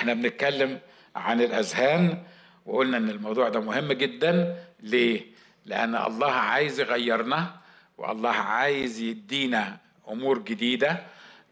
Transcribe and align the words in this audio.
إحنا 0.00 0.14
بنتكلم 0.14 0.78
عن 1.16 1.40
الأذهان 1.40 2.22
وقلنا 2.66 2.96
إن 2.96 3.10
الموضوع 3.10 3.48
ده 3.48 3.60
مهم 3.60 3.92
جدا. 3.92 4.56
ليه؟ 4.82 5.20
لأن 5.66 5.94
الله 5.96 6.30
عايز 6.32 6.80
يغيرنا 6.80 7.50
والله 7.98 8.30
عايز 8.30 9.00
يدينا 9.00 9.76
أمور 10.08 10.38
جديدة 10.38 11.02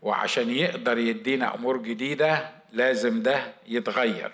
وعشان 0.02 0.50
يقدر 0.50 0.98
يدينا 0.98 1.54
أمور 1.54 1.76
جديدة 1.82 2.50
لازم 2.72 3.22
ده 3.22 3.52
يتغير. 3.66 4.32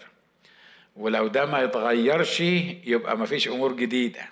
ولو 0.96 1.27
ده 1.27 1.46
ما 1.46 1.62
يتغيرش 1.62 2.41
يبقى 2.41 3.19
ما 3.19 3.27
فيش 3.27 3.49
أمور 3.49 3.73
جديدة. 3.73 4.27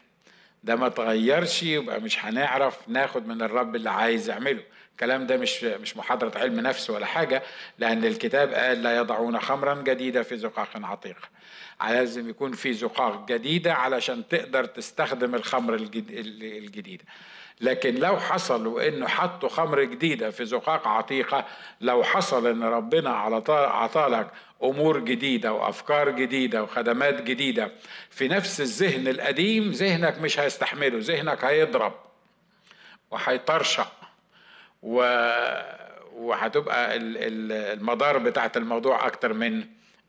ده 0.64 0.76
ما 0.76 0.88
تغيرش 0.88 1.62
يبقى 1.62 2.00
مش 2.00 2.24
هنعرف 2.24 2.88
ناخد 2.88 3.26
من 3.26 3.42
الرب 3.42 3.76
اللي 3.76 3.90
عايز 3.90 4.30
يعمله. 4.30 4.62
الكلام 4.92 5.26
ده 5.26 5.36
مش 5.36 5.64
مش 5.64 5.96
محاضرة 5.96 6.38
علم 6.38 6.60
نفس 6.60 6.90
ولا 6.90 7.06
حاجة 7.06 7.42
لأن 7.78 8.04
الكتاب 8.04 8.54
قال 8.54 8.82
لا 8.82 8.96
يضعون 8.96 9.40
خمرا 9.40 9.74
جديدة 9.74 10.22
في 10.22 10.36
زقاق 10.36 10.68
عتيق. 10.74 11.16
لازم 11.88 12.28
يكون 12.28 12.52
في 12.52 12.72
زقاق 12.72 13.26
جديدة 13.28 13.74
علشان 13.74 14.28
تقدر 14.28 14.64
تستخدم 14.64 15.34
الخمر 15.34 15.74
الجديدة 15.74 17.04
لكن 17.60 17.94
لو 17.94 18.16
حصل 18.16 18.66
وإنه 18.66 19.08
حطوا 19.08 19.48
خمر 19.48 19.82
جديدة 19.84 20.30
في 20.30 20.44
زقاق 20.44 20.88
عتيقة 20.88 21.44
لو 21.80 22.04
حصل 22.04 22.46
إن 22.46 22.62
ربنا 22.62 23.10
على 23.10 23.42
عطالك 23.48 24.30
أمور 24.62 24.98
جديدة 24.98 25.52
وأفكار 25.52 26.10
جديدة 26.10 26.62
وخدمات 26.62 27.22
جديدة 27.22 27.72
في 28.10 28.28
نفس 28.28 28.60
الذهن 28.60 29.08
القديم 29.08 29.70
ذهنك 29.70 30.18
مش 30.18 30.38
هيستحمله 30.38 30.98
ذهنك 30.98 31.44
هيضرب 31.44 31.94
وهيطرشق. 33.10 33.92
و... 34.82 34.96
وهتبقى 36.14 36.96
المدار 36.96 38.18
بتاعت 38.18 38.56
الموضوع 38.56 39.06
أكتر 39.06 39.32
من 39.32 39.64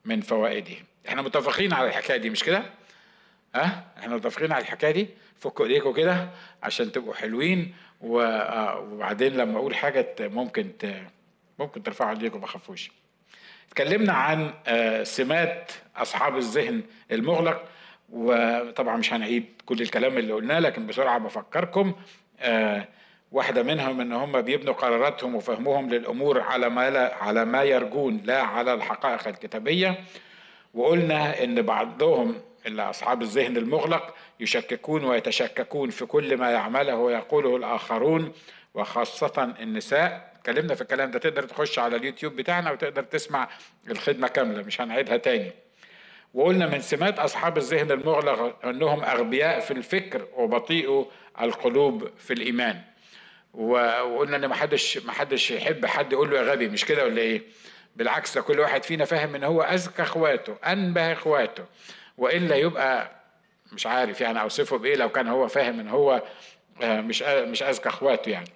من 0.06 0.22
فوائده. 0.22 0.76
إحنا 1.08 1.22
متفقين 1.22 1.74
على 1.74 1.88
الحكاية 1.88 2.18
دي 2.18 2.30
مش 2.30 2.44
كده؟ 2.44 2.64
ها؟ 3.56 3.84
إحنا 4.00 4.16
متفقين 4.16 4.52
على 4.52 4.62
الحكاية 4.62 4.92
دي؟ 4.92 5.08
فكوا 5.40 5.66
ايديكم 5.66 5.94
كده 5.94 6.30
عشان 6.64 6.92
تبقوا 6.92 7.14
حلوين 7.14 7.76
وبعدين 8.02 9.34
لما 9.38 9.58
أقول 9.58 9.76
حاجة 9.76 10.16
ممكن 10.20 10.78
ت... 10.80 10.96
ممكن 11.60 11.84
ترفعوا 11.84 12.10
ايديكم 12.12 12.42
ما 12.42 12.46
تخافوش 12.48 12.92
اتكلمنا 13.68 14.14
عن 14.14 14.54
سمات 15.04 15.72
أصحاب 15.96 16.38
الذهن 16.38 16.84
المغلق 17.12 17.64
وطبعا 18.10 18.98
مش 18.98 19.14
هنعيد 19.14 19.46
كل 19.66 19.82
الكلام 19.82 20.18
اللي 20.18 20.34
قلناه 20.34 20.60
لكن 20.60 20.88
بسرعة 20.88 21.18
بفكركم. 21.20 21.94
واحدة 23.34 23.64
منهم 23.64 24.02
إن 24.02 24.12
هم 24.14 24.42
بيبنوا 24.42 24.74
قراراتهم 24.74 25.36
وفهمهم 25.36 25.90
للأمور 25.90 26.42
على 26.42 26.70
ما 26.70 26.90
لا 26.90 27.16
على 27.16 27.46
ما 27.46 27.64
يرجون 27.64 28.22
لا 28.24 28.42
على 28.42 28.74
الحقائق 28.74 29.28
الكتابية. 29.28 30.00
وقلنا 30.74 31.44
إن 31.44 31.62
بعضهم 31.62 32.36
اللي 32.66 32.82
أصحاب 32.90 33.22
الذهن 33.22 33.58
المغلق 33.58 34.16
يشككون 34.40 35.04
ويتشككون 35.04 35.90
في 35.90 36.06
كل 36.06 36.38
ما 36.38 36.52
يعمله 36.52 36.96
ويقوله 36.96 37.56
الآخرون 37.58 38.32
وخاصة 38.74 39.54
النساء. 39.60 40.34
اتكلمنا 40.36 40.76
في 40.76 40.82
الكلام 40.82 41.12
ده 41.12 41.20
تقدر 41.20 41.44
تخش 41.44 41.80
على 41.80 41.96
اليوتيوب 41.96 42.36
بتاعنا 42.36 42.72
وتقدر 42.72 43.04
تسمع 43.04 43.50
الخدمة 43.90 44.28
كاملة 44.28 44.64
مش 44.64 44.82
هنعيدها 44.82 45.18
تاني. 45.18 45.52
وقلنا 46.34 46.68
من 46.68 46.82
سمات 46.82 47.20
أصحاب 47.20 47.58
الذهن 47.58 47.92
المغلق 47.92 48.66
إنهم 48.66 49.04
أغبياء 49.04 49.60
في 49.60 49.72
الفكر 49.72 50.28
وبطيئوا 50.36 51.06
القلوب 51.42 52.10
في 52.18 52.34
الإيمان. 52.34 52.93
وقلنا 53.54 54.38
إن 54.38 54.46
ما 54.46 54.56
حدش 54.56 54.98
ما 54.98 55.12
حدش 55.12 55.52
يحب 55.52 55.86
حد 55.86 56.14
يقول 56.14 56.32
له 56.32 56.38
يا 56.38 56.44
غبي 56.44 56.68
مش 56.70 56.86
كده 56.86 57.04
ولا 57.06 57.22
إيه؟ 57.22 57.42
بالعكس 57.96 58.36
ده 58.36 58.42
كل 58.42 58.60
واحد 58.60 58.84
فينا 58.84 59.06
فاهم 59.06 59.36
إن 59.36 59.44
هو 59.44 59.62
اذكى 59.62 60.02
إخواته 60.02 60.56
أنبه 60.66 61.12
إخواته. 61.14 61.66
وإلا 62.18 62.56
يبقى 62.56 63.12
مش 63.72 63.88
عارف 63.88 64.22
يعني 64.22 64.42
أوصفه 64.42 64.78
بإيه 64.78 64.96
لو 64.96 65.10
كان 65.10 65.28
هو 65.28 65.48
فاهم 65.48 65.80
إن 65.80 65.88
هو 65.90 66.24
مش 66.82 67.22
مش 67.24 67.64
اذكى 67.64 67.90
إخواته 67.90 68.30
يعني. 68.30 68.50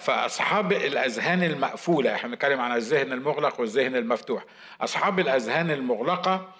فأصحاب 0.00 0.72
الأذهان 0.72 1.42
المقفولة 1.42 2.14
إحنا 2.14 2.28
بنتكلم 2.28 2.60
عن 2.60 2.76
الذهن 2.76 3.12
المغلق 3.12 3.60
والذهن 3.60 3.96
المفتوح. 3.96 4.44
أصحاب 4.80 5.20
الأذهان 5.20 5.70
المغلقة 5.70 6.52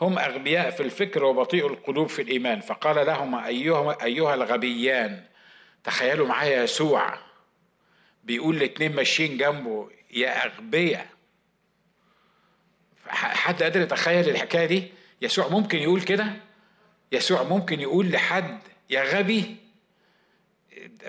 هم 0.00 0.18
أغبياء 0.18 0.70
في 0.70 0.82
الفكر 0.82 1.24
وبطيء 1.24 1.66
القلوب 1.66 2.08
في 2.08 2.22
الإيمان. 2.22 2.60
فقال 2.60 3.06
لهم 3.06 3.34
ايها 3.34 3.96
أيها 4.04 4.34
الغبيان 4.34 5.22
تخيلوا 5.84 6.26
معايا 6.26 6.62
يسوع 6.62 7.18
بيقول 8.24 8.58
لاتنين 8.58 8.96
ماشيين 8.96 9.36
جنبه 9.38 9.90
يا 10.10 10.44
أغبياء. 10.46 11.06
حد 13.08 13.62
قادر 13.62 13.80
يتخيل 13.80 14.28
الحكاية 14.28 14.66
دي؟ 14.66 14.92
يسوع 15.22 15.48
ممكن 15.48 15.78
يقول 15.78 16.02
كده؟ 16.02 16.26
يسوع 17.12 17.42
ممكن 17.42 17.80
يقول 17.80 18.10
لحد 18.10 18.58
يا 18.90 19.02
غبي. 19.02 19.56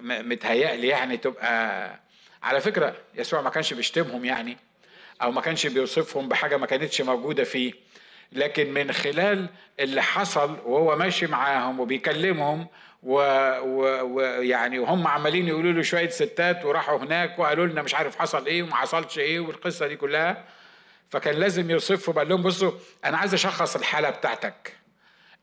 متهيألي 0.01 0.87
يعني 0.87 1.17
تبقى 1.17 1.99
على 2.43 2.61
فكرة 2.61 2.95
يسوع 3.15 3.41
ما 3.41 3.49
كانش 3.49 3.73
بيشتمهم 3.73 4.25
يعني 4.25 4.57
أو 5.21 5.31
ما 5.31 5.41
كانش 5.41 5.67
بيوصفهم 5.67 6.27
بحاجة 6.29 6.57
ما 6.57 6.65
كانتش 6.65 7.01
موجودة 7.01 7.43
فيه. 7.43 7.73
لكن 8.31 8.73
من 8.73 8.91
خلال 8.91 9.49
اللي 9.79 10.01
حصل 10.01 10.59
وهو 10.65 10.95
ماشي 10.95 11.27
معاهم 11.27 11.79
وبيكلمهم 11.79 12.67
ويعني 13.05 14.79
و... 14.79 14.83
وهم 14.83 15.07
عمالين 15.07 15.47
يقولوا 15.47 15.71
له 15.71 15.81
شوية 15.81 16.09
ستات 16.09 16.65
وراحوا 16.65 16.97
هناك 16.97 17.39
وقالوا 17.39 17.65
لنا 17.67 17.81
مش 17.81 17.95
عارف 17.95 18.15
حصل 18.19 18.45
إيه 18.45 18.63
وما 18.63 18.75
حصلش 18.75 19.19
إيه 19.19 19.39
والقصة 19.39 19.87
دي 19.87 19.95
كلها. 19.95 20.45
فكان 21.09 21.35
لازم 21.35 21.71
يوصفهم 21.71 22.15
قال 22.15 22.29
لهم 22.29 22.41
بصوا 22.41 22.71
أنا 23.05 23.17
عايز 23.17 23.33
أشخص 23.33 23.75
الحالة 23.75 24.09
بتاعتك. 24.09 24.77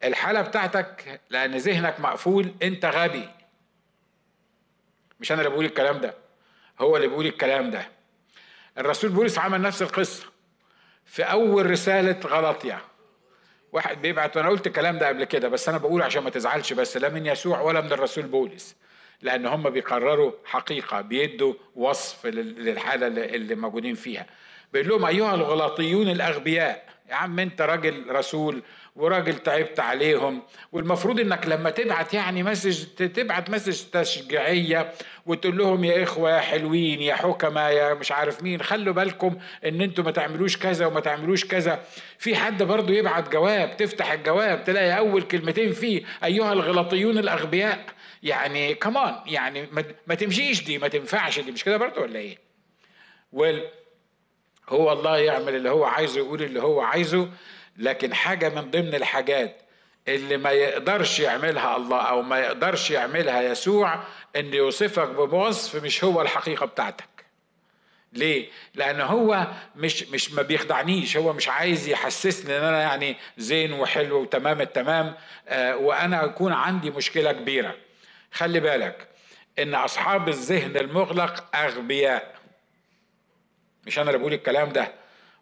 الحالة 0.05 0.41
بتاعتك 0.41 1.21
لأن 1.31 1.57
ذهنك 1.57 2.01
مقفول 2.01 2.55
أنت 2.63 2.85
غبي. 2.85 3.29
مش 5.21 5.33
أنا 5.33 5.41
اللي 5.41 5.51
بقول 5.51 5.65
الكلام 5.65 5.99
ده 6.01 6.15
هو 6.81 6.97
اللي 6.97 7.09
بيقول 7.09 7.27
الكلام 7.27 7.71
ده. 7.71 7.89
الرسول 8.79 9.11
بولس 9.11 9.39
عمل 9.39 9.63
نفس 9.63 9.83
القصة 9.83 10.25
في 11.07 11.23
أول 11.23 11.71
رسالة 11.71 12.21
غلطية. 12.27 12.81
واحد 13.73 14.03
بيبعت 14.03 14.37
وأنا 14.37 14.49
قلت 14.49 14.67
الكلام 14.67 14.99
ده 14.99 15.09
قبل 15.09 15.25
كده 15.25 15.49
بس 15.49 15.69
أنا 15.69 15.79
بقول 15.79 16.03
عشان 16.03 16.23
ما 16.23 16.31
تزعلش 16.31 16.73
بس 16.73 16.97
لا 16.97 17.09
من 17.09 17.27
يسوع 17.27 17.61
ولا 17.61 17.81
من 17.81 17.93
الرسول 17.93 18.25
بولس 18.25 18.77
لأن 19.23 19.47
هم 19.47 19.71
بيقرروا 19.71 20.33
حقيقة 20.45 21.01
بيدوا 21.01 21.55
وصف 21.77 22.27
للحالة 22.27 23.07
اللي 23.07 23.55
موجودين 23.55 23.95
فيها. 23.95 24.27
بيقول 24.73 24.89
لهم 24.89 25.05
أيها 25.05 25.35
الغلاطيون 25.35 26.09
الأغبياء 26.09 26.85
يا 27.13 27.17
عم 27.17 27.39
أنت 27.39 27.63
راجل 27.63 28.05
رسول 28.11 28.63
وراجل 28.97 29.39
تعبت 29.39 29.81
عليهم 29.81 30.43
والمفروض 30.73 31.21
انك 31.21 31.47
لما 31.47 31.71
تبعت 31.71 32.15
يعني 32.15 32.43
message 32.43 32.85
تبعت 32.97 33.51
message 33.51 33.83
تشجيعية 33.93 34.93
وتقول 35.27 35.59
لهم 35.59 35.85
يا 35.85 36.03
إخوة 36.03 36.31
يا 36.37 36.41
حلوين 36.41 37.03
يا 37.03 37.15
حكمة 37.15 37.69
يا 37.69 37.95
مش 37.95 38.13
عارف 38.13 38.43
مين 38.43 38.63
خلوا 38.63 38.95
بالكم 38.95 39.39
إن 39.65 39.81
أنتوا 39.81 40.05
ما 40.05 40.11
تعملوش 40.11 40.57
كذا 40.57 40.87
وما 40.87 41.01
تعملوش 41.01 41.45
كذا 41.45 41.85
في 42.19 42.37
حد 42.37 42.63
برضه 42.63 42.95
يبعت 42.95 43.29
جواب 43.33 43.77
تفتح 43.77 44.13
الجواب 44.13 44.65
تلاقي 44.65 44.99
أول 44.99 45.23
كلمتين 45.23 45.73
فيه 45.73 46.03
أيها 46.25 46.53
الغلاطيون 46.53 47.19
الأغبياء 47.19 47.85
يعني 48.23 48.75
كمان 48.75 49.15
يعني 49.27 49.69
ما 50.07 50.15
تمشيش 50.15 50.65
دي 50.65 50.79
ما 50.79 50.89
تنفعش 50.89 51.41
دي 51.41 51.53
مش 51.53 51.65
كده 51.65 51.77
برضه 51.77 52.01
ولا 52.03 52.19
إيه؟ 52.19 52.39
ويل 53.33 53.63
هو 54.69 54.93
الله 54.93 55.19
يعمل 55.19 55.55
اللي 55.55 55.71
هو 55.71 55.85
عايزه 55.85 56.19
يقول 56.19 56.43
اللي 56.43 56.63
هو 56.63 56.81
عايزه 56.81 57.29
لكن 57.77 58.15
حاجة 58.15 58.49
من 58.49 58.71
ضمن 58.71 58.95
الحاجات 58.95 59.57
اللي 60.09 60.37
ما 60.37 60.51
يقدرش 60.51 61.21
يعملها 61.21 61.77
الله 61.77 62.01
أو 62.01 62.23
ما 62.23 62.39
يقدرش 62.39 62.91
يعملها 62.91 63.43
يسوع 63.43 64.01
إن 64.37 64.55
يوصفك 64.55 65.09
بوصف 65.09 65.85
مش 65.85 66.05
هو 66.05 66.23
الحقيقة 66.23 66.67
بتاعتك 66.67 67.05
ليه؟ 68.13 68.49
لأن 68.75 69.01
هو 69.01 69.47
مش 69.77 70.03
مش 70.03 70.33
ما 70.33 70.43
بيخدعنيش 70.43 71.17
هو 71.17 71.33
مش 71.33 71.49
عايز 71.49 71.89
يحسسني 71.89 72.59
إن 72.59 72.65
أنا 72.65 72.81
يعني 72.83 73.17
زين 73.39 73.73
وحلو 73.73 74.21
وتمام 74.21 74.61
التمام 74.61 75.15
آه 75.49 75.77
وأنا 75.77 76.25
أكون 76.25 76.53
عندي 76.53 76.91
مشكلة 76.91 77.33
كبيرة. 77.33 77.75
خلي 78.33 78.61
بالك 78.61 79.09
إن 79.59 79.75
أصحاب 79.75 80.29
الذهن 80.29 80.77
المغلق 80.77 81.57
أغبياء. 81.57 82.35
مش 83.87 83.99
أنا 83.99 84.11
اللي 84.11 84.19
بقول 84.19 84.33
الكلام 84.33 84.69
ده. 84.69 84.93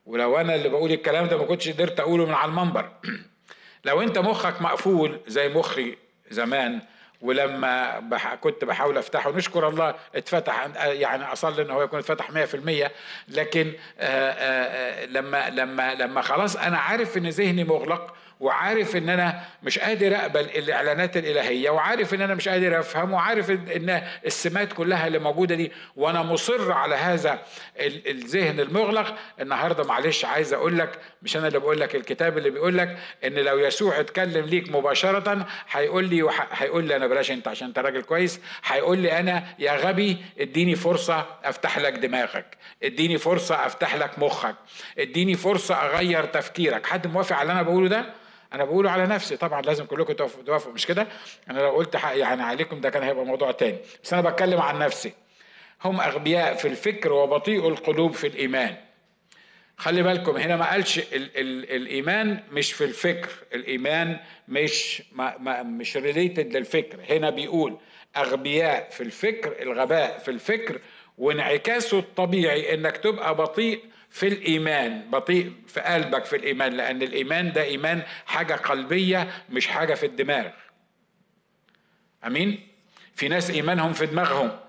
ولو 0.06 0.36
أنا 0.36 0.54
اللي 0.54 0.68
بقول 0.68 0.92
الكلام 0.92 1.26
ده 1.26 1.36
ما 1.36 1.44
كنتش 1.44 1.68
قدرت 1.68 2.00
أقوله 2.00 2.26
من 2.26 2.34
على 2.34 2.48
المنبر. 2.48 2.90
لو 3.84 4.02
أنت 4.02 4.18
مخك 4.18 4.62
مقفول 4.62 5.20
زي 5.26 5.48
مخي 5.48 5.96
زمان 6.30 6.80
ولما 7.20 7.98
بح 7.98 8.34
كنت 8.34 8.64
بحاول 8.64 8.98
أفتحه 8.98 9.30
نشكر 9.30 9.68
الله 9.68 9.94
اتفتح 10.14 10.68
يعني 10.76 11.24
أصلي 11.24 11.62
إن 11.62 11.70
هو 11.70 11.82
يكون 11.82 11.98
اتفتح 11.98 12.30
100% 12.30 12.90
لكن 13.28 13.72
آآ 13.98 14.34
آآ 14.38 15.06
لما 15.06 15.50
لما 15.50 15.94
لما 15.94 16.20
خلاص 16.20 16.56
أنا 16.56 16.78
عارف 16.78 17.16
إن 17.16 17.28
ذهني 17.28 17.64
مغلق 17.64 18.14
وعارف 18.40 18.96
إن 18.96 19.08
أنا 19.08 19.40
مش 19.62 19.78
قادر 19.78 20.16
أقبل 20.16 20.40
الإعلانات 20.40 21.16
الإلهية 21.16 21.70
وعارف 21.70 22.14
إن 22.14 22.22
أنا 22.22 22.34
مش 22.34 22.48
قادر 22.48 22.80
أفهم 22.80 23.12
وعارف 23.12 23.50
إن 23.50 24.02
السمات 24.26 24.72
كلها 24.72 25.06
اللي 25.06 25.18
موجودة 25.18 25.54
دي 25.54 25.72
وأنا 25.96 26.22
مصر 26.22 26.72
على 26.72 26.94
هذا 26.94 27.38
الذهن 27.80 28.60
المغلق. 28.60 29.14
النهارده 29.40 29.84
معلش 29.84 30.24
عايز 30.24 30.52
أقول 30.52 30.78
لك 30.78 30.98
مش 31.22 31.36
أنا 31.36 31.48
اللي 31.48 31.58
بقول 31.58 31.80
لك 31.80 31.94
الكتاب 31.96 32.38
اللي 32.38 32.50
بيقول 32.50 32.78
لك 32.78 32.98
إن 33.24 33.34
لو 33.34 33.58
يسوع 33.58 34.00
اتكلم 34.00 34.46
ليك 34.46 34.68
مباشرة 34.68 35.46
هيقول 35.70 36.04
لي 36.04 36.28
هيقول 36.52 36.84
لي 36.84 36.96
أنا 36.96 37.06
بلاش 37.06 37.30
أنت 37.30 37.48
عشان 37.48 37.66
أنت 37.68 37.78
راجل 37.78 38.02
كويس 38.02 38.40
هيقول 38.64 38.98
لي 38.98 39.18
أنا 39.18 39.44
يا 39.58 39.72
غبي 39.76 40.16
اديني 40.40 40.74
فرصة 40.76 41.26
أفتح 41.44 41.78
لك 41.78 41.92
دماغك 41.92 42.56
اديني 42.82 43.18
فرصة 43.18 43.66
أفتح 43.66 43.94
لك 43.96 44.18
مخك 44.18 44.56
اديني 44.98 45.34
فرصة 45.34 45.74
أغير 45.74 46.24
تفكيرك. 46.24 46.86
حد 46.86 47.06
موافق 47.06 47.36
على 47.36 47.42
اللي 47.42 47.52
أنا 47.52 47.62
بقوله 47.62 47.88
ده؟ 47.88 48.04
أنا 48.52 48.64
بقوله 48.64 48.90
على 48.90 49.06
نفسي 49.06 49.36
طبعا 49.36 49.62
لازم 49.62 49.84
كلكم 49.84 50.12
توافقوا 50.46 50.72
مش 50.72 50.86
كده؟ 50.86 51.06
أنا 51.50 51.58
لو 51.58 51.70
قلت 51.70 51.94
يعني 51.94 52.42
عليكم 52.42 52.80
ده 52.80 52.90
كان 52.90 53.02
هيبقى 53.02 53.24
موضوع 53.24 53.52
تاني. 53.52 53.78
بس 54.04 54.12
أنا 54.12 54.30
بتكلم 54.30 54.60
عن 54.60 54.78
نفسي. 54.78 55.12
هم 55.84 56.00
أغبياء 56.00 56.54
في 56.54 56.68
الفكر 56.68 57.12
وبطيء 57.12 57.68
القلوب 57.68 58.12
في 58.12 58.26
الإيمان. 58.26 58.76
خلي 59.76 60.02
بالكم 60.02 60.36
هنا 60.36 60.56
ما 60.56 60.70
قالش 60.70 60.98
ال 60.98 61.04
ال 61.14 61.70
الإيمان 61.76 62.42
مش 62.52 62.72
في 62.72 62.84
الفكر 62.84 63.28
الإيمان 63.54 64.16
مش 64.48 65.02
ما 65.12 65.38
ما 65.38 65.62
مش 65.62 65.96
ريليتد 65.96 66.56
للفكر. 66.56 66.98
هنا 67.10 67.30
بيقول 67.30 67.76
أغبياء 68.16 68.88
في 68.90 69.02
الفكر 69.02 69.62
الغباء 69.62 70.18
في 70.18 70.30
الفكر 70.30 70.80
وانعكاسه 71.18 71.98
الطبيعي 71.98 72.74
إنك 72.74 72.96
تبقى 72.96 73.34
بطيء 73.34 73.80
في 74.10 74.28
الإيمان. 74.28 75.10
بطيء 75.10 75.52
في 75.66 75.80
قلبك 75.80 76.24
في 76.24 76.36
الإيمان 76.36 76.72
لأن 76.72 77.02
الإيمان 77.02 77.52
ده 77.52 77.62
إيمان 77.62 78.02
حاجة 78.26 78.54
قلبية 78.54 79.44
مش 79.50 79.66
حاجة 79.66 79.94
في 79.94 80.06
الدماغ. 80.06 80.46
أمين؟ 82.26 82.68
في 83.14 83.28
ناس 83.28 83.50
إيمانهم 83.50 83.92
في 83.92 84.06
دماغهم. 84.06 84.60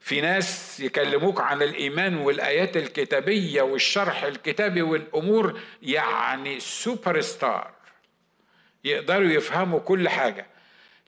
في 0.00 0.20
ناس 0.20 0.80
يكلموك 0.80 1.40
عن 1.40 1.62
الإيمان 1.62 2.16
والآيات 2.16 2.76
الكتابية 2.76 3.62
والشرح 3.62 4.22
الكتابي 4.24 4.82
والأمور 4.82 5.60
يعني 5.82 6.60
سوبر 6.60 7.20
ستار 7.20 7.70
يقدروا 8.84 9.28
يفهموا 9.30 9.80
كل 9.80 10.08
حاجة. 10.08 10.46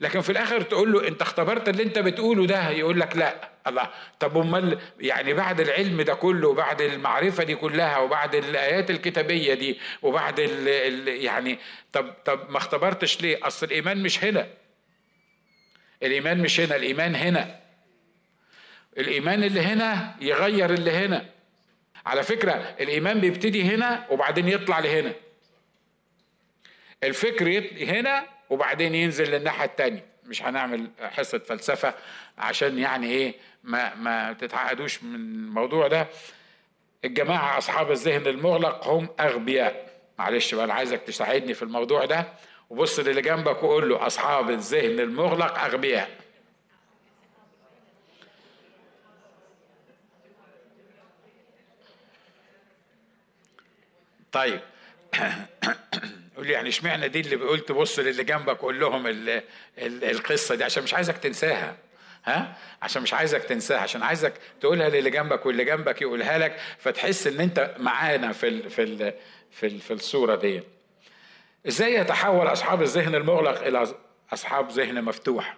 لكن 0.01 0.21
في 0.21 0.31
الآخر 0.33 0.63
تقول 0.63 0.93
له 0.93 1.09
أنت 1.09 1.23
اختبرت 1.23 1.69
اللي 1.69 1.83
أنت 1.83 1.99
بتقوله 1.99 2.47
ده 2.47 2.71
يقول 2.71 3.01
لك 3.01 3.17
لا. 3.17 3.51
الله. 3.67 3.91
طب 4.21 4.39
أمال 4.39 4.79
يعني 5.01 5.33
بعد 5.33 5.61
العلم 5.61 6.03
ده 6.03 6.15
كله 6.15 6.49
وبعد 6.49 6.81
المعرفة 6.81 7.45
دي 7.45 7.55
كلها 7.55 7.99
وبعد 7.99 8.35
الآيات 8.35 8.91
الكتابية 8.91 9.55
دي 9.55 9.79
وبعد 10.03 10.41
ال 10.41 10.69
ال 10.69 11.09
يعني 11.09 11.59
طب 11.93 12.15
طب 12.25 12.51
ما 12.51 12.57
اختبرتش 12.57 13.21
ليه؟ 13.23 13.47
أصل 13.47 13.67
الإيمان 13.67 14.03
مش 14.03 14.25
هنا. 14.25 14.49
الإيمان 16.03 16.39
مش 16.39 16.61
هنا 16.61 16.77
الإيمان 16.77 17.15
هنا. 17.15 17.61
الإيمان 18.99 19.45
اللي 19.45 19.61
هنا 19.61 20.17
يغير 20.21 20.75
اللي 20.75 20.91
هنا. 20.91 21.27
على 22.07 22.23
فكرة 22.23 22.53
الإيمان 22.81 23.21
بيبتدي 23.21 23.63
هنا 23.63 24.07
وبعدين 24.11 24.49
يطلع 24.49 24.79
لهنا. 24.79 25.13
الفكر 27.05 27.65
هنا 27.81 28.40
وبعدين 28.51 28.95
ينزل 28.95 29.31
للناحية 29.31 29.65
التانية. 29.65 30.05
مش 30.25 30.43
هنعمل 30.43 30.91
حصة 31.01 31.39
فلسفة 31.39 31.95
عشان 32.39 32.79
يعني 32.79 33.07
إيه 33.07 33.35
ما 33.65 33.95
ما 33.95 34.33
تتعقدوش 34.33 35.03
من 35.03 35.15
الموضوع 35.15 35.89
ده. 35.89 36.07
الجماعة 37.05 37.59
أصحاب 37.59 37.91
الذهن 37.91 38.27
المغلق 38.27 38.87
هم 38.89 39.09
أغبياء. 39.21 39.91
معلش 40.19 40.55
بقى 40.55 40.65
أنا 40.65 40.75
عايزك 40.75 41.01
تساعدني 41.03 41.55
في 41.55 41.63
الموضوع 41.63 42.05
ده. 42.05 42.27
وبص 42.71 42.99
للي 42.99 43.23
جنبك 43.23 43.63
وقول 43.63 43.89
له 43.89 44.07
أصحاب 44.07 44.51
الذهن 44.51 45.01
المغلق 45.01 45.59
أغبياء. 45.59 46.11
طيب. 54.33 54.61
قول 56.41 56.47
لي 56.47 56.53
يعني 56.53 56.69
اشمعنى 56.69 57.09
دي 57.09 57.21
اللي 57.21 57.37
قلت 57.37 57.73
بص 57.73 57.99
للي 57.99 58.25
جنبك 58.25 58.59
قول 58.59 58.81
لهم 58.81 59.07
ال 59.07 59.29
ال 59.79 60.05
القصة 60.05 60.55
دي؟ 60.55 60.65
عشان 60.65 60.83
مش 60.83 60.95
عايزك 60.95 61.19
تنساها. 61.19 61.77
ها؟ 62.25 62.57
عشان 62.83 63.03
مش 63.03 63.15
عايزك 63.15 63.45
تنساها 63.45 63.79
عشان 63.79 64.03
عايزك 64.03 64.33
تقولها 64.61 64.89
للي 64.89 65.11
جنبك 65.11 65.47
واللي 65.47 65.65
جنبك 65.65 66.03
يقولها 66.03 66.39
لك 66.39 66.57
فتحس 66.79 67.27
إن 67.27 67.41
أنت 67.41 67.75
معانا 67.79 68.33
في 68.33 68.49
ال 68.49 68.71
في 68.71 68.83
ال 68.83 69.15
في, 69.51 69.67
ال 69.67 69.81
في 69.81 69.93
الصورة 69.93 70.35
دي. 70.35 70.63
إزاي 71.69 71.95
يتحول 71.95 72.47
أصحاب 72.47 72.83
الذهن 72.83 73.15
المغلق 73.15 73.63
إلى 73.67 73.95
أصحاب 74.33 74.71
ذهن 74.71 75.05
مفتوح؟ 75.05 75.57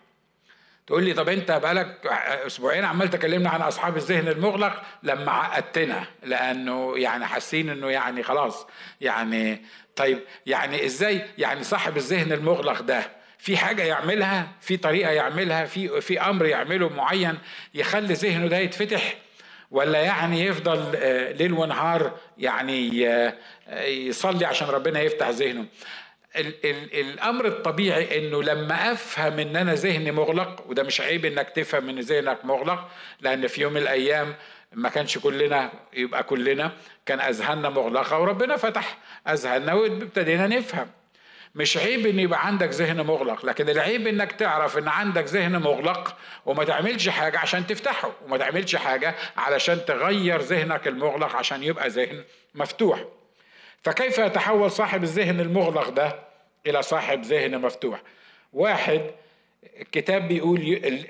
تقول 0.86 1.04
لي 1.04 1.12
طب 1.12 1.28
انت 1.28 1.50
بقالك 1.50 2.06
أسبوعين 2.46 2.84
عمال 2.84 3.10
تكلمنا 3.10 3.50
عن 3.50 3.62
اصحاب 3.62 3.96
الذهن 3.96 4.28
المغلق 4.28 4.82
لما 5.02 5.32
عقدتنا 5.32 6.04
لأنه 6.22 6.98
يعني 6.98 7.26
حاسين 7.26 7.70
انه 7.70 7.90
يعني 7.90 8.22
خلاص 8.22 8.66
يعني 9.00 9.62
طيب 9.96 10.18
يعني 10.46 10.86
إزاي؟ 10.86 11.24
يعني 11.38 11.64
صاحب 11.64 11.96
الذهن 11.96 12.32
المغلق 12.32 12.80
ده 12.80 13.02
في 13.38 13.56
حاجة 13.56 13.82
يعملها؟ 13.82 14.48
في 14.60 14.76
طريقة 14.76 15.10
يعملها؟ 15.10 15.64
في 15.64 16.00
في 16.00 16.20
أمر 16.20 16.46
يعمله 16.46 16.88
معين 16.88 17.38
يخلي 17.74 18.14
ذهنه 18.14 18.46
ده 18.46 18.56
يتفتح؟ 18.56 19.16
ولا 19.70 19.98
يعني 19.98 20.44
يفضل 20.46 20.96
آه، 20.96 21.32
ليل 21.32 21.52
ونهار 21.52 22.18
يعني 22.38 23.08
آه، 23.08 23.34
يصلي 23.84 24.46
عشان 24.46 24.68
ربنا 24.68 25.00
يفتح 25.00 25.28
ذهنه؟ 25.28 25.66
ال 26.36 26.66
ال 26.66 27.00
الأمر 27.00 27.46
الطبيعي 27.46 28.18
إنه 28.18 28.42
لما 28.42 28.92
أفهم 28.92 29.38
إن 29.38 29.56
أنا 29.56 29.74
ذهني 29.74 30.12
مغلق 30.12 30.64
وده 30.68 30.82
مش 30.82 31.00
عيب 31.00 31.24
إنك 31.24 31.50
تفهم 31.50 31.88
إن 31.88 32.00
ذهنك 32.00 32.44
مغلق 32.44 32.88
لأن 33.20 33.46
في 33.46 33.60
يوم 33.60 33.72
من 33.72 33.80
الأيام 33.82 34.34
ما 34.72 34.88
كانش 34.88 35.18
كلنا 35.18 35.72
يبقى 35.92 36.22
كلنا 36.22 36.72
كان 37.06 37.20
أذهاننا 37.20 37.68
مغلقة 37.70 38.18
وربنا 38.18 38.56
فتح 38.56 38.98
أذهاننا 39.28 39.74
وابتدينا 39.74 40.46
نفهم. 40.46 40.90
مش 41.54 41.76
عيب 41.76 42.06
إن 42.06 42.18
يبقى 42.18 42.46
عندك 42.46 42.68
ذهن 42.68 43.00
مغلق 43.06 43.46
لكن 43.46 43.68
العيب 43.68 44.06
إنك 44.06 44.32
تعرف 44.32 44.78
إن 44.78 44.88
عندك 44.88 45.24
ذهن 45.24 45.56
مغلق 45.56 46.16
وما 46.46 46.64
تعملش 46.64 47.08
حاجة 47.08 47.38
عشان 47.38 47.66
تفتحه 47.66 48.12
وما 48.24 48.36
تعملش 48.38 48.76
حاجة 48.76 49.14
علشان 49.36 49.84
تغير 49.84 50.40
ذهنك 50.40 50.88
المغلق 50.88 51.36
عشان 51.36 51.62
يبقى 51.62 51.88
ذهن 51.88 52.24
مفتوح. 52.54 53.04
فكيف 53.82 54.18
يتحول 54.18 54.70
صاحب 54.70 55.02
الذهن 55.02 55.40
المغلق 55.40 55.88
ده 55.88 56.14
إلى 56.66 56.82
صاحب 56.82 57.22
ذهن 57.22 57.60
مفتوح؟ 57.60 58.02
واحد 58.52 59.02
الكتاب 59.80 60.28
بيقول 60.28 60.60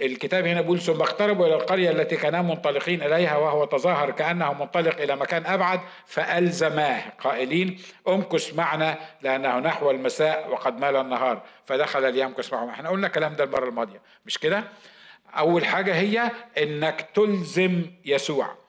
الكتاب 0.03 0.47
هنا 0.47 0.61
بيقول 0.61 0.81
ثم 0.81 1.01
اقتربوا 1.01 1.47
إلى 1.47 1.55
القرية 1.55 1.91
التي 1.91 2.17
كانا 2.17 2.43
منطلقين 2.43 3.03
إليها 3.03 3.37
وهو 3.37 3.65
تظاهر 3.65 4.11
كأنه 4.11 4.53
منطلق 4.53 5.01
إلى 5.01 5.17
مكان 5.17 5.47
أبعد 5.47 5.81
فألزماه. 6.07 7.03
قائلين 7.21 7.81
امكث 8.09 8.55
معنا 8.55 8.99
لأنه 9.23 9.59
نحو 9.59 9.91
المساء 9.91 10.51
وقد 10.51 10.81
مال 10.81 10.97
النهار. 10.97 11.43
فدخل 11.67 12.13
ليمكث 12.15 12.53
معهم. 12.53 12.69
إحنا 12.69 12.89
قلنا 12.89 13.07
الكلام 13.07 13.35
ده 13.35 13.45
المرة 13.45 13.69
الماضية 13.69 14.01
مش 14.27 14.39
كده؟ 14.39 14.65
أول 15.39 15.65
حاجة 15.65 15.95
هي 15.95 16.31
إنك 16.59 17.09
تلزم 17.15 17.83
يسوع. 18.05 18.62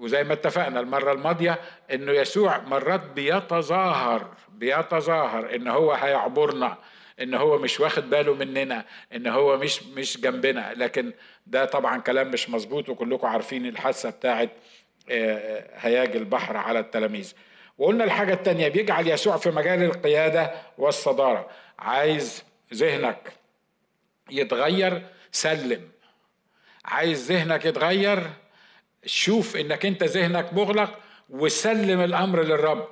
وزي 0.00 0.24
ما 0.24 0.32
اتفقنا 0.32 0.80
المرة 0.80 1.12
الماضية 1.12 1.58
إنه 1.92 2.12
يسوع 2.12 2.58
مرات 2.58 3.00
بيتظاهر 3.00 4.28
بيتظاهر 4.48 5.54
إن 5.54 5.68
هو 5.68 5.92
هيعبرنا 5.92 6.78
إن 7.20 7.34
هو 7.34 7.58
مش 7.58 7.80
واخد 7.80 8.10
باله 8.10 8.34
مننا 8.34 8.84
إن 9.14 9.26
هو 9.26 9.56
مش 9.56 9.82
مش 9.82 10.20
جنبنا. 10.20 10.72
لكن 10.76 11.12
ده 11.46 11.64
طبعا 11.64 11.98
كلام 12.00 12.30
مش 12.30 12.50
مظبوط 12.50 12.88
وكلكم 12.88 13.26
عارفين 13.26 13.66
الحادثة 13.66 14.10
بتاعت 14.10 14.50
آه، 15.10 15.70
هياج 15.76 16.16
البحر 16.16 16.56
على 16.56 16.78
التلاميذ. 16.78 17.32
وقلنا 17.78 18.04
الحاجة 18.04 18.34
الثانية 18.34 18.68
بيجعل 18.68 19.08
يسوع 19.08 19.36
في 19.36 19.50
مجال 19.50 19.82
القيادة 19.82 20.52
والصدارة. 20.78 21.50
عايز 21.78 22.44
ذهنك 22.74 23.32
يتغير 24.30 25.02
سلم. 25.32 25.88
عايز 26.84 27.32
ذهنك 27.32 27.64
يتغير 27.64 28.30
شوف 29.06 29.56
إنك 29.56 29.86
أنت 29.86 30.04
ذهنك 30.04 30.52
مغلق 30.52 30.98
وسلم 31.30 32.00
الأمر 32.00 32.42
للرب. 32.42 32.88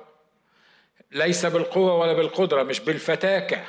ليس 1.11 1.45
بالقوة 1.45 1.95
ولا 1.95 2.13
بالقدرة 2.13 2.63
مش 2.63 2.79
بالفتاكة 2.79 3.63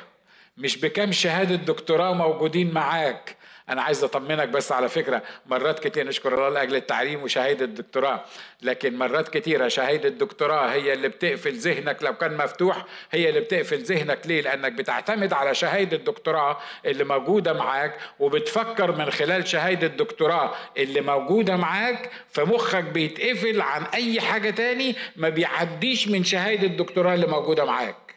مش 0.57 0.77
بكم 0.77 1.11
شهادة 1.11 1.55
دكتوراه 1.55 2.13
موجودين 2.13 2.71
معاك. 2.73 3.37
أنا 3.69 3.81
عايز 3.81 4.03
أطمنك 4.03 4.47
بس 4.47 4.71
على 4.71 4.89
فكرة 4.89 5.21
مرات 5.45 5.87
كتير 5.87 6.07
نشكر 6.07 6.33
الله 6.33 6.49
لأجل 6.49 6.75
التعليم 6.75 7.23
وشهادة 7.23 7.65
الدكتوراه. 7.65 8.23
لكن 8.61 8.97
مرات 8.97 9.29
كتيرة 9.29 9.67
شهادة 9.67 10.09
الدكتوراه 10.09 10.67
هي 10.73 10.93
اللي 10.93 11.07
بتقفل 11.09 11.53
ذهنك 11.53 12.03
لو 12.03 12.13
كان 12.17 12.37
مفتوح 12.37 12.85
هي 13.11 13.29
اللي 13.29 13.39
بتقفل 13.39 13.77
ذهنك. 13.77 14.19
ليه؟ 14.25 14.41
لأنك 14.41 14.71
بتعتمد 14.71 15.33
على 15.33 15.55
شهادة 15.55 15.97
الدكتوراه 15.97 16.57
اللي 16.85 17.03
موجودة 17.03 17.53
معاك 17.53 17.97
وبتفكر 18.19 18.91
من 18.91 19.11
خلال 19.11 19.47
شهادة 19.47 19.87
الدكتوراه 19.87 20.53
اللي 20.77 21.01
موجودة 21.01 21.55
معاك 21.55 22.09
فمخك 22.29 22.83
بيتقفل 22.83 23.61
عن 23.61 23.83
أي 23.83 24.21
حاجة 24.21 24.49
تاني 24.49 24.95
ما 25.15 25.29
بيعديش 25.29 26.07
من 26.07 26.23
شهادة 26.23 26.67
الدكتوراه 26.67 27.13
اللي 27.13 27.27
موجودة 27.27 27.65
معاك. 27.65 28.10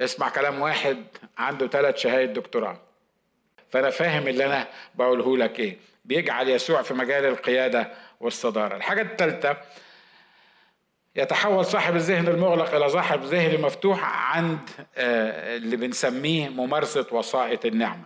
اسمع 0.00 0.28
كلام 0.28 0.60
واحد 0.60 1.04
عنده 1.38 1.66
ثلاث 1.66 1.96
شهايد 1.96 2.32
دكتوراه. 2.32 2.80
فأنا 3.70 3.90
فاهم 3.90 4.28
اللي 4.28 4.46
أنا 4.46 4.68
بقوله 4.94 5.36
لك 5.36 5.60
إيه. 5.60 5.78
بيجعل 6.04 6.48
يسوع 6.48 6.82
في 6.82 6.94
مجال 6.94 7.24
القيادة 7.24 7.92
والصدارة. 8.20 8.76
الحاجة 8.76 9.02
الثالثه 9.02 9.56
يتحول 11.16 11.64
صاحب 11.64 11.96
الذهن 11.96 12.28
المغلق 12.28 12.74
إلى 12.74 12.88
صاحب 12.88 13.22
ذهن 13.24 13.60
مفتوح 13.60 14.04
عند 14.34 14.58
آه، 14.96 15.56
اللي 15.56 15.76
بنسميه 15.76 16.48
ممارسة 16.48 17.06
وسائط 17.12 17.64
النعمة 17.64 18.04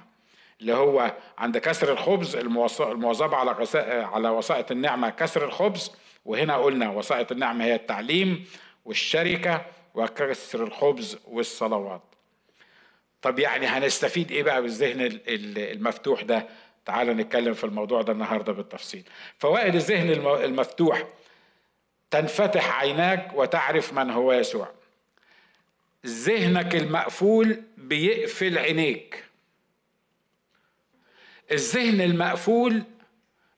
اللي 0.61 0.75
هو 0.75 1.13
عند 1.39 1.59
كسر 1.59 1.93
الخبز 1.93 2.37
المواظبة 2.37 3.37
على 3.37 3.57
على 4.05 4.29
وسائط 4.29 4.71
النعمة 4.71 5.11
كسر 5.11 5.45
الخبز. 5.45 5.93
وهنا 6.25 6.57
قلنا 6.57 6.91
وسائط 6.91 7.33
النعمة 7.33 7.65
هي 7.65 7.75
التعليم 7.75 8.45
والشركة 8.85 9.67
وكسر 9.95 10.65
الخبز 10.65 11.19
والصلوات. 11.29 12.03
طب 13.23 13.39
يعني 13.39 13.67
هنستفيد 13.67 14.31
إيه 14.33 14.43
بقى 14.43 14.63
بالذهن 14.63 15.21
المفتوح 15.57 16.23
ده؟ 16.23 16.49
تعال 16.85 17.07
نتكلم 17.17 17.55
في 17.55 17.65
الموضوع 17.65 18.03
ده 18.03 18.13
النهارده 18.13 18.53
بالتفصيل. 18.53 19.03
فوائد 19.39 19.75
الذهن 19.75 20.11
المفتوح 20.45 21.05
تنفتح 22.11 22.79
عيناك 22.81 23.31
وتعرف 23.35 23.93
من 23.93 24.11
هو 24.11 24.33
يسوع. 24.33 24.69
ذهنك 26.07 26.75
المقفول 26.75 27.63
بيقفل 27.77 28.59
عينيك. 28.59 29.25
الذهن 31.53 32.01
المقفول 32.01 32.83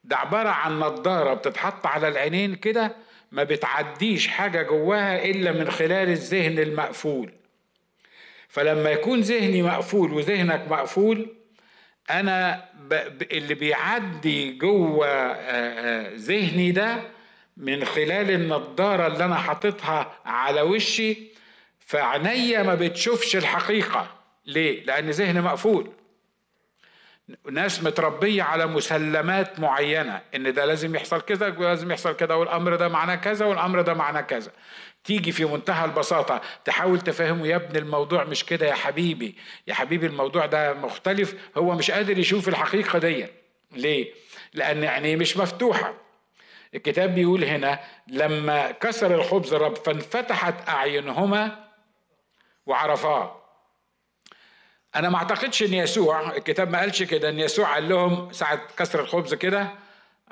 ده 0.04 0.16
عبارة 0.16 0.48
عن 0.48 0.78
نظارة 0.80 1.34
بتتحط 1.34 1.86
على 1.86 2.08
العينين 2.08 2.54
كده 2.54 2.96
ما 3.32 3.42
بتعديش 3.44 4.28
حاجة 4.28 4.62
جواها 4.62 5.24
إلا 5.24 5.52
من 5.52 5.70
خلال 5.70 6.08
الذهن 6.08 6.58
المقفول. 6.58 7.32
فلما 8.48 8.90
يكون 8.90 9.20
ذهني 9.20 9.62
مقفول 9.62 10.12
وذهنك 10.12 10.66
مقفول 10.70 11.36
أنا 12.10 12.64
اللي 13.32 13.54
بيعدي 13.54 14.52
جوه 14.52 15.06
ذهني 16.16 16.70
ده 16.72 17.02
من 17.56 17.84
خلال 17.84 18.30
النضارة 18.30 19.06
اللي 19.06 19.24
أنا 19.24 19.34
حاططها 19.34 20.18
على 20.24 20.60
وشي 20.62 21.16
فعينيا 21.86 22.62
ما 22.62 22.74
بتشوفش 22.74 23.36
الحقيقة. 23.36 24.10
ليه؟ 24.46 24.84
لأن 24.84 25.10
ذهني 25.10 25.40
مقفول. 25.40 25.92
ناس 27.50 27.82
متربية 27.82 28.42
على 28.42 28.66
مسلمات 28.66 29.60
معينة 29.60 30.20
إن 30.34 30.52
ده 30.52 30.64
لازم 30.64 30.94
يحصل 30.94 31.20
كذا 31.20 31.48
ولازم 31.58 31.90
يحصل 31.90 32.16
كذا 32.16 32.34
والأمر 32.34 32.76
ده 32.76 32.88
معناه 32.88 33.14
كذا 33.14 33.46
والأمر 33.46 33.80
ده 33.82 33.94
معناه 33.94 34.20
كذا. 34.20 34.50
تيجي 35.04 35.32
في 35.32 35.44
منتهى 35.44 35.84
البساطة 35.84 36.40
تحاول 36.64 37.00
تفهمه 37.00 37.46
يا 37.46 37.56
ابن 37.56 37.76
الموضوع 37.76 38.24
مش 38.24 38.44
كده 38.44 38.66
يا 38.66 38.74
حبيبي 38.74 39.36
يا 39.66 39.74
حبيبي 39.74 40.06
الموضوع 40.06 40.46
ده 40.46 40.72
مختلف 40.74 41.34
هو 41.56 41.74
مش 41.74 41.90
قادر 41.90 42.18
يشوف 42.18 42.48
الحقيقة 42.48 42.98
دي. 42.98 43.26
ليه؟ 43.72 44.12
لأن 44.54 44.82
يعني 44.82 45.16
مش 45.16 45.36
مفتوحة. 45.36 45.94
الكتاب 46.74 47.14
بيقول 47.14 47.44
هنا 47.44 47.80
لما 48.08 48.70
كسر 48.70 49.14
الخبز 49.14 49.54
الرب 49.54 49.76
فانفتحت 49.76 50.68
أعينهما 50.68 51.64
وعرفاه. 52.66 53.41
أنا 54.96 55.08
ما 55.08 55.16
أعتقدش 55.16 55.62
إن 55.62 55.74
يسوع 55.74 56.36
الكتاب 56.36 56.70
ما 56.70 56.78
قالش 56.80 57.02
كده 57.02 57.28
إن 57.28 57.38
يسوع 57.38 57.74
قال 57.74 57.88
لهم 57.88 58.32
ساعة 58.32 58.60
كسر 58.76 59.00
الخبز 59.00 59.34
كده 59.34 59.68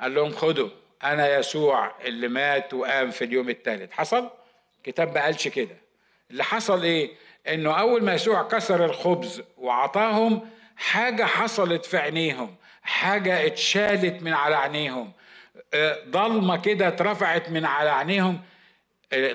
قال 0.01 0.15
لهم 0.15 0.31
خدوا 0.31 0.69
أنا 1.03 1.37
يسوع 1.37 1.91
اللي 2.05 2.27
مات 2.27 2.73
وقام 2.73 3.11
في 3.11 3.23
اليوم 3.23 3.49
الثالث 3.49 3.91
حصل؟ 3.91 4.29
الكتاب 4.77 5.15
ما 5.15 5.23
قالش 5.23 5.47
كده. 5.47 5.77
اللي 6.31 6.43
حصل 6.43 6.83
إيه؟ 6.83 7.11
إنه 7.47 7.79
أول 7.79 8.03
ما 8.03 8.13
يسوع 8.13 8.43
كسر 8.43 8.85
الخبز 8.85 9.41
وعطاهم 9.57 10.49
حاجة 10.77 11.23
حصلت 11.23 11.85
في 11.85 11.97
عينيهم 11.97 12.55
حاجة 12.83 13.45
اتشالت 13.45 14.23
من 14.23 14.33
على 14.33 14.55
عينيهم 14.55 15.11
آه، 15.73 15.97
ضلمة 16.09 16.57
كده 16.57 16.87
اترفعت 16.87 17.49
من 17.49 17.65
على 17.65 17.89
عينيهم 17.89 18.41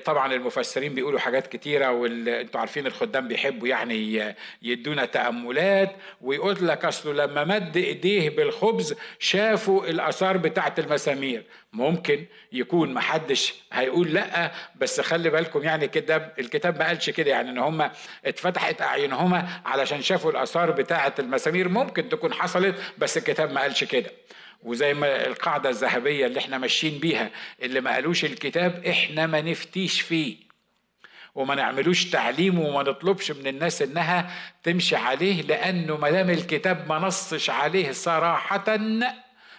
طبعا 0.05 0.33
المفسرين 0.33 0.93
بيقولوا 0.93 1.19
حاجات 1.19 1.47
كتيرة 1.47 1.91
وانتوا 1.91 2.59
عارفين 2.59 2.87
الخدام 2.87 3.27
بيحبوا 3.27 3.67
يعني 3.67 4.35
يدونا 4.61 5.05
تأملات 5.05 5.95
ويقول 6.21 6.67
لك 6.67 6.85
أصله 6.85 7.13
لما 7.25 7.43
مد 7.43 7.77
إيديه 7.77 8.29
بالخبز 8.29 8.95
شافوا 9.19 9.87
الآثار 9.87 10.37
بتاعة 10.37 10.75
المسامير. 10.79 11.43
ممكن 11.73 12.25
يكون 12.51 12.93
محدش 12.93 13.53
هيقول 13.73 14.13
لأ 14.13 14.51
بس 14.75 15.01
خلي 15.01 15.29
بالكم 15.29 15.63
يعني 15.63 15.85
الكتاب 15.85 16.33
الكتاب 16.39 16.79
ما 16.79 16.87
قالش 16.87 17.09
كده 17.09 17.31
يعني 17.31 17.49
إن 17.49 17.57
هم 17.57 17.89
اتفتحت 18.25 18.81
أعينهما 18.81 19.47
علشان 19.65 20.01
شافوا 20.01 20.31
الآثار 20.31 20.71
بتاعة 20.71 21.13
المسامير. 21.19 21.69
ممكن 21.69 22.09
تكون 22.09 22.33
حصلت 22.33 22.75
بس 22.97 23.17
الكتاب 23.17 23.51
ما 23.51 23.61
قالش 23.61 23.83
كده. 23.83 24.11
وزي 24.63 24.93
ما 24.93 25.27
القاعدة 25.27 25.69
الذهبية 25.69 26.25
اللي 26.25 26.39
إحنا 26.39 26.57
ماشيين 26.57 26.99
بيها 26.99 27.29
اللي 27.61 27.81
ما 27.81 27.93
قالوش 27.93 28.25
الكتاب 28.25 28.85
إحنا 28.85 29.27
ما 29.27 29.41
نفتيش 29.41 30.01
فيه. 30.01 30.47
وما 31.35 31.55
نعملوش 31.55 32.05
تعليم 32.05 32.59
وما 32.59 32.83
نطلبش 32.83 33.31
من 33.31 33.47
الناس 33.47 33.81
انها 33.81 34.31
تمشي 34.63 34.95
عليه 34.95 35.41
لأنه 35.41 35.97
ما 35.97 36.09
دام 36.09 36.29
الكتاب 36.29 36.89
ما 36.89 36.99
نصش 36.99 37.49
عليه 37.49 37.91
صراحة 37.91 38.77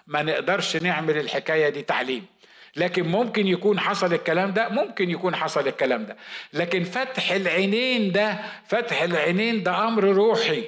ما 0.07 0.23
نقدرش 0.23 0.77
نعمل 0.77 1.17
الحكاية 1.17 1.69
دي 1.69 1.83
تعليم. 1.83 2.27
لكن 2.77 3.09
ممكن 3.09 3.47
يكون 3.47 3.81
حصل 3.81 4.15
الكلام 4.15 4.53
ده 4.53 4.69
ممكن 4.69 5.11
يكون 5.11 5.37
حصل 5.37 5.69
الكلام 5.69 6.07
ده. 6.07 6.17
لكن 6.53 6.85
فتح 6.85 7.31
العينين 7.31 8.13
ده 8.13 8.39
فتح 8.69 9.03
العينين 9.03 9.63
ده 9.63 9.89
أمر 9.89 10.05
روحي. 10.05 10.65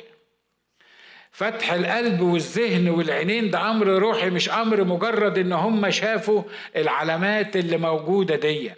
فتح 1.40 1.72
القلب 1.72 2.20
والذهن 2.20 2.88
والعينين 2.88 3.50
ده 3.50 3.70
أمر 3.70 3.86
روحي 3.86 4.30
مش 4.30 4.50
أمر 4.50 4.84
مجرد 4.84 5.38
إن 5.38 5.52
هم 5.52 5.90
شافوا 5.90 6.42
العلامات 6.76 7.56
اللي 7.56 7.76
موجودة 7.76 8.36
دي. 8.36 8.72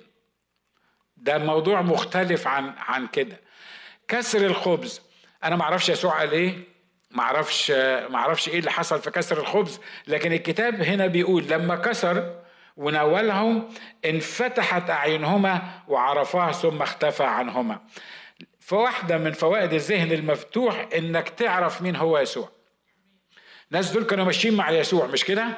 ده 1.17 1.39
موضوع 1.39 1.83
مختلف 1.83 2.47
عن 2.47 2.73
عن 2.79 3.07
كده. 3.07 3.41
كسر 4.09 4.47
الخبز. 4.47 5.01
أنا 5.45 5.57
ما 5.57 5.63
أعرفش 5.63 5.89
يسوع 5.89 6.19
قال 6.19 6.33
إيه 6.33 6.59
ما 7.11 7.23
أعرفش 8.15 8.49
إيه 8.49 8.59
اللي 8.59 8.71
حصل 8.71 9.01
في 9.03 9.11
كسر 9.11 9.41
الخبز 9.41 9.81
لكن 10.07 10.33
الكتاب 10.33 10.83
هنا 10.83 11.07
بيقول 11.07 11.47
لما 11.49 11.77
كسر 11.77 12.35
وناولهم 12.77 13.69
انفتحت 14.05 14.91
أعينهما 14.91 15.63
وعرفاه 15.89 16.53
ثم 16.53 16.83
اختفى 16.83 17.25
عنهما. 17.25 17.81
فواحدة 18.73 19.19
من 19.19 19.33
فوائد 19.33 19.73
الذهن 19.73 20.13
المفتوح 20.13 20.89
إنك 20.97 21.29
تعرف 21.29 21.83
مين 21.83 21.97
هو 21.97 22.19
يسوع. 22.19 22.49
الناس 23.73 23.91
دول 23.91 24.05
كانوا 24.05 24.25
ماشيين 24.25 24.55
مع 24.55 24.71
يسوع 24.71 25.07
مش 25.07 25.25
كده؟ 25.25 25.49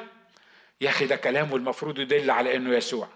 يا 0.81 0.89
أخي 0.89 1.05
ده 1.05 1.15
كلامه 1.15 1.55
المفروض 1.55 1.99
يدل 1.99 2.31
على 2.31 2.55
إنه 2.55 2.75
يسوع. 2.75 3.07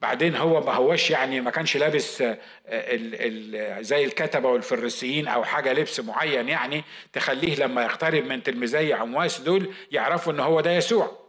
بعدين 0.00 0.36
هو 0.36 0.60
ما 0.60 0.72
هوش 0.72 1.10
يعني 1.10 1.40
ما 1.40 1.50
كانش 1.50 1.76
لابس 1.76 2.22
ال 2.22 2.36
ال 2.68 3.84
زي 3.84 4.04
الكتبة 4.04 4.48
والفريسيين 4.48 5.28
أو 5.28 5.44
حاجة 5.44 5.72
لبس 5.72 6.00
معين 6.00 6.48
يعني 6.48 6.84
تخليه 7.12 7.56
لما 7.56 7.82
يقترب 7.82 8.24
من 8.24 8.42
تلميذي 8.42 8.92
عمواس 8.92 9.40
دول 9.40 9.74
يعرفوا 9.90 10.32
إن 10.32 10.40
هو 10.40 10.60
ده 10.60 10.72
يسوع. 10.72 11.21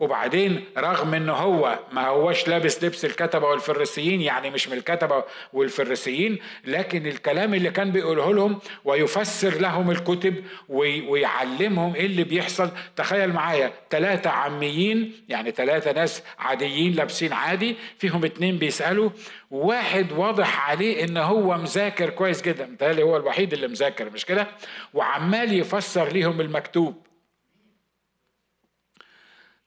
وبعدين 0.00 0.64
رغم 0.78 1.14
إن 1.14 1.28
هو 1.28 1.78
ما 1.92 2.06
هوش 2.06 2.48
لابس 2.48 2.84
لبس 2.84 3.04
الكتبة 3.04 3.46
والفريسيين 3.48 4.20
يعني 4.20 4.50
مش 4.50 4.68
من 4.68 4.78
الكتبة 4.78 5.24
والفريسيين 5.52 6.38
لكن 6.64 7.06
الكلام 7.06 7.54
اللي 7.54 7.70
كان 7.70 7.90
بيقوله 7.90 8.34
لهم 8.34 8.58
ويفسر 8.84 9.54
لهم 9.60 9.90
الكتب 9.90 10.34
ويعلمهم 10.68 11.94
إيه 11.94 12.06
اللي 12.06 12.24
بيحصل. 12.24 12.70
تخيل 12.96 13.32
معايا 13.32 13.72
ثلاثة 13.90 14.30
عميين 14.30 15.12
يعني 15.28 15.50
ثلاثة 15.50 15.92
ناس 15.92 16.22
عاديين 16.38 16.92
لابسين 16.92 17.32
عادي 17.32 17.76
فيهم 17.98 18.24
اتنين 18.24 18.58
بيسألوا 18.58 19.10
واحد 19.50 20.12
واضح 20.12 20.70
عليه 20.70 21.04
إن 21.04 21.16
هو 21.16 21.58
مذاكر 21.58 22.10
كويس 22.10 22.42
جدا 22.42 22.66
متهيألي 22.66 23.02
هو 23.02 23.16
الوحيد 23.16 23.52
اللي 23.52 23.68
مذاكر 23.68 24.10
مش 24.10 24.24
كده؟ 24.24 24.46
وعمال 24.94 25.52
يفسر 25.58 26.08
ليهم 26.08 26.40
المكتوب. 26.40 27.07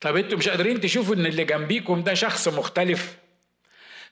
طب 0.01 0.15
أنتوا 0.15 0.37
مش 0.37 0.49
قادرين 0.49 0.81
تشوفوا 0.81 1.15
ان 1.15 1.25
اللي 1.25 1.43
جنبيكم 1.43 2.03
ده 2.03 2.13
شخص 2.13 2.47
مختلف؟ 2.47 3.17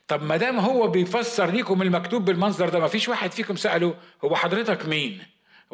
طب 0.07 0.23
ما 0.23 0.37
دام 0.37 0.59
هو 0.59 0.87
بيفسر 0.87 1.49
ليكم 1.51 1.81
المكتوب 1.81 2.25
بالمنظر 2.25 2.69
ده 2.69 2.79
ما 2.79 2.87
فيش 2.87 3.09
واحد 3.09 3.31
فيكم 3.31 3.55
سأله 3.55 3.95
هو 4.23 4.35
حضرتك 4.35 4.85
مين؟ 4.85 5.23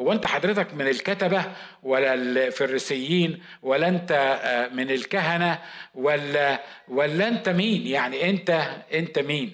هو 0.00 0.12
انت 0.12 0.26
حضرتك 0.26 0.74
من 0.74 0.88
الكتبة 0.88 1.44
ولا 1.82 2.14
الفريسيين 2.14 3.42
ولا 3.62 3.88
انت 3.88 4.12
آه، 4.42 4.68
من 4.68 4.90
الكهنة 4.90 5.58
ولا 5.94 6.62
ولا 6.88 7.28
انت 7.28 7.48
مين؟ 7.48 7.86
يعني 7.86 8.30
انت 8.30 8.50
انت 8.94 9.18
مين؟ 9.18 9.52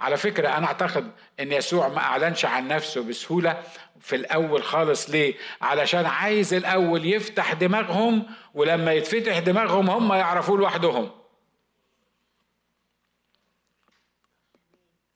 على 0.00 0.16
فكرة 0.16 0.48
أنا 0.48 0.66
أعتقد 0.66 1.10
إن 1.40 1.52
يسوع 1.52 1.88
ما 1.88 1.98
أعلنش 1.98 2.44
عن 2.44 2.68
نفسه 2.68 3.02
بسهولة 3.02 3.62
في 4.04 4.16
الأول 4.16 4.62
خالص 4.62 5.10
ليه؟ 5.10 5.34
علشان 5.60 6.06
عايز 6.06 6.54
الأول 6.54 7.06
يفتح 7.06 7.52
دماغهم 7.52 8.26
ولما 8.54 8.92
يتفتح 8.92 9.38
دماغهم 9.38 9.90
هم 9.90 10.12
يعرفوه 10.12 10.58
لوحدهم. 10.58 11.10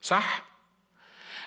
صح؟ 0.01 0.48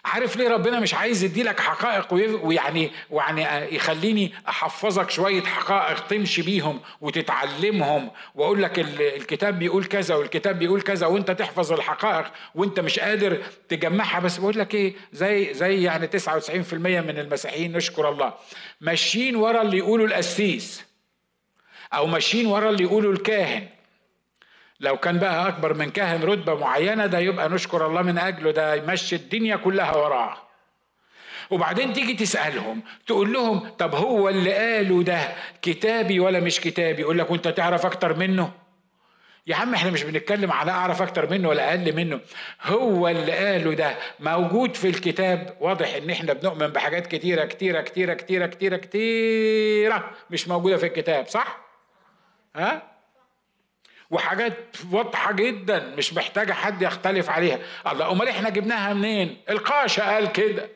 عارف 0.05 0.38
ليه 0.38 0.50
ربنا 0.50 0.79
مش 0.79 0.93
عايز 0.93 1.24
يدي 1.24 1.43
لك 1.43 1.60
حقائق 1.60 2.13
ويعني 2.46 2.91
ويعني 3.10 3.75
يخليني 3.75 4.34
أحفظك 4.50 5.10
شوية 5.10 5.41
حقائق 5.41 6.08
تمشي 6.08 6.41
بيهم 6.41 6.79
وتتعلمهم 7.01 8.12
وأقول 8.36 8.63
لك 8.63 8.79
الكتاب 9.00 9.60
بيقول 9.60 9.86
كذا 9.86 10.15
والكتاب 10.15 10.60
بيقول 10.60 10.81
كذا 10.81 11.08
وأنت 11.08 11.31
تحفظ 11.31 11.74
الحقائق 11.74 12.31
وأنت 12.55 12.79
مش 12.79 13.00
قادر 13.00 13.43
تجمعها. 13.70 14.20
بس 14.20 14.38
بقول 14.38 14.60
لك 14.60 14.75
إيه 14.75 14.93
زي 15.13 15.53
زي 15.53 15.84
يعني 15.84 16.08
99% 16.08 16.74
من 16.74 17.20
المسيحيين 17.20 17.77
نشكر 17.77 18.10
الله. 18.10 18.34
ماشيين 18.81 19.36
ورا 19.36 19.62
اللي 19.62 19.77
يقولوا 19.77 20.08
القسيس 20.08 20.84
أو 21.93 22.08
ماشيين 22.08 22.46
ورا 22.46 22.70
اللي 22.70 22.84
يقولوا 22.84 23.13
الكاهن. 23.13 23.67
لو 24.81 24.97
كان 24.97 25.19
بقى 25.19 25.47
أكبر 25.47 25.73
من 25.73 25.89
كاهن 25.89 26.23
رتبة 26.23 26.55
معينة 26.55 27.05
ده 27.05 27.19
يبقى 27.19 27.50
نشكر 27.50 27.88
الله 27.88 28.01
من 28.01 28.17
أجله 28.17 28.51
ده 28.51 28.75
يمشي 28.75 29.15
الدنيا 29.15 29.55
كلها 29.55 29.95
وراه. 29.95 30.38
وبعدين 31.50 31.93
تيجي 31.93 32.13
تسألهم 32.13 32.81
تقول 33.07 33.33
لهم 33.33 33.69
طب 33.69 33.95
هو 33.95 34.29
اللي 34.29 34.53
قاله 34.53 35.03
ده 35.03 35.19
كتابي 35.61 36.19
ولا 36.19 36.39
مش 36.39 36.59
كتابي؟ 36.59 37.01
يقول 37.01 37.17
لك 37.17 37.31
وأنت 37.31 37.47
تعرف 37.47 37.85
أكتر 37.85 38.17
منه؟ 38.17 38.51
يا 39.47 39.55
عم 39.55 39.73
إحنا 39.73 39.91
مش 39.91 40.03
بنتكلم 40.03 40.51
على 40.51 40.71
أعرف 40.71 41.01
أكتر 41.01 41.29
منه 41.29 41.50
ولا 41.50 41.69
أقل 41.69 41.95
منه. 41.95 42.19
هو 42.63 43.07
اللي 43.07 43.31
قاله 43.31 43.73
ده 43.73 43.95
موجود 44.19 44.75
في 44.75 44.89
الكتاب. 44.89 45.57
واضح 45.59 45.95
إن 45.95 46.09
إحنا 46.09 46.33
بنؤمن 46.33 46.67
بحاجات 46.67 47.07
كتيرة 47.07 47.45
كتيرة 47.45 47.81
كتيرة 47.81 48.13
كتيرة 48.13 48.45
كتيرة 48.45 48.77
كتيرة 48.77 50.11
مش 50.29 50.47
موجودة 50.47 50.77
في 50.77 50.85
الكتاب 50.85 51.27
صح؟ 51.27 51.57
ها؟ 52.55 52.90
وحاجات 54.11 54.57
واضحة 54.91 55.31
جدا 55.31 55.79
مش 55.97 56.13
محتاجة 56.13 56.53
حد 56.53 56.81
يختلف 56.81 57.29
عليها. 57.29 57.59
الله 57.91 58.11
أمال 58.11 58.27
إحنا 58.27 58.49
جبناها 58.49 58.93
منين؟ 58.93 59.37
القاشة 59.49 60.01
قال 60.13 60.31
كده. 60.31 60.69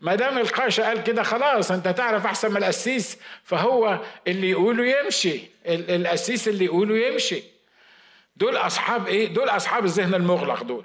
ما 0.00 0.14
دام 0.14 0.38
القاشة 0.38 0.82
قال 0.82 1.02
كده 1.02 1.22
خلاص 1.22 1.70
أنت 1.70 1.88
تعرف 1.88 2.26
أحسن 2.26 2.50
من 2.50 2.56
القسيس. 2.56 3.18
فهو 3.44 4.00
اللي 4.26 4.50
يقوله 4.50 5.00
يمشي. 5.00 5.40
القسيس 5.66 6.48
اللي 6.48 6.64
يقوله 6.64 7.06
يمشي. 7.06 7.42
دول 8.36 8.56
أصحاب 8.56 9.06
إيه؟ 9.08 9.26
دول 9.28 9.48
أصحاب 9.48 9.84
الذهن 9.84 10.14
المغلق 10.14 10.62
دول. 10.62 10.84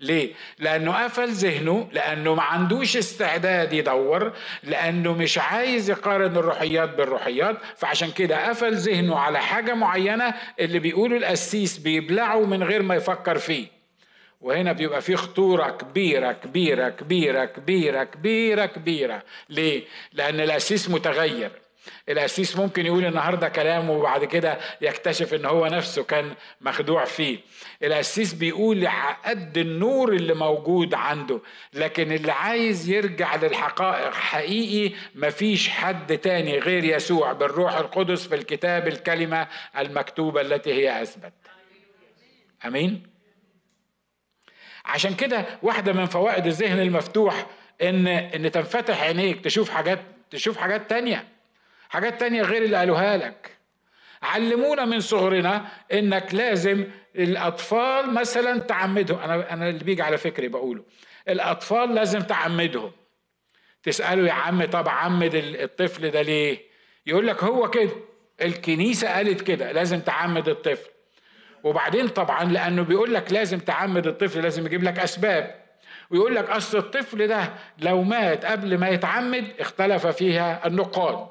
ليه؟ 0.00 0.32
لأنه 0.58 1.04
قفل 1.04 1.28
ذهنه 1.28 1.88
لأنه 1.92 2.34
ما 2.34 2.42
عندوش 2.42 2.96
استعداد 2.96 3.72
يدور 3.72 4.32
لأنه 4.62 5.12
مش 5.12 5.38
عايز 5.38 5.90
يقارن 5.90 6.36
الروحيات 6.36 6.94
بالروحيات 6.96 7.56
فعشان 7.76 8.10
كده 8.10 8.48
قفل 8.48 8.74
ذهنه 8.74 9.18
على 9.18 9.40
حاجة 9.40 9.74
معينة 9.74 10.34
اللي 10.60 10.78
بيقولوا 10.78 11.18
القسيس 11.18 11.78
بيبلعه 11.78 12.40
من 12.44 12.62
غير 12.62 12.82
ما 12.82 12.94
يفكر 12.94 13.38
فيه 13.38 13.66
وهنا 14.40 14.72
بيبقى 14.72 15.00
في 15.02 15.16
خطورة 15.16 15.70
كبيرة 15.70 16.32
كبيرة 16.32 16.88
كبيرة 16.88 17.44
كبيرة 17.44 18.04
كبيرة 18.04 18.66
كبيرة 18.66 19.22
ليه؟ 19.48 19.84
لأن 20.12 20.40
القسيس 20.40 20.90
متغير 20.90 21.50
القسيس 22.08 22.56
ممكن 22.56 22.86
يقول 22.86 23.04
النهارده 23.04 23.48
كلام 23.48 23.90
وبعد 23.90 24.24
كده 24.24 24.58
يكتشف 24.80 25.34
إن 25.34 25.44
هو 25.44 25.66
نفسه 25.66 26.04
كان 26.04 26.34
مخدوع 26.60 27.04
فيه. 27.04 27.38
القسيس 27.82 28.32
بيقول 28.32 28.88
قد 29.24 29.58
النور 29.58 30.12
اللي 30.12 30.34
موجود 30.34 30.94
عنده 30.94 31.40
لكن 31.72 32.12
اللي 32.12 32.32
عايز 32.32 32.88
يرجع 32.88 33.36
للحقائق 33.36 34.14
حقيقي 34.14 34.94
مفيش 35.14 35.68
حد 35.68 36.18
تاني 36.18 36.58
غير 36.58 36.84
يسوع 36.84 37.32
بالروح 37.32 37.76
القدس 37.76 38.26
في 38.26 38.34
الكتاب 38.34 38.88
الكلمة 38.88 39.48
المكتوبة 39.78 40.40
التي 40.40 40.72
هي 40.74 41.02
أثبت. 41.02 41.32
أمين؟ 42.66 43.02
عشان 44.84 45.14
كده 45.14 45.44
واحدة 45.62 45.92
من 45.92 46.06
فوائد 46.06 46.46
الذهن 46.46 46.80
المفتوح 46.80 47.46
إن 47.82 48.06
إن 48.06 48.50
تنفتح 48.50 49.02
عينيك 49.02 49.44
تشوف 49.44 49.70
حاجات 49.70 49.98
تشوف 50.30 50.58
حاجات 50.58 50.90
تانية. 50.90 51.35
حاجات 51.88 52.20
تانية 52.20 52.42
غير 52.42 52.64
اللي 52.64 52.76
قالوها 52.76 53.16
لك. 53.16 53.56
علمونا 54.22 54.84
من 54.84 55.00
صغرنا 55.00 55.66
إنك 55.92 56.34
لازم 56.34 56.84
الأطفال 57.16 58.14
مثلا 58.14 58.58
تعمدهم. 58.58 59.18
أنا 59.18 59.52
أنا 59.52 59.68
اللي 59.68 59.84
بيجي 59.84 60.02
على 60.02 60.16
فكري 60.18 60.48
بقوله. 60.48 60.84
الأطفال 61.28 61.94
لازم 61.94 62.20
تعمدهم. 62.20 62.92
تسأله 63.82 64.26
يا 64.28 64.32
عم 64.32 64.64
طب 64.64 64.88
عمد 64.88 65.34
الطفل 65.34 66.10
ده 66.10 66.22
ليه؟ 66.22 66.58
يقول 67.06 67.26
لك 67.26 67.44
هو 67.44 67.70
كده. 67.70 67.90
الكنيسة 68.42 69.14
قالت 69.14 69.40
كده 69.40 69.72
لازم 69.72 70.00
تعمد 70.00 70.48
الطفل. 70.48 70.90
وبعدين 71.64 72.08
طبعا 72.08 72.44
لأنه 72.44 72.82
بيقول 72.82 73.14
لك 73.14 73.32
لازم 73.32 73.58
تعمد 73.58 74.06
الطفل 74.06 74.42
لازم 74.42 74.66
يجيب 74.66 74.82
لك 74.82 74.98
أسباب. 74.98 75.66
ويقول 76.10 76.34
لك 76.34 76.50
أصل 76.50 76.78
الطفل 76.78 77.26
ده 77.26 77.52
لو 77.78 78.02
مات 78.02 78.44
قبل 78.44 78.78
ما 78.78 78.88
يتعمد 78.88 79.44
اختلف 79.58 80.06
فيها 80.06 80.66
النقاد. 80.66 81.28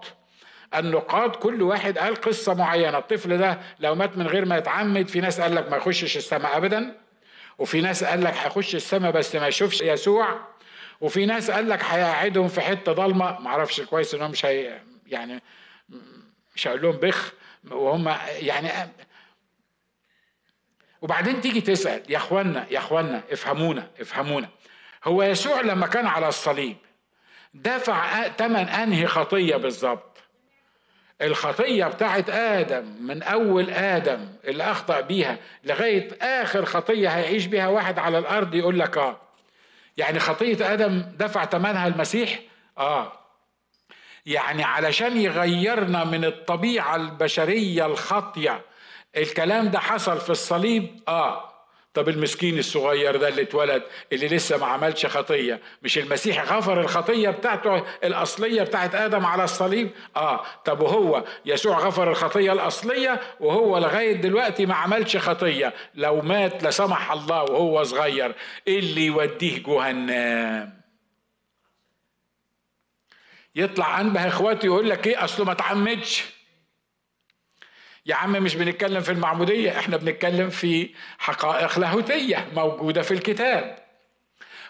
النقاد 0.79 1.35
كل 1.35 1.61
واحد 1.61 1.97
قال 1.97 2.15
قصة 2.15 2.53
معينة. 2.53 2.97
الطفل 2.97 3.37
ده 3.37 3.59
لو 3.79 3.95
مات 3.95 4.17
من 4.17 4.27
غير 4.27 4.45
ما 4.45 4.57
يتعمد 4.57 5.07
في 5.07 5.19
ناس 5.21 5.41
قال 5.41 5.55
لك 5.55 5.69
ما 5.71 5.77
يخشش 5.77 6.17
السماء 6.17 6.57
ابدا 6.57 6.97
وفي 7.57 7.81
ناس 7.81 8.03
قال 8.03 8.23
لك 8.23 8.33
هيخش 8.33 8.75
السماء 8.75 9.11
بس 9.11 9.35
ما 9.35 9.47
يشوفش 9.47 9.81
يسوع 9.81 10.39
وفي 11.01 11.25
ناس 11.25 11.51
قال 11.51 11.69
لك 11.69 11.83
هيقعدهم 11.83 12.47
في 12.47 12.61
حتة 12.61 12.91
ضلمة. 12.93 13.39
ما 13.39 13.47
أعرفش 13.49 13.81
كويس 13.81 14.13
إنهم 14.13 14.31
مش 14.31 14.45
هي 14.45 14.79
يعني 15.07 15.41
مش 16.55 16.67
هقول 16.67 16.81
لهم 16.81 16.91
بخ 16.97 17.33
وهم 17.71 18.15
يعني 18.41 18.69
وبعدين 21.01 21.41
تيجي 21.41 21.61
تسأل 21.61 22.01
يا 22.09 22.17
اخوانا 22.17 22.65
يا 22.71 22.77
اخوانا 22.77 23.23
افهمونا 23.31 23.87
افهمونا. 24.01 24.49
هو 25.03 25.23
يسوع 25.23 25.61
لما 25.61 25.87
كان 25.87 26.07
على 26.07 26.27
الصليب 26.27 26.77
دفع 27.53 28.27
ثمن 28.27 28.69
أنهي 28.69 29.07
خطية 29.07 29.55
بالظبط؟ 29.55 30.14
الخطية 31.21 31.85
بتاعت 31.85 32.29
آدم 32.29 32.85
من 32.99 33.23
أول 33.23 33.69
آدم 33.69 34.27
اللي 34.45 34.63
أخطأ 34.63 35.01
بيها 35.01 35.37
لغاية 35.63 36.09
آخر 36.21 36.65
خطية 36.65 37.09
هيعيش 37.09 37.45
بيها 37.45 37.67
واحد 37.67 37.99
على 37.99 38.17
الأرض 38.17 38.55
يقول 38.55 38.79
لك 38.79 38.97
آه. 38.97 39.17
يعني 39.97 40.19
خطية 40.19 40.73
آدم 40.73 41.03
دفع 41.17 41.45
ثمنها 41.45 41.87
المسيح؟ 41.87 42.39
آه. 42.77 43.11
يعني 44.25 44.63
علشان 44.63 45.17
يغيرنا 45.17 46.03
من 46.03 46.25
الطبيعة 46.25 46.95
البشرية 46.95 47.85
الخاطية 47.85 48.61
الكلام 49.17 49.69
ده 49.69 49.79
حصل 49.79 50.19
في 50.21 50.29
الصليب؟ 50.29 50.99
آه. 51.07 51.54
طب 51.95 52.09
المسكين 52.09 52.59
الصغير 52.59 53.15
ده 53.15 53.27
اللي 53.27 53.41
اتولد 53.41 53.83
اللي 54.13 54.27
لسه 54.27 54.57
ما 54.57 54.65
عملش 54.65 55.05
خطية 55.05 55.59
مش 55.83 55.97
المسيح 55.97 56.53
غفر 56.53 56.81
الخطية 56.81 57.29
بتاعته 57.29 57.83
الأصلية 58.03 58.63
بتاعت 58.63 58.95
آدم 58.95 59.25
على 59.25 59.43
الصليب؟ 59.43 59.89
آه. 60.15 60.43
طب 60.65 60.81
وهو 60.81 61.23
يسوع 61.45 61.79
غفر 61.79 62.11
الخطية 62.11 62.53
الأصلية 62.53 63.21
وهو 63.39 63.77
لغاية 63.77 64.13
دلوقتي 64.13 64.65
ما 64.65 64.75
عملش 64.75 65.17
خطية. 65.17 65.73
لو 65.95 66.21
مات 66.21 66.63
لا 66.63 66.71
سمح 66.71 67.11
الله 67.11 67.43
وهو 67.43 67.83
صغير. 67.83 68.35
إيه 68.67 68.79
اللي 68.79 69.05
يوديه 69.05 69.63
جهنم؟ 69.63 70.73
يطلع 73.55 74.01
أنبه 74.01 74.27
اخواته 74.27 74.65
يقول 74.65 74.89
لك 74.89 75.07
إيه؟ 75.07 75.23
أصله 75.23 75.45
ما 75.45 75.53
تعمدش 75.53 76.34
يا 78.05 78.15
عم 78.15 78.31
مش 78.31 78.55
بنتكلم 78.55 79.01
في 79.01 79.11
المعمودية 79.11 79.79
إحنا 79.79 79.97
بنتكلم 79.97 80.49
في 80.49 80.89
حقائق 81.17 81.79
لاهوتية 81.79 82.47
موجودة 82.55 83.01
في 83.01 83.11
الكتاب. 83.13 83.84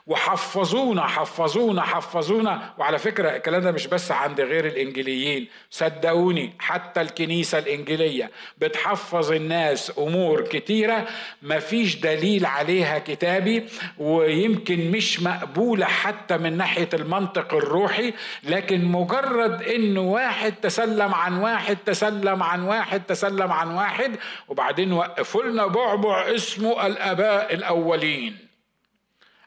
وحفظونا 0.08 1.08
حفظونا 1.08 1.82
حفظونا. 1.82 2.74
وعلى 2.78 2.98
فكرة 2.98 3.30
الكلام 3.36 3.62
ده 3.62 3.72
مش 3.72 3.88
بس 3.88 4.12
عند 4.12 4.42
غير 4.42 4.66
الإنجليين. 4.66 5.48
صدقوني 5.72 6.54
حتى 6.60 7.02
الكنيسة 7.02 7.58
الإنجيلية 7.58 8.32
بتحفظ 8.58 9.32
الناس 9.32 9.92
أمور 9.98 10.42
كتيرة 10.42 11.06
مفيش 11.42 11.96
دليل 11.96 12.46
عليها 12.46 13.00
كتابي 13.00 13.66
ويمكن 13.98 14.92
مش 14.92 15.20
مقبولة 15.22 15.86
حتى 15.86 16.38
من 16.38 16.58
ناحية 16.58 16.90
المنطق 16.94 17.54
الروحي 17.54 18.14
لكن 18.44 18.86
مجرد 18.86 19.64
إنه 19.64 20.02
واحد 20.02 20.54
تسلم 20.62 21.14
عن 21.14 21.38
واحد 21.38 21.78
تسلم 21.86 22.44
عن 22.44 22.64
واحد 22.64 23.02
تسلم 23.08 23.52
عن 23.52 23.72
واحد 23.76 24.16
وبعدين 24.48 24.94
وقفوا 24.94 25.44
لنا 25.44 25.68
بعبع 25.68 26.36
اسمه 26.36 26.86
الآباء 26.88 27.54
الأولين. 27.54 28.45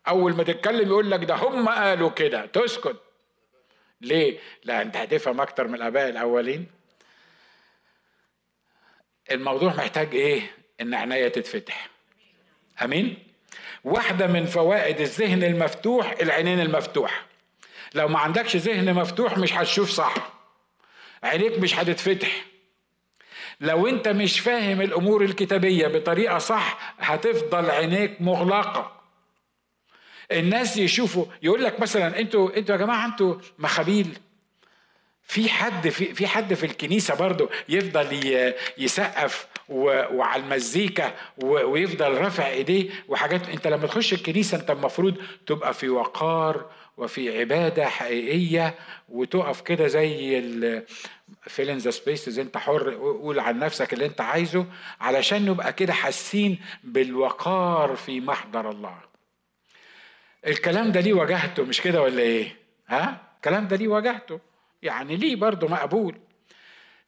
أول 0.09 0.37
ما 0.37 0.43
تتكلم 0.43 0.89
يقول 0.89 1.11
لك 1.11 1.25
ده 1.25 1.35
هم 1.35 1.69
قالوا 1.69 2.11
كده. 2.11 2.47
تسكت. 2.47 2.97
ليه؟ 4.01 4.39
لا 4.65 4.83
انت 4.83 4.97
هتفهم 4.97 5.41
أكتر 5.41 5.69
من 5.69 5.75
الأباء 5.75 6.09
الأولين. 6.09 6.67
الموضوع 9.31 9.75
محتاج 9.75 10.15
إيه؟ 10.15 10.51
إن 10.81 10.95
عناية 10.95 11.29
تتفتح. 11.29 11.89
أمين؟ 12.83 13.19
واحدة 13.85 14.27
من 14.27 14.47
فوائد 14.47 15.01
الذهن 15.01 15.45
المفتوح 15.45 16.15
العينين 16.23 16.61
المفتوحه 16.61 17.27
لو 17.95 18.09
ما 18.09 18.19
عندكش 18.19 18.57
ذهن 18.57 18.95
مفتوح 18.95 19.39
مش 19.39 19.53
هتشوف 19.53 19.91
صح. 19.91 20.15
عينيك 21.23 21.59
مش 21.59 21.75
هتتفتح. 21.79 22.45
لو 23.61 23.87
أنت 23.89 24.09
مش 24.09 24.41
فاهم 24.41 24.81
الأمور 24.81 25.25
الكتابية 25.25 25.87
بطريقة 25.89 26.39
صح 26.39 26.95
هتفضل 26.99 27.71
عينيك 27.71 28.21
مغلقة. 28.21 28.98
الناس 30.33 30.77
يشوفوا 30.77 31.25
يقول 31.43 31.65
لك 31.65 31.81
مثلا 31.81 32.19
أنتوا 32.21 32.57
أنتوا 32.57 32.75
يا 32.75 32.81
جماعة 32.81 33.07
أنتوا 33.07 33.35
مخابيل. 33.59 34.19
في 35.23 35.49
حد 35.49 35.89
في 35.89 36.15
في 36.15 36.27
حد 36.27 36.55
في 36.55 36.67
الكنيسة 36.67 37.15
برضه 37.15 37.49
يفضل 37.69 38.53
يسقف 38.79 39.47
وعلى 39.69 40.43
المزيكا 40.43 41.15
ويفضل 41.43 42.15
رافع 42.15 42.49
ايديه 42.49 42.91
وحاجات. 43.09 43.49
انت 43.49 43.67
لما 43.67 43.87
تخش 43.87 44.13
الكنيسة 44.13 44.59
انت 44.61 44.71
المفروض 44.71 45.15
تبقى 45.47 45.75
في 45.75 45.89
وقار 45.89 46.71
وفي 46.97 47.39
عبادة 47.41 47.87
حقيقية 47.89 48.75
وتقف 49.09 49.61
كده 49.61 49.87
زي 49.87 50.41
fill 51.47 51.68
in 51.68 51.79
the 51.79 51.91
spaces 51.91 52.39
انت 52.39 52.57
حر 52.57 52.95
قول 52.95 53.41
عن 53.41 53.59
نفسك 53.59 53.93
اللي 53.93 54.07
انت 54.07 54.21
عايزه 54.21 54.67
علشان 55.01 55.45
نبقى 55.45 55.73
كده 55.73 55.93
حاسين 55.93 56.59
بالوقار 56.85 57.97
في 57.97 58.21
محضر 58.21 58.71
الله. 58.71 59.08
الكلام 60.47 60.93
ده 60.93 61.01
ليه 61.01 61.13
وجهته؟ 61.13 61.63
مش 61.65 61.81
كده 61.81 62.03
ولا 62.03 62.23
إيه؟ 62.23 62.57
ها؟ 62.89 63.21
الكلام 63.37 63.69
ده 63.69 63.77
ليه 63.77 63.89
وجهته؟ 63.89 64.41
يعني 64.83 65.17
ليه 65.17 65.37
برضه 65.37 65.69
مقبول؟ 65.69 66.19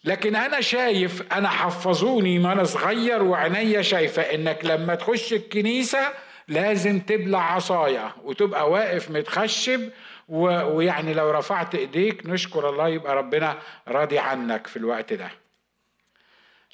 لكن 0.05 0.37
أنا 0.37 0.61
شايف 0.61 1.33
أنا 1.33 1.49
حفظوني 1.49 2.39
ما 2.39 2.53
أنا 2.53 2.65
صغير 2.65 3.23
وعينيا 3.23 3.83
شايفة 3.83 4.23
إنك 4.23 4.65
لما 4.65 4.95
تخش 4.95 5.33
الكنيسة 5.33 6.13
لازم 6.49 7.01
تبلع 7.01 7.53
عصاية 7.53 8.15
وتبقى 8.25 8.71
واقف 8.71 9.11
متخشب 9.11 9.91
ويعني 10.29 11.15
لو 11.15 11.31
رفعت 11.31 11.75
إيديك 11.75 12.27
نشكر 12.27 12.69
الله 12.69 12.89
يبقى 12.89 13.17
ربنا 13.17 13.59
راضي 13.89 14.19
عنك 14.19 14.67
في 14.67 14.77
الوقت 14.77 15.13
ده. 15.13 15.31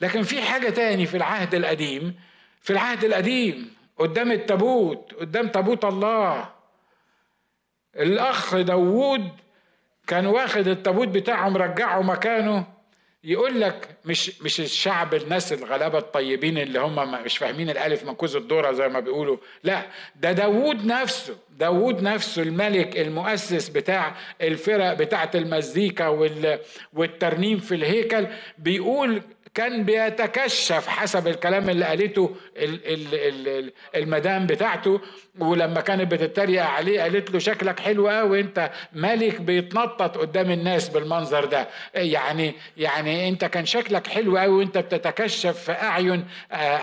لكن 0.01 0.23
في 0.23 0.42
حاجة 0.42 0.71
تاني 0.71 1.07
في 1.07 1.16
العهد 1.16 1.55
القديم 1.55 2.14
في 2.62 2.73
العهد 2.73 3.05
القديم 3.05 3.75
قدام 3.98 4.32
التابوت 4.32 5.14
قدام 5.20 5.48
تابوت 5.48 5.85
الله. 5.85 6.48
الأخ 7.96 8.54
داوود 8.56 9.28
كان 10.06 10.26
واخد 10.26 10.68
التابوت 10.68 11.09
بتاعه 11.09 11.48
مرجعه 11.48 12.00
مكانه. 12.02 12.76
يقول 13.24 13.61
لك 13.61 13.88
مش 14.04 14.42
مش 14.42 14.61
الشعب 14.61 15.14
الناس 15.14 15.52
الغلابة 15.52 15.98
الطيبين 15.98 16.59
اللي 16.59 16.78
هم 16.80 17.12
مش 17.24 17.38
فاهمين 17.38 17.70
الألف 17.70 18.04
من 18.04 18.14
كوز 18.14 18.37
الذرة 18.37 18.72
زي 18.72 18.88
ما 18.88 19.00
بيقولوا. 19.00 19.37
لا 19.62 19.82
ده 20.16 20.32
داوود 20.32 20.87
نفسه 20.87 21.37
داوود 21.50 22.02
نفسه 22.02 22.42
الملك 22.42 22.96
المؤسس 23.00 23.68
بتاع 23.68 24.14
الفرق 24.40 24.92
بتاعة 24.92 25.30
المزيكا 25.35 26.09
والترنيم 26.92 27.59
في 27.59 27.74
الهيكل. 27.74 28.26
بيقول 28.59 29.22
كان 29.57 29.85
بيتكشف 29.85 30.88
حسب 30.88 31.29
الكلام 31.29 31.71
اللي 31.71 31.85
قالته 31.85 32.37
المدام 33.97 34.47
بتاعته. 34.47 35.01
ولما 35.38 35.81
كانت 35.81 36.12
بتتريق 36.12 36.64
عليه 36.64 37.01
قالت 37.03 37.31
له 37.31 37.38
شكلك 37.38 37.81
حلو 37.81 38.09
قوي 38.09 38.40
انت 38.40 38.70
ملك 38.92 39.40
بيتنطط 39.40 40.18
قدام 40.18 40.51
الناس 40.51 40.88
بالمنظر 40.88 41.44
ده. 41.44 41.68
يعني 41.94 42.55
يعني 42.77 43.29
انت 43.29 43.44
كان 43.44 43.66
شكلك 43.66 44.07
حلو 44.07 44.38
قوي 44.38 44.55
وانت 44.55 44.79
بتتكشف 44.79 45.59
في 45.59 45.72
أعين 45.72 46.25
آه، 46.53 46.81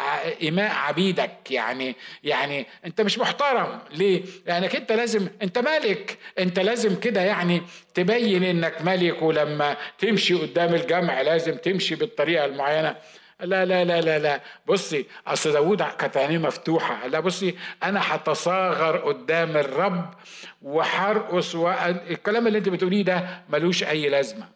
اماء 0.48 0.72
عبيدك. 0.76 1.52
يعني 1.52 1.96
يعني 2.24 2.66
انت 2.86 3.02
مش 3.02 3.20
محترم. 3.20 3.80
ليه؟ 3.92 4.22
لأنك 4.48 4.76
انت 4.76 4.92
لازم 4.92 5.28
انت 5.42 5.58
ملك. 5.58 6.18
انت 6.40 6.60
لازم 6.60 6.96
كده 7.00 7.22
يعني 7.22 7.62
تبين 7.94 8.44
إنك 8.44 8.82
ملك 8.82 9.22
ولما 9.22 9.78
تمشي 10.00 10.34
قدام 10.34 10.74
الجمع 10.74 11.22
لازم 11.22 11.56
تمشي 11.56 11.96
بالطريقة 11.96 12.46
المعينة. 12.46 12.96
لا 13.46 13.66
لا 13.66 13.86
لا 13.86 14.02
لا 14.02 14.20
لا. 14.20 14.42
بصي 14.68 15.06
أصل 15.28 15.52
داوود 15.52 15.82
كانت 15.84 16.18
عينيه 16.18 16.38
مفتوحة. 16.38 17.08
لا 17.08 17.20
بصي 17.20 17.58
أنا 17.84 18.16
هتصاغر 18.16 18.98
قدام 18.98 19.58
الرب 19.58 20.14
وحرقص 20.62 21.56
الكلام 21.56 22.48
اللي 22.48 22.58
أنت 22.58 22.70
بتقوليه 22.70 23.04
ده 23.04 23.44
ملوش 23.50 23.84
أي 23.84 24.10
لازمة. 24.10 24.50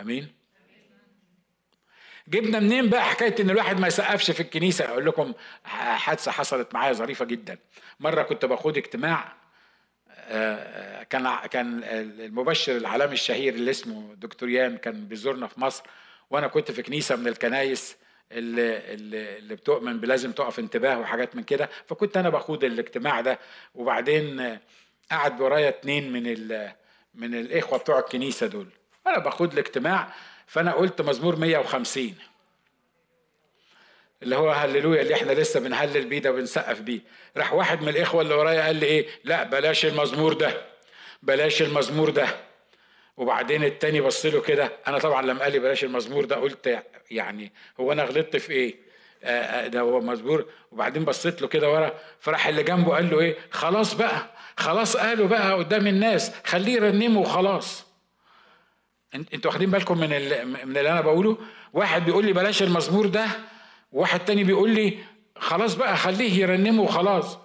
أمين؟ 0.00 0.28
جبنا 2.28 2.60
منين 2.60 2.90
بقى 2.90 3.04
حكاية 3.04 3.34
إن 3.40 3.50
الواحد 3.50 3.80
ما 3.80 3.86
يسقفش 3.86 4.30
في 4.30 4.40
الكنيسة؟ 4.40 4.84
أقول 4.84 5.06
لكم 5.06 5.32
حادثة 5.64 6.30
حصلت 6.30 6.74
معايا 6.74 6.92
ظريفة 6.92 7.24
جدا. 7.24 7.58
مرة 8.00 8.22
كنت 8.22 8.44
باخد 8.44 8.76
اجتماع 8.76 9.32
آه، 10.30 11.02
كان 11.02 11.36
كان 11.50 11.84
المبشر 11.84 12.76
العالمي 12.76 13.12
الشهير 13.12 13.54
اللي 13.54 13.70
اسمه 13.70 14.14
دكتور 14.14 14.48
يان 14.48 14.76
كان 14.76 15.08
بيزورنا 15.08 15.46
في 15.46 15.60
مصر. 15.60 15.84
وأنا 16.30 16.46
كنت 16.46 16.70
في 16.70 16.82
كنيسة 16.82 17.16
من 17.16 17.28
الكنايس 17.28 17.96
اللي, 18.32 18.94
اللي 19.38 19.54
بتؤمن 19.54 20.00
بلازم 20.00 20.32
تقف 20.32 20.58
انتباه 20.58 20.98
وحاجات 21.00 21.36
من 21.36 21.42
كده. 21.42 21.68
فكنت 21.86 22.16
أنا 22.16 22.28
بخوض 22.28 22.64
الاجتماع 22.64 23.20
ده 23.20 23.38
وبعدين 23.74 24.58
قعد 25.10 25.40
ورايا 25.40 25.68
اتنين 25.68 26.12
من 26.12 26.22
من 27.14 27.34
الإخوة 27.34 27.78
بتوع 27.78 27.98
الكنيسة 27.98 28.46
دول. 28.46 28.66
أنا 29.06 29.18
بخوض 29.18 29.52
الاجتماع 29.52 30.12
فأنا 30.46 30.72
قلت 30.72 31.00
مزمور 31.02 31.36
150 31.36 32.14
اللي 34.22 34.36
هو 34.36 34.50
هللويا 34.50 35.02
اللي 35.02 35.14
إحنا 35.14 35.32
لسه 35.32 35.60
بنهلل 35.60 36.04
بيه 36.04 36.18
ده 36.18 36.30
وبنسقف 36.30 36.80
بيه. 36.80 37.00
راح 37.36 37.52
واحد 37.52 37.82
من 37.82 37.88
الإخوة 37.88 38.22
اللي 38.22 38.34
ورايا 38.34 38.62
قال 38.62 38.76
لي 38.76 38.86
إيه؟ 38.86 39.06
لا 39.24 39.42
بلاش 39.42 39.86
المزمور 39.86 40.32
ده 40.32 40.64
بلاش 41.22 41.62
المزمور 41.62 42.10
ده. 42.10 42.47
وبعدين 43.18 43.64
التاني 43.64 44.00
بص 44.00 44.26
له 44.26 44.40
كده 44.40 44.72
أنا 44.88 44.98
طبعا 44.98 45.22
لما 45.22 45.42
قال 45.42 45.52
لي 45.52 45.58
بلاش 45.58 45.84
المزمور 45.84 46.24
ده 46.24 46.36
قلت 46.36 46.82
يعني 47.10 47.52
هو 47.80 47.92
أنا 47.92 48.02
غلطت 48.04 48.36
في 48.36 48.52
إيه؟ 48.52 48.76
آه، 49.22 49.28
آه، 49.42 49.66
ده 49.66 49.80
هو 49.80 50.00
مزمور 50.00 50.46
وبعدين 50.72 51.04
بصيت 51.04 51.42
له 51.42 51.48
كده 51.48 51.70
ورا 51.70 51.94
فراح 52.20 52.46
اللي 52.46 52.62
جنبه 52.62 52.94
قال 52.94 53.10
له 53.10 53.20
إيه؟ 53.20 53.36
خلاص 53.50 53.94
بقى 53.94 54.30
خلاص 54.56 54.96
قالوا 54.96 55.28
بقى 55.28 55.52
قدام 55.54 55.86
الناس 55.86 56.32
خليه 56.44 56.72
يرنمه 56.72 57.20
وخلاص. 57.20 57.86
أنتوا 59.14 59.50
واخدين 59.50 59.70
بالكم 59.70 59.98
من 59.98 60.08
من 60.64 60.76
اللي 60.78 60.90
أنا 60.90 61.00
بقوله؟ 61.00 61.38
واحد 61.72 62.04
بيقول 62.04 62.24
لي 62.26 62.32
بلاش 62.32 62.62
المزمور 62.62 63.06
ده 63.06 63.26
واحد 63.92 64.24
تاني 64.24 64.44
بيقول 64.44 64.70
لي 64.70 64.98
خلاص 65.36 65.74
بقى 65.74 65.96
خليه 65.96 66.40
يرنمه 66.42 66.82
وخلاص. 66.82 67.38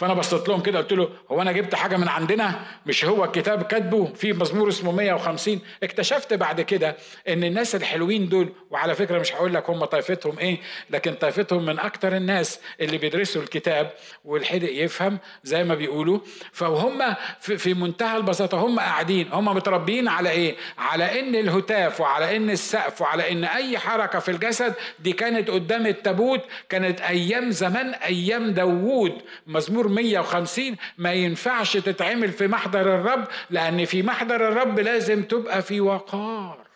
فانا 0.00 0.14
بصيت 0.14 0.48
لهم 0.48 0.60
كده 0.62 0.78
قلت 0.78 0.92
له 0.92 1.08
هو 1.30 1.42
أنا 1.42 1.52
جبت 1.52 1.74
حاجة 1.74 1.96
من 1.96 2.08
عندنا؟ 2.08 2.60
مش 2.86 3.04
هو 3.04 3.24
الكتاب 3.24 3.62
كاتبه؟ 3.62 4.04
في 4.14 4.32
مزمور 4.32 4.68
اسمه 4.68 4.92
150 4.92 5.60
اكتشفت 5.82 6.34
بعد 6.34 6.60
كده 6.60 6.96
إن 7.28 7.44
الناس 7.44 7.74
الحلوين 7.74 8.28
دول 8.28 8.52
وعلى 8.70 8.94
فكرة 8.94 9.18
مش 9.18 9.34
هقول 9.34 9.54
لك 9.54 9.70
هم 9.70 9.84
طائفتهم 9.84 10.38
إيه 10.38 10.58
لكن 10.90 11.14
طائفتهم 11.14 11.66
من 11.66 11.78
أكتر 11.78 12.16
الناس 12.16 12.60
اللي 12.80 12.98
بيدرسوا 12.98 13.42
الكتاب 13.42 13.92
والحدق 14.24 14.72
يفهم 14.72 15.18
زي 15.44 15.64
ما 15.64 15.74
بيقولوا. 15.74 16.18
فهم 16.52 17.14
في 17.40 17.74
منتهى 17.74 18.16
البساطة 18.16 18.58
هم 18.58 18.78
قاعدين 18.80 19.28
هم 19.32 19.44
متربيين 19.44 20.08
على 20.08 20.30
إيه؟ 20.30 20.56
على 20.78 21.20
إن 21.20 21.34
الهتاف 21.34 22.00
وعلى 22.00 22.36
إن 22.36 22.50
السقف 22.50 23.00
وعلى 23.00 23.32
إن 23.32 23.44
أي 23.44 23.78
حركة 23.78 24.18
في 24.18 24.30
الجسد 24.30 24.74
دي 24.98 25.12
كانت 25.12 25.50
قدام 25.50 25.86
التابوت 25.86 26.40
كانت 26.68 27.00
أيام 27.00 27.50
زمان 27.50 27.94
أيام 27.94 28.50
داوود. 28.50 29.12
مزمور 29.46 29.89
150 29.90 30.76
ما 30.98 31.12
ينفعش 31.12 31.76
تتعمل 31.76 32.32
في 32.32 32.46
محضر 32.46 32.80
الرب 32.94 33.28
لأن 33.50 33.84
في 33.84 34.02
محضر 34.02 34.48
الرب 34.48 34.80
لازم 34.80 35.22
تبقى 35.22 35.62
في 35.62 35.80
وقار. 35.80 36.66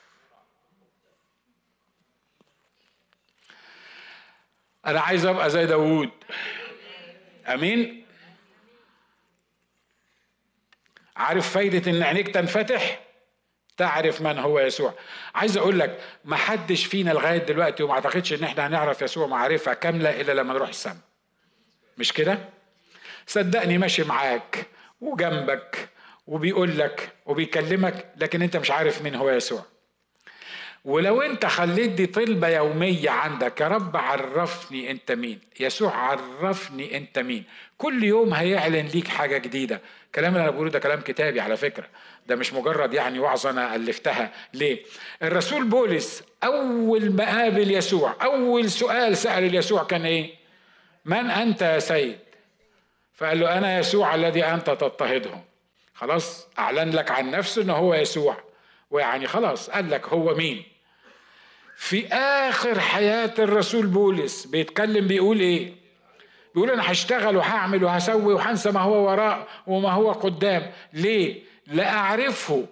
أنا 4.86 5.00
عايز 5.00 5.26
أبقى 5.26 5.50
زي 5.50 5.66
داوود. 5.66 6.10
أمين؟ 7.46 8.04
عارف 11.16 11.50
فايدة 11.50 11.90
إن 11.90 12.02
عينيك 12.02 12.28
تنفتح؟ 12.28 13.00
تعرف 13.76 14.20
من 14.20 14.38
هو 14.38 14.60
يسوع. 14.60 14.94
عايز 15.34 15.56
أقول 15.56 15.78
لك 15.78 16.00
ما 16.24 16.36
حدش 16.36 16.84
فينا 16.86 17.10
لغاية 17.10 17.38
دلوقتي 17.38 17.82
وما 17.82 17.92
أعتقدش 17.94 18.32
إن 18.32 18.44
إحنا 18.44 18.66
هنعرف 18.66 19.02
يسوع 19.02 19.26
معرفة 19.26 19.74
كاملة 19.74 20.20
إلا 20.20 20.32
لما 20.32 20.54
نروح 20.54 20.68
السماء. 20.68 20.96
مش 21.98 22.12
كده؟ 22.12 22.38
صدقني 23.26 23.78
ماشي 23.78 24.04
معاك 24.04 24.66
وجنبك 25.00 25.88
وبيقول 26.26 26.78
لك 26.78 27.08
وبيكلمك 27.26 28.06
لكن 28.16 28.42
انت 28.42 28.56
مش 28.56 28.70
عارف 28.70 29.02
مين 29.02 29.14
هو 29.14 29.30
يسوع. 29.30 29.62
ولو 30.84 31.22
انت 31.22 31.46
خليت 31.46 31.90
دي 31.90 32.06
طلبة 32.06 32.48
يومية 32.48 33.10
عندك 33.10 33.60
يا 33.60 33.68
رب 33.68 33.96
عرفني 33.96 34.90
انت 34.90 35.12
مين. 35.12 35.38
يسوع 35.60 35.96
عرفني 35.96 36.96
انت 36.96 37.18
مين. 37.18 37.44
كل 37.78 38.04
يوم 38.04 38.34
هيعلن 38.34 38.86
ليك 38.86 39.08
حاجة 39.08 39.38
جديدة. 39.38 39.80
الكلام 40.06 40.32
اللي 40.32 40.42
أنا 40.42 40.50
بقوله 40.50 40.70
ده 40.70 40.78
كلام 40.78 41.00
كتابي 41.00 41.40
على 41.40 41.56
فكرة. 41.56 41.86
ده 42.26 42.36
مش 42.36 42.52
مجرد 42.52 42.94
يعني 42.94 43.18
وعظة 43.18 43.50
أنا 43.50 43.74
ألفتها. 43.76 44.32
ليه؟ 44.54 44.82
الرسول 45.22 45.64
بولس 45.64 46.22
أول 46.44 47.10
ما 47.12 47.24
قابل 47.38 47.70
يسوع 47.70 48.16
أول 48.22 48.70
سؤال 48.70 49.16
سأل 49.16 49.54
يسوع 49.54 49.84
كان 49.84 50.04
إيه؟ 50.04 50.34
من 51.04 51.30
أنت 51.30 51.62
يا 51.62 51.78
سيد؟ 51.78 52.18
فقال 53.14 53.40
له 53.40 53.58
أنا 53.58 53.78
يسوع 53.78 54.14
الذي 54.14 54.44
أنت 54.44 54.66
تضطهده 54.66 55.40
خلاص 55.94 56.48
أعلن 56.58 56.90
لك 56.90 57.10
عن 57.10 57.30
نفسه 57.30 57.62
أنه 57.62 57.72
هو 57.72 57.94
يسوع. 57.94 58.36
ويعني 58.90 59.26
خلاص 59.26 59.70
قال 59.70 59.90
لك 59.90 60.08
هو 60.08 60.34
مين. 60.34 60.62
في 61.76 62.06
آخر 62.12 62.80
حياة 62.80 63.34
الرسول 63.38 63.86
بولس 63.86 64.46
بيتكلم 64.46 65.06
بيقول 65.06 65.40
إيه؟ 65.40 65.72
بيقول 66.54 66.70
أنا 66.70 66.92
هشتغل 66.92 67.36
وهعمل 67.36 67.84
وهسوي 67.84 68.34
وهنسى 68.34 68.70
ما 68.70 68.80
هو 68.80 69.10
وراء 69.10 69.48
وما 69.66 69.90
هو 69.92 70.12
قدام. 70.12 70.72
ليه؟ 70.92 71.42
لأعرفه 71.66 72.66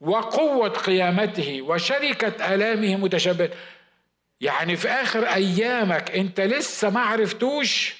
وقوة 0.00 0.68
قيامته 0.68 1.62
وشركة 1.62 2.54
آلامه 2.54 2.96
متشابهة. 2.96 3.50
يعني 4.40 4.76
في 4.76 4.88
آخر 4.88 5.26
أيامك 5.26 6.10
أنت 6.10 6.40
لسه 6.40 6.90
ما 6.90 7.00
عرفتوش 7.00 7.96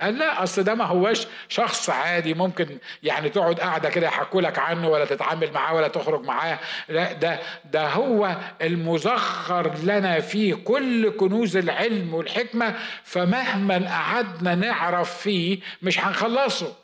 قال 0.00 0.18
لا 0.18 0.42
أصل 0.42 0.62
ده 0.64 0.74
ما 0.74 0.84
هوش 0.84 1.26
شخص 1.48 1.90
عادي 1.90 2.34
ممكن 2.34 2.78
يعني 3.02 3.28
تقعد 3.28 3.60
قاعدة 3.60 3.90
كده 3.90 4.06
يحكوا 4.06 4.40
لك 4.42 4.58
عنه 4.58 4.88
ولا 4.88 5.04
تتعامل 5.04 5.52
معاه 5.52 5.74
ولا 5.74 5.88
تخرج 5.88 6.24
معاه. 6.24 6.58
لا 6.88 7.12
ده 7.12 7.38
ده 7.64 7.88
هو 7.88 8.36
المزخر 8.62 9.74
لنا 9.84 10.20
فيه 10.20 10.54
كل 10.54 11.10
كنوز 11.10 11.56
العلم 11.56 12.14
والحكمة 12.14 12.74
فمهما 13.04 13.88
قعدنا 13.88 14.54
نعرف 14.54 15.18
فيه 15.18 15.58
مش 15.82 16.00
هنخلصه. 16.00 16.74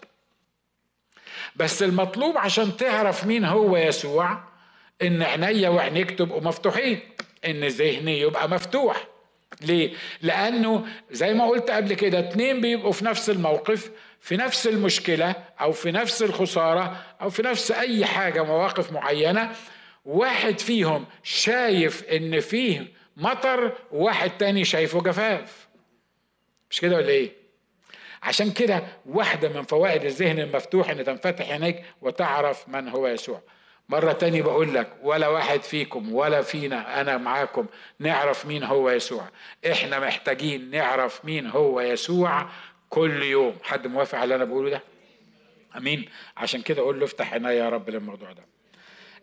بس 1.57 1.83
المطلوب 1.83 2.39
عشان 2.39 2.77
تعرف 2.77 3.25
مين 3.27 3.45
هو 3.45 3.77
يسوع 3.77 4.39
إن 5.03 5.23
عينيا 5.23 5.69
وعينيك 5.69 6.11
تبقوا 6.19 6.41
مفتوحين 6.41 7.01
إن 7.47 7.65
ذهني 7.65 8.21
يبقى 8.21 8.49
مفتوح. 8.49 9.05
ليه؟ 9.63 9.93
لأنه 10.23 10.87
زي 11.11 11.35
ما 11.35 11.47
قلت 11.47 11.71
قبل 11.71 11.95
كده 11.95 12.19
اتنين 12.19 12.61
بيبقوا 12.61 12.93
في 12.93 13.05
نفس 13.05 13.31
الموقف 13.31 13.91
في 14.21 14.37
نفس 14.37 14.67
المشكلة 14.67 15.35
أو 15.61 15.73
في 15.73 15.93
نفس 15.93 16.23
الخسارة 16.23 17.05
أو 17.23 17.31
في 17.31 17.43
نفس 17.43 17.71
أي 17.71 18.07
حاجة 18.07 18.43
مواقف 18.45 18.93
معينة 18.93 19.53
واحد 20.05 20.59
فيهم 20.61 21.07
شايف 21.23 22.05
إن 22.05 22.41
فيه 22.41 22.93
مطر 23.17 23.73
وواحد 23.93 24.31
تاني 24.39 24.65
شايفه 24.65 25.01
جفاف 25.01 25.69
مش 26.71 26.81
كده 26.81 26.97
ولا 26.97 27.09
إيه؟ 27.09 27.33
عشان 28.23 28.51
كده 28.51 28.83
واحدة 29.07 29.49
من 29.49 29.63
فوائد 29.63 30.05
الذهن 30.05 30.39
المفتوح 30.39 30.91
إن 30.91 31.05
تنفتح 31.05 31.51
عينيك 31.51 31.83
وتعرف 32.03 32.69
من 32.69 32.89
هو 32.89 33.07
يسوع 33.07 33.41
مرة 33.89 34.13
تانية 34.13 34.43
بقول 34.43 34.75
لك 34.75 34.93
ولا 35.03 35.29
واحد 35.29 35.63
فيكم 35.63 36.15
ولا 36.15 36.43
فينا 36.43 37.01
أنا 37.01 37.17
معاكم 37.17 37.67
نعرف 37.99 38.47
مين 38.47 38.65
هو 38.65 38.91
يسوع. 38.91 39.29
إحنا 39.71 39.99
محتاجين 40.01 40.71
نعرف 40.71 41.25
مين 41.25 41.47
هو 41.47 41.81
يسوع 41.81 42.47
كل 42.91 43.23
يوم. 43.23 43.57
حد 43.63 43.87
موافق 43.87 44.15
على 44.19 44.25
اللي 44.25 44.35
أنا 44.35 44.45
بقوله 44.45 44.71
ده؟ 44.71 44.83
أمين. 45.77 46.09
عشان 46.37 46.63
كده 46.63 46.83
أقول 46.83 46.99
له 46.99 47.05
افتح 47.05 47.33
عيني 47.33 47.49
يا 47.49 47.69
رب 47.69 47.91
للموضوع 47.91 48.33
ده. 48.33 48.43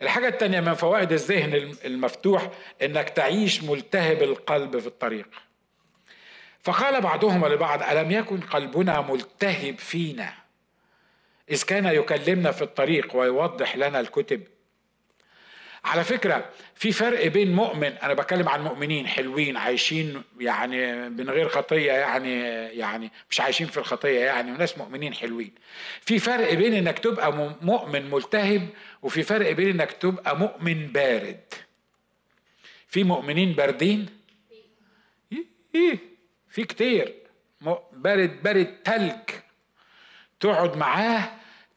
الحاجة 0.01 0.27
التانية 0.27 0.59
من 0.59 0.73
فوائد 0.73 1.11
الذهن 1.11 1.75
المفتوح 1.85 2.49
إنك 2.81 3.09
تعيش 3.09 3.63
ملتهب 3.63 4.23
القلب 4.23 4.79
في 4.79 4.87
الطريق. 4.87 5.27
فقال 6.63 7.01
بعضهم 7.01 7.45
لبعض 7.45 7.83
ألم 7.83 8.11
يكن 8.11 8.39
قلبنا 8.39 9.01
ملتهب 9.01 9.77
فينا؟ 9.79 10.40
إذ 11.51 11.63
كان 11.63 11.85
يكلمنا 11.85 12.51
في 12.51 12.61
الطريق 12.61 13.15
ويوضح 13.15 13.75
لنا 13.77 13.99
الكتب. 13.99 14.43
على 15.85 16.03
فكرة 16.03 16.49
في 16.75 16.91
فرق 16.91 17.27
بين 17.27 17.51
مؤمن 17.51 17.83
أنا 17.87 18.13
بتكلم 18.13 18.49
عن 18.49 18.63
مؤمنين 18.63 19.07
حلوين 19.07 19.57
عايشين 19.57 20.23
يعني 20.39 21.09
من 21.09 21.29
غير 21.29 21.49
خطية 21.49 21.91
يعني 21.91 22.41
يعني 22.67 23.11
مش 23.29 23.41
عايشين 23.41 23.67
في 23.67 23.77
الخطية 23.77 24.19
يعني 24.19 24.51
وناس 24.51 24.77
مؤمنين 24.77 25.13
حلوين. 25.13 25.51
في 26.01 26.19
فرق 26.19 26.53
بين 26.53 26.73
إنك 26.73 26.99
تبقى 26.99 27.33
مؤمن 27.61 28.09
ملتهب 28.11 28.67
وفي 29.01 29.23
فرق 29.23 29.51
بين 29.51 29.69
إنك 29.69 29.91
تبقى 29.91 30.37
مؤمن 30.39 30.87
بارد. 30.87 31.39
في 32.87 33.03
مؤمنين 33.03 33.53
باردين؟ 33.53 34.05
إيه, 35.31 35.45
إيه 35.75 35.97
في 36.49 36.63
كتير. 36.63 37.13
بارد 37.93 38.43
بارد 38.43 38.75
تلج. 38.83 39.19
تقعد 40.39 40.77
معاه 40.77 41.31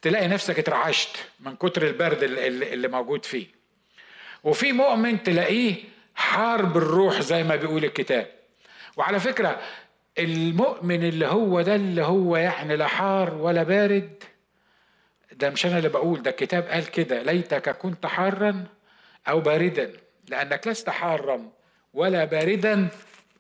تلاقي 0.05 0.29
نفسك 0.29 0.59
اترعشت 0.59 1.17
من 1.40 1.57
كتر 1.57 1.87
البرد 1.87 2.23
اللي 2.23 2.88
موجود 2.88 3.25
فيه. 3.25 3.47
وفي 4.45 4.73
مؤمن 4.73 5.23
تلاقيه 5.23 5.75
حار 6.14 6.64
بالروح 6.64 7.21
زي 7.21 7.43
ما 7.43 7.57
بيقول 7.57 7.85
الكتاب. 7.85 8.27
وعلى 8.97 9.21
فكرة 9.21 9.61
المؤمن 10.19 11.05
اللي 11.05 11.27
هو 11.27 11.61
ده 11.62 11.75
اللي 11.75 12.03
هو 12.03 12.37
يعني 12.37 12.77
لا 12.77 12.87
حار 12.87 13.35
ولا 13.35 13.62
بارد 13.62 14.23
ده 15.33 15.51
مش 15.51 15.67
أنا 15.67 15.79
اللي 15.79 15.88
بقول 15.88 16.23
ده 16.23 16.31
الكتاب 16.31 16.62
قال 16.62 16.90
كده 16.90 17.23
ليتك 17.23 17.77
كنت 17.79 18.07
حارا 18.07 18.64
أو 19.29 19.40
باردا 19.40 19.93
لأنك 20.29 20.67
لست 20.69 20.90
حارا 20.90 21.51
ولا 21.95 22.25
باردا 22.25 22.88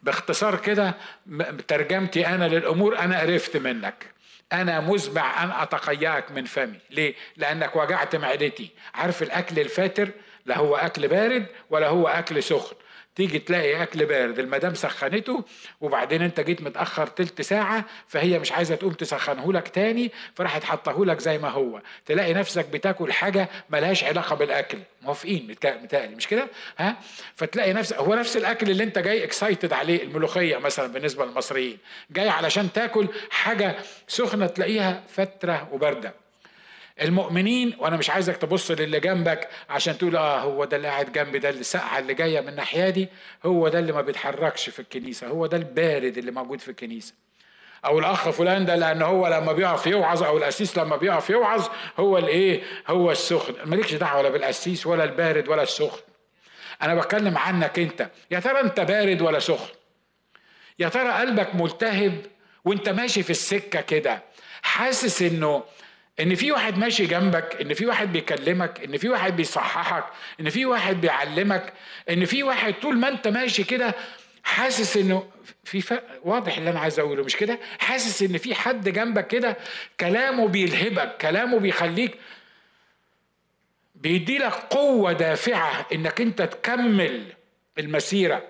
باختصار 0.02 0.56
كده 0.60 0.94
ترجمتي 1.68 2.26
أنا 2.26 2.48
للأمور 2.48 2.98
أنا 2.98 3.16
عرفت 3.16 3.56
منك. 3.56 4.13
أنا 4.52 4.80
مزمع 4.80 5.44
أن 5.44 5.50
أتقياك 5.50 6.30
من 6.30 6.44
فمي. 6.44 6.78
ليه؟ 6.90 7.14
لأنك 7.36 7.76
وجعت 7.76 8.16
معدتي. 8.16 8.70
عارف 8.94 9.22
الأكل 9.22 9.60
الفاتر؟ 9.60 10.10
لا 10.46 10.58
هو 10.58 10.76
أكل 10.76 11.08
بارد 11.08 11.46
ولا 11.70 11.88
هو 11.88 12.08
أكل 12.08 12.42
سخن. 12.42 12.76
تيجي 13.16 13.38
تلاقي 13.38 13.82
أكل 13.82 14.06
بارد 14.06 14.38
المدام 14.38 14.74
سخنته 14.74 15.44
وبعدين 15.80 16.22
أنت 16.22 16.40
جيت 16.40 16.62
متأخر 16.62 17.06
تلت 17.06 17.42
ساعة 17.42 17.84
فهي 18.08 18.38
مش 18.38 18.52
عايزة 18.52 18.74
تقوم 18.74 18.92
تسخنه 18.92 19.52
لك 19.52 19.68
تاني 19.68 20.12
فراحت 20.34 20.64
حطه 20.64 21.04
لك 21.04 21.20
زي 21.20 21.38
ما 21.38 21.48
هو. 21.48 21.80
تلاقي 22.06 22.34
نفسك 22.34 22.68
بتاكل 22.68 23.12
حاجة 23.12 23.48
ملهاش 23.70 24.04
علاقة 24.04 24.36
بالأكل. 24.36 24.78
موافقين؟ 25.02 25.56
متهيألي 25.64 26.14
مش 26.14 26.26
كده؟ 26.28 26.48
ها؟ 26.78 26.96
فتلاقي 27.36 27.72
نفسك 27.72 27.96
هو 27.96 28.14
نفس 28.14 28.36
الأكل 28.36 28.70
اللي 28.70 28.84
أنت 28.84 28.98
جاي 28.98 29.24
اكسايتد 29.24 29.72
عليه 29.72 30.02
الملوخية 30.02 30.56
مثلا 30.56 30.86
بالنسبة 30.92 31.24
للمصريين. 31.24 31.78
جاي 32.10 32.28
علشان 32.28 32.72
تاكل 32.72 33.08
حاجة 33.30 33.76
سخنة 34.08 34.46
تلاقيها 34.46 35.02
فترة 35.08 35.68
وبارده 35.72 36.23
المؤمنين 37.02 37.76
وأنا 37.78 37.96
مش 37.96 38.10
عايزك 38.10 38.36
تبص 38.36 38.70
للي 38.70 39.00
جنبك 39.00 39.48
عشان 39.70 39.98
تقول 39.98 40.16
آه 40.16 40.38
هو 40.40 40.64
ده 40.64 40.76
اللي 40.76 40.88
قاعد 40.88 41.12
جنبي 41.12 41.38
ده 41.38 41.50
السقعه 41.50 41.98
اللي 41.98 42.14
جاية 42.14 42.40
من 42.40 42.48
الناحية 42.48 42.88
دي 42.90 43.08
هو 43.46 43.68
ده 43.68 43.78
اللي 43.78 43.92
ما 43.92 44.00
بيتحركش 44.00 44.68
في 44.70 44.80
الكنيسة 44.80 45.26
هو 45.26 45.46
ده 45.46 45.56
البارد 45.56 46.18
اللي 46.18 46.30
موجود 46.30 46.60
في 46.60 46.68
الكنيسة. 46.68 47.14
أو 47.84 47.98
الأخ 47.98 48.28
فلان 48.30 48.64
ده 48.64 48.76
لأن 48.76 49.02
هو 49.02 49.28
لما 49.28 49.52
بيقف 49.52 49.86
يوعظ 49.86 50.22
أو 50.22 50.38
القسيس 50.38 50.78
لما 50.78 50.96
بيقف 50.96 51.30
يوعظ 51.30 51.68
هو 51.98 52.18
الإيه؟ 52.18 52.62
هو 52.88 53.10
السخن. 53.10 53.54
مالكش 53.64 53.94
دعوة 53.94 54.18
ولا 54.18 54.28
بالقسيس 54.28 54.86
ولا 54.86 55.04
البارد 55.04 55.48
ولا 55.48 55.62
السخن. 55.62 56.00
أنا 56.82 56.94
بتكلم 56.94 57.38
عنك 57.38 57.78
أنت. 57.78 58.10
يا 58.30 58.40
ترى 58.40 58.60
أنت 58.60 58.80
بارد 58.80 59.22
ولا 59.22 59.38
سخن؟ 59.38 59.74
يا 60.78 60.88
ترى 60.88 61.12
قلبك 61.12 61.54
ملتهب 61.54 62.14
وأنت 62.64 62.88
ماشي 62.88 63.22
في 63.22 63.30
السكة 63.30 63.80
كده 63.80 64.22
حاسس 64.62 65.22
إنه 65.22 65.62
إن 66.20 66.34
في 66.34 66.52
واحد 66.52 66.78
ماشي 66.78 67.06
جنبك 67.06 67.56
إن 67.60 67.74
في 67.74 67.86
واحد 67.86 68.12
بيكلمك 68.12 68.80
إن 68.84 68.96
في 68.96 69.08
واحد 69.08 69.36
بيصححك 69.36 70.04
إن 70.40 70.50
في 70.50 70.66
واحد 70.66 71.00
بيعلمك 71.00 71.72
إن 72.10 72.24
في 72.24 72.42
واحد 72.42 72.74
طول 72.82 72.96
ما 72.98 73.08
أنت 73.08 73.28
ماشي 73.28 73.64
كده 73.64 73.94
حاسس 74.44 74.96
إنه 74.96 75.30
في 75.64 75.80
فرق 75.80 76.20
واضح 76.24 76.56
اللي 76.56 76.70
أنا 76.70 76.80
عايز 76.80 76.98
أقوله 76.98 77.24
مش 77.24 77.36
كده؟ 77.36 77.58
حاسس 77.78 78.22
إن 78.22 78.38
في 78.38 78.54
حد 78.54 78.88
جنبك 78.88 79.26
كده 79.26 79.56
كلامه 80.00 80.48
بيلهبك 80.48 81.16
كلامه 81.16 81.58
بيخليك 81.58 82.18
بيدي 83.94 84.38
لك 84.38 84.52
قوة 84.52 85.12
دافعة 85.12 85.86
إنك 85.92 86.20
أنت 86.20 86.42
تكمل 86.42 87.32
المسيرة. 87.78 88.42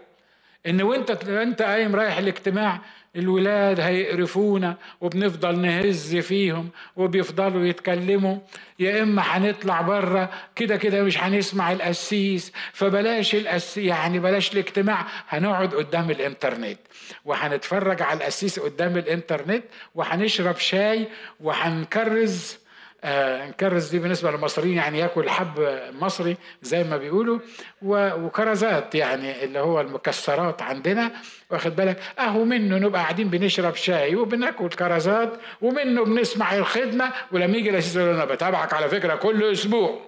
إن 0.66 0.82
وأنت 0.82 1.10
أنت 1.28 1.62
قايم 1.62 1.96
رايح 1.96 2.18
الاجتماع 2.18 2.80
الولاد 3.16 3.80
هيقرفونا 3.80 4.76
وبنفضل 5.00 5.58
نهز 5.58 6.16
فيهم 6.16 6.68
وبيفضلوا 6.96 7.66
يتكلموا. 7.66 8.38
يا 8.78 9.02
إما 9.02 9.22
هنطلع 9.22 9.80
بره 9.80 10.30
كده 10.56 10.76
كده 10.76 11.02
مش 11.02 11.18
هنسمع 11.22 11.72
القسيس. 11.72 12.52
فبلاش 12.72 13.34
الأس 13.34 13.76
يعني 13.78 14.18
بلاش 14.18 14.52
الاجتماع. 14.52 15.06
هنقعد 15.28 15.74
قدام 15.74 16.10
الإنترنت 16.10 16.78
وهنتفرج 17.24 18.02
على 18.02 18.18
القسيس 18.18 18.58
قدام 18.58 18.96
الإنترنت 18.96 19.64
وهنشرب 19.94 20.56
شاي 20.56 21.08
وهنكرز 21.40 22.63
آه 23.04 23.46
نكرز 23.46 23.88
دي 23.90 23.98
بالنسبة 23.98 24.30
للمصريين 24.30 24.76
يعني 24.76 24.98
ياكل 24.98 25.30
حب 25.30 25.80
مصري 26.00 26.36
زي 26.62 26.84
ما 26.84 26.96
بيقولوا 26.96 27.38
وكرزات 27.82 28.94
يعني 28.94 29.44
اللي 29.44 29.58
هو 29.58 29.80
المكسرات 29.80 30.62
عندنا 30.62 31.10
واخد 31.50 31.76
بالك؟ 31.76 32.00
أهو 32.18 32.44
منه 32.44 32.78
نبقى 32.78 33.02
قاعدين 33.02 33.28
بنشرب 33.28 33.74
شاي 33.74 34.16
وبناكل 34.16 34.68
كرزات 34.68 35.32
ومنه 35.62 36.04
بنسمع 36.04 36.54
الخدمة 36.56 37.12
ولما 37.32 37.56
يجي 37.56 37.70
الاسيس 37.70 37.96
يقول 37.96 38.14
أنا 38.14 38.24
بتابعك 38.24 38.72
على 38.72 38.88
فكرة 38.88 39.14
كل 39.14 39.52
أسبوع. 39.52 40.00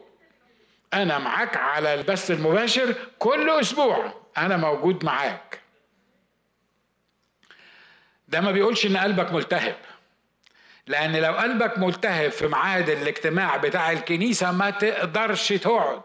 أنا 0.95 1.19
معاك 1.19 1.57
على 1.57 1.95
البث 1.95 2.31
المباشر 2.31 2.95
كل 3.19 3.51
أسبوع. 3.51 4.13
أنا 4.39 4.57
موجود 4.57 5.05
معاك. 5.05 5.61
ده 8.29 8.41
ما 8.41 8.51
بيقولش 8.51 8.87
إن 8.87 8.97
قلبك 8.97 9.33
ملتهب. 9.33 9.75
لأن 10.87 11.17
لو 11.17 11.33
قلبك 11.33 11.79
ملتهب 11.79 12.31
في 12.31 12.47
ميعاد 12.47 12.91
الاجتماع 12.91 13.57
بتاع 13.57 13.93
الكنيسة 13.93 14.53
ما 14.53 14.71
تقدرش 14.71 15.49
تقعد. 15.49 16.03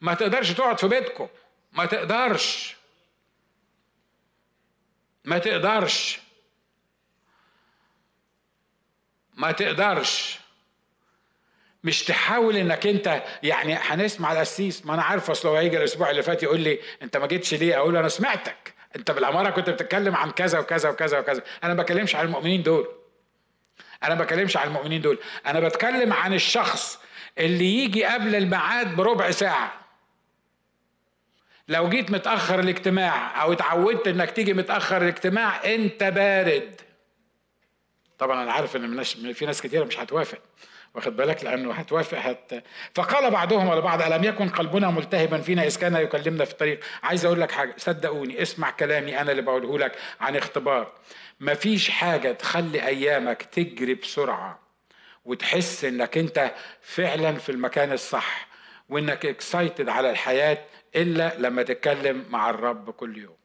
ما 0.00 0.14
تقدرش 0.14 0.52
تقعد 0.52 0.78
في 0.78 0.88
بيتكم. 0.88 1.28
ما 1.72 1.86
تقدرش. 1.86 2.76
ما 5.24 5.38
تقدرش. 5.38 6.20
ما 9.34 9.52
تقدرش. 9.52 10.40
مش 11.84 12.04
تحاول 12.04 12.56
إنك 12.56 12.86
أنت 12.86 13.22
يعني 13.42 13.74
هنسمع 13.74 14.32
القسيس 14.32 14.86
ما 14.86 14.94
أنا 14.94 15.02
عارف 15.02 15.30
أصل 15.30 15.48
هو 15.48 15.56
هيجي 15.56 15.76
الأسبوع 15.76 16.10
اللي 16.10 16.22
فات 16.22 16.42
يقول 16.42 16.60
لي 16.60 16.80
أنت 17.02 17.16
ما 17.16 17.26
جيتش 17.26 17.54
ليه؟ 17.54 17.76
أقول 17.76 17.96
أنا 17.96 18.08
سمعتك. 18.08 18.74
أنت 18.96 19.10
بالعمارة 19.10 19.50
كنت 19.50 19.70
بتتكلم 19.70 20.16
عن 20.16 20.30
كذا 20.30 20.58
وكذا 20.58 20.88
وكذا 20.88 21.18
وكذا. 21.18 21.42
أنا 21.64 21.74
ما 21.74 21.82
بكلمش 21.82 22.16
عن 22.16 22.24
المؤمنين 22.26 22.62
دول. 22.62 22.99
أنا 24.02 24.14
ما 24.14 24.24
بكلمش 24.24 24.56
عن 24.56 24.68
المؤمنين 24.68 25.00
دول. 25.00 25.18
أنا 25.46 25.60
بتكلم 25.60 26.12
عن 26.12 26.34
الشخص 26.34 26.98
اللي 27.38 27.84
يجي 27.84 28.04
قبل 28.04 28.36
الميعاد 28.36 28.96
بربع 28.96 29.30
ساعة. 29.30 29.72
لو 31.68 31.88
جيت 31.88 32.10
متأخر 32.10 32.60
الاجتماع 32.60 33.42
أو 33.42 33.52
اتعودت 33.52 34.08
إنك 34.08 34.30
تيجي 34.30 34.54
متأخر 34.54 35.02
الاجتماع 35.02 35.64
أنت 35.64 36.04
بارد. 36.04 36.80
طبعا 38.18 38.42
أنا 38.42 38.52
عارف 38.52 38.76
إن 38.76 39.02
في 39.32 39.46
ناس 39.46 39.62
كتيرة 39.62 39.84
مش 39.84 39.98
هتوافق. 39.98 40.38
واخد 40.94 41.16
بالك؟ 41.16 41.44
لأنه 41.44 41.72
هتوافق 41.72 42.18
هت 42.18 42.64
فقال 42.94 43.30
بعضهم 43.30 43.70
على 43.70 43.80
بعض 43.80 44.02
ألم 44.02 44.24
يكن 44.24 44.48
قلبنا 44.48 44.90
ملتهبا 44.90 45.40
فينا 45.40 45.66
إذ 45.66 45.78
كان 45.78 45.96
يكلمنا 45.96 46.44
في 46.44 46.52
الطريق؟ 46.52 46.80
عايز 47.02 47.24
أقول 47.24 47.40
لك 47.40 47.50
حاجة 47.52 47.74
صدقوني 47.78 48.42
اسمع 48.42 48.70
كلامي 48.70 49.20
أنا 49.20 49.30
اللي 49.30 49.42
بقوله 49.42 49.78
لك 49.78 49.92
عن 50.20 50.36
اختبار. 50.36 50.92
مفيش 51.40 51.90
حاجة 51.90 52.32
تخلي 52.32 52.86
أيامك 52.86 53.42
تجري 53.42 53.94
بسرعة 53.94 54.58
وتحس 55.24 55.84
إنك 55.84 56.18
أنت 56.18 56.54
فعلا 56.82 57.32
في 57.34 57.52
المكان 57.52 57.92
الصح 57.92 58.48
وإنك 58.88 59.26
اكسايتد 59.26 59.88
على 59.88 60.10
الحياة 60.10 60.64
إلا 60.96 61.38
لما 61.38 61.62
تتكلم 61.62 62.24
مع 62.30 62.50
الرب 62.50 62.90
كل 62.90 63.18
يوم. 63.18 63.36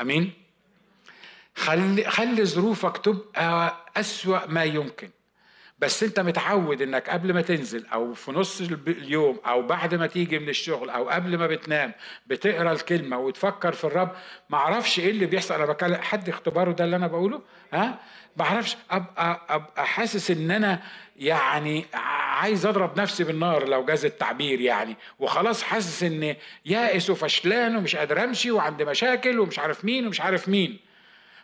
آمين؟ 0.00 0.32
خلي 1.56 2.10
خلي 2.10 2.44
ظروفك 2.44 2.96
تبقى 2.96 3.76
أسوأ 3.96 4.46
ما 4.46 4.64
يمكن. 4.64 5.10
بس 5.82 6.02
انت 6.02 6.20
متعود 6.20 6.82
انك 6.82 7.10
قبل 7.10 7.34
ما 7.34 7.42
تنزل 7.42 7.86
أو 7.92 8.14
في 8.14 8.32
نص 8.32 8.60
اليوم 8.86 9.40
أو 9.46 9.62
بعد 9.62 9.94
ما 9.94 10.06
تيجي 10.06 10.38
من 10.38 10.48
الشغل 10.48 10.90
أو 10.90 11.08
قبل 11.08 11.38
ما 11.38 11.46
بتنام 11.46 11.92
بتقرأ 12.26 12.72
الكلمة 12.72 13.18
وتفكر 13.18 13.72
في 13.72 13.84
الرب 13.84 14.10
ما 14.50 14.58
أعرفش 14.58 14.98
إيه 14.98 15.10
اللي 15.10 15.26
بيحصل. 15.26 15.54
أنا 15.54 15.66
بكلم 15.66 15.94
حد 15.94 16.28
اختباره 16.28 16.72
ده 16.72 16.84
اللي 16.84 16.96
أنا 16.96 17.06
بقوله؟ 17.06 17.40
ها؟ 17.72 17.98
ما 18.36 18.44
أعرفش. 18.44 18.76
ابقى 18.90 19.46
ابقى 19.48 19.86
حاسس 19.86 20.30
ان 20.30 20.50
أنا 20.50 20.80
يعني 21.16 21.84
عايز 21.94 22.66
اضرب 22.66 23.00
نفسي 23.00 23.24
بالنار 23.24 23.68
لو 23.68 23.84
جاز 23.84 24.04
التعبير 24.04 24.60
يعني. 24.60 24.96
وخلاص 25.18 25.62
حاسس 25.62 26.02
ان 26.02 26.36
يائس 26.66 27.10
وفشلان 27.10 27.76
ومش 27.76 27.96
قادر 27.96 28.24
امشي 28.24 28.50
وعندي 28.50 28.84
مشاكل 28.84 29.40
ومش 29.40 29.58
عارف 29.58 29.84
مين 29.84 30.06
ومش 30.06 30.20
عارف 30.20 30.48
مين. 30.48 30.78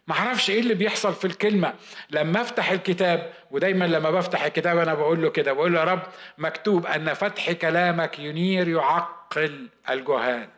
ما 0.09 0.15
أعرفش 0.15 0.51
إيه 0.51 0.61
اللي 0.61 0.75
بيحصل 0.75 1.15
في 1.15 1.25
الكلمة. 1.25 1.75
لما 2.11 2.41
افتح 2.41 2.71
الكتاب 2.71 3.33
ودايما 3.51 3.85
لما 3.85 4.11
بفتح 4.11 4.45
الكتاب 4.45 4.79
أنا 4.79 4.95
بقول 4.95 5.23
له 5.23 5.31
كده 5.31 5.53
بقول 5.53 5.73
له 5.73 5.81
يا 5.81 5.85
رب 5.85 6.03
مكتوب 6.39 6.87
أن 6.87 7.15
فتح 7.15 7.53
كلامك 7.53 8.19
ينير 8.19 8.69
يعقل 8.69 9.69
الجهال. 9.91 10.49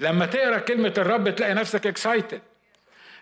لما 0.00 0.26
تقرأ 0.26 0.58
كلمة 0.58 0.94
الرب 0.98 1.30
تلاقي 1.34 1.54
نفسك 1.54 1.86
اكسايتد 1.86 2.40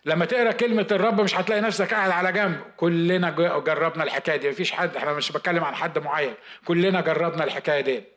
لما 0.04 0.24
تقرأ 0.24 0.52
كلمة 0.52 0.86
الرب 0.92 1.20
مش 1.20 1.34
هتلاقي 1.36 1.60
نفسك 1.60 1.94
قاعد 1.94 2.10
على 2.10 2.32
جنب. 2.32 2.60
كلنا 2.76 3.30
جربنا 3.60 4.04
الحكاية 4.04 4.36
دي 4.36 4.50
مفيش 4.50 4.72
حد 4.72 4.96
إحنا 4.96 5.12
مش 5.12 5.32
بتكلم 5.32 5.64
عن 5.64 5.74
حد 5.74 5.98
معين. 5.98 6.34
كلنا 6.64 7.00
جربنا 7.00 7.44
الحكاية 7.44 7.80
دي. 7.80 8.13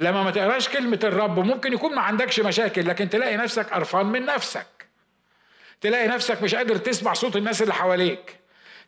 لما 0.00 0.22
ما 0.22 0.30
تقراش 0.30 0.68
كلمة 0.68 1.00
الرب 1.04 1.38
ممكن 1.38 1.72
يكون 1.72 1.94
ما 1.94 2.00
عندكش 2.00 2.40
مشاكل 2.40 2.88
لكن 2.88 3.08
تلاقي 3.08 3.36
نفسك 3.36 3.70
قرفان 3.70 4.06
من 4.06 4.24
نفسك. 4.24 4.66
تلاقي 5.80 6.08
نفسك 6.08 6.42
مش 6.42 6.54
قادر 6.54 6.76
تسمع 6.76 7.12
صوت 7.12 7.36
الناس 7.36 7.62
اللي 7.62 7.74
حواليك. 7.74 8.36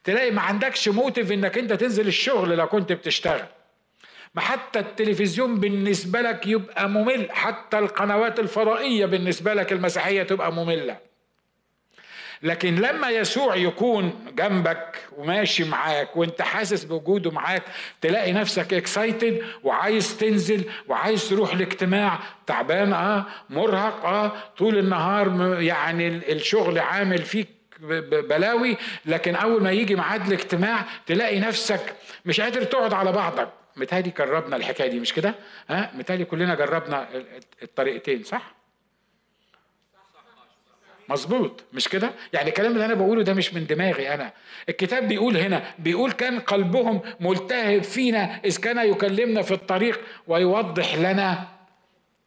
تلاقي 0.04 0.30
ما 0.30 0.42
عندكش 0.42 0.88
motive 0.88 1.32
إنك 1.32 1.58
أنت 1.58 1.72
تنزل 1.72 2.06
الشغل 2.06 2.56
لو 2.56 2.66
كنت 2.66 2.92
بتشتغل. 2.92 3.46
ما 4.34 4.40
حتى 4.40 4.78
التلفزيون 4.78 5.60
بالنسبة 5.60 6.20
لك 6.20 6.46
يبقى 6.46 6.88
ممل 6.88 7.28
حتى 7.32 7.78
القنوات 7.78 8.40
الفضائية 8.40 9.06
بالنسبة 9.06 9.54
لك 9.54 9.72
المسيحية 9.72 10.22
تبقى 10.22 10.52
مملة. 10.52 11.11
لكن 12.42 12.74
لما 12.74 13.10
يسوع 13.10 13.56
يكون 13.56 14.24
جنبك 14.34 14.98
وماشي 15.16 15.64
معاك 15.64 16.16
وانت 16.16 16.42
حاسس 16.42 16.84
بوجوده 16.84 17.30
معاك 17.30 17.62
تلاقي 18.00 18.32
نفسك 18.32 18.74
excited 18.74 19.42
وعايز 19.62 20.16
تنزل 20.16 20.64
وعايز 20.88 21.28
تروح 21.28 21.52
الاجتماع 21.52 22.18
تعبان 22.46 22.92
آه 22.92 23.26
مرهق 23.50 24.04
آه 24.06 24.32
طول 24.58 24.78
النهار 24.78 25.56
يعني 25.62 26.08
الشغل 26.08 26.78
عامل 26.78 27.18
فيك 27.18 27.48
بلاوي 28.10 28.76
لكن 29.06 29.34
أول 29.34 29.62
ما 29.62 29.70
يجي 29.72 29.94
ميعاد 29.94 30.26
الاجتماع 30.26 30.84
تلاقي 31.06 31.40
نفسك 31.40 31.94
مش 32.24 32.40
قادر 32.40 32.64
تقعد 32.64 32.92
على 32.92 33.12
بعضك 33.12 33.48
متهيألي 33.76 34.12
جربنا 34.18 34.56
الحكاية 34.56 34.90
دي 34.90 35.00
مش 35.00 35.12
كده؟ 35.12 35.34
ها 35.68 35.90
متهيألي 35.94 36.24
كلنا 36.24 36.54
جربنا 36.54 37.08
الطريقتين 37.62 38.22
صح؟ 38.22 38.54
مظبوط 41.12 41.64
مش 41.72 41.88
كده؟ 41.88 42.10
يعني 42.32 42.48
الكلام 42.48 42.72
اللي 42.72 42.84
أنا 42.84 42.94
بقوله 42.94 43.22
ده 43.22 43.34
مش 43.34 43.54
من 43.54 43.66
دماغي 43.66 44.14
أنا. 44.14 44.32
الكتاب 44.68 45.08
بيقول 45.08 45.36
هنا 45.36 45.62
بيقول 45.78 46.12
كان 46.12 46.38
قلبهم 46.38 47.00
ملتهب 47.20 47.82
فينا 47.82 48.40
إذ 48.44 48.60
كان 48.60 48.90
يكلمنا 48.90 49.42
في 49.42 49.54
الطريق 49.54 50.00
ويوضح 50.26 50.94
لنا 50.94 51.48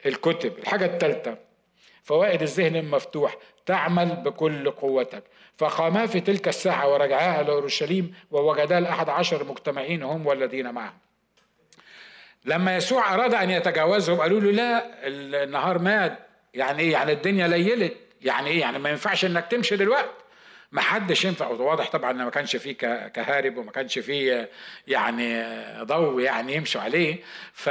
الكتب 0.05 0.53
الحاجة 0.57 0.85
الثالثه 0.85 1.37
فوائد 2.03 2.41
الذهن 2.41 2.75
المفتوح 2.75 3.37
تعمل 3.65 4.05
بكل 4.05 4.71
قوتك. 4.71 5.23
فقاما 5.57 6.05
في 6.05 6.19
تلك 6.19 6.47
الساعة 6.47 6.93
ورجعا 6.93 7.41
إلى 7.41 7.51
أورشليم 7.51 8.13
ووجدا 8.31 8.77
الأحد 8.77 9.09
عشر 9.09 9.43
مجتمعين 9.43 10.03
هم 10.03 10.27
والذين 10.27 10.71
معهم. 10.71 10.93
لما 12.45 12.75
يسوع 12.75 13.13
أراد 13.13 13.33
أن 13.33 13.49
يتجاوزهم 13.49 14.19
قالوا 14.19 14.39
له 14.41 14.51
لا 14.51 14.85
النهار 15.43 15.79
مات. 15.79 16.19
يعني 16.53 16.81
إيه؟ 16.81 16.91
يعني 16.91 17.11
الدنيا 17.11 17.47
ليلت. 17.47 17.93
يعني 18.25 18.49
إيه؟ 18.49 18.61
يعني 18.61 18.79
ما 18.79 18.89
ينفعش 18.89 19.25
إنك 19.25 19.47
تمشي 19.51 19.75
دلوقتي. 19.75 20.09
ما 20.71 20.81
حدش 20.81 21.25
ينفع. 21.25 21.47
واضح 21.47 21.91
طبعا 21.91 22.11
إن 22.11 22.23
ما 22.23 22.29
كانش 22.29 22.55
فيه 22.55 22.73
كهارب 23.07 23.57
وما 23.57 23.71
كانش 23.71 23.99
فيه 23.99 24.49
يعني 24.87 25.45
ضوء 25.83 26.21
يعني 26.21 26.55
يمشوا 26.55 26.81
عليه. 26.81 27.17
ف... 27.53 27.69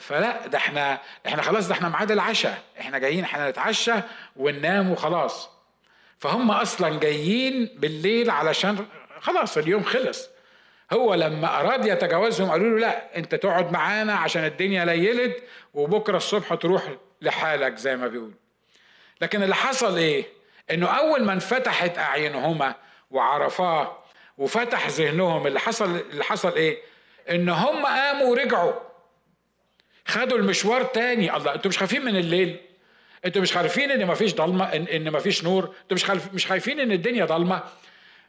فلا 0.00 0.46
ده 0.46 0.58
إحنا 0.58 1.00
إحنا 1.26 1.42
خلاص 1.42 1.68
ده 1.68 1.74
إحنا 1.74 1.88
ميعاد 1.88 2.10
العشاء. 2.10 2.62
إحنا 2.80 2.98
جايين 2.98 3.24
إحنا 3.24 3.50
نتعشى 3.50 3.94
وننام 4.36 4.90
وخلاص. 4.90 5.50
فهم 6.18 6.50
أصلا 6.50 7.00
جايين 7.00 7.70
بالليل 7.76 8.30
علشان 8.30 8.86
خلاص 9.20 9.58
اليوم 9.58 9.82
خلص. 9.82 10.28
هو 10.92 11.14
لما 11.14 11.60
أراد 11.60 11.86
يتجاوزهم 11.86 12.50
قالوا 12.50 12.70
له 12.70 12.86
لا 12.86 13.16
أنت 13.18 13.34
تقعد 13.34 13.72
معانا 13.72 14.14
عشان 14.14 14.44
الدنيا 14.44 14.84
ليلت 14.84 15.42
وبكرة 15.74 16.16
الصبح 16.16 16.54
تروح 16.54 16.82
لحالك 17.22 17.76
زي 17.76 17.96
ما 17.96 18.06
بيقول 18.06 18.34
لكن 19.20 19.42
اللي 19.42 19.54
حصل 19.54 19.96
إيه؟ 19.96 20.24
إنه 20.70 20.86
أول 20.86 21.24
ما 21.24 21.32
انفتحت 21.32 21.98
أعينهما 21.98 22.74
وعرفاه 23.10 23.98
وفتح 24.38 24.88
ذهنهم 24.88 25.46
اللي 25.46 25.60
حصل 25.60 25.96
اللي 25.96 26.24
حصل 26.24 26.54
إيه؟ 26.54 26.78
إن 27.30 27.48
هم 27.48 27.86
قاموا 27.86 28.26
ورجعوا. 28.26 28.72
خدوا 30.06 30.38
المشوار 30.38 30.82
تاني. 30.82 31.36
الله 31.36 31.54
أنتوا 31.54 31.68
مش 31.68 31.78
خايفين 31.78 32.04
من 32.04 32.16
الليل؟ 32.16 32.60
أنتوا 33.24 33.42
مش 33.42 33.52
خايفين 33.52 33.90
إن 33.90 34.06
مفيش 34.06 34.34
ضلمة 34.34 34.64
إن, 34.64 34.82
إن 34.82 35.12
مفيش 35.12 35.44
نور؟ 35.44 35.74
أنتوا 35.82 35.94
مش 35.96 36.10
مش 36.34 36.46
خايفين 36.46 36.80
إن 36.80 36.92
الدنيا 36.92 37.24
ضلمة؟ 37.24 37.62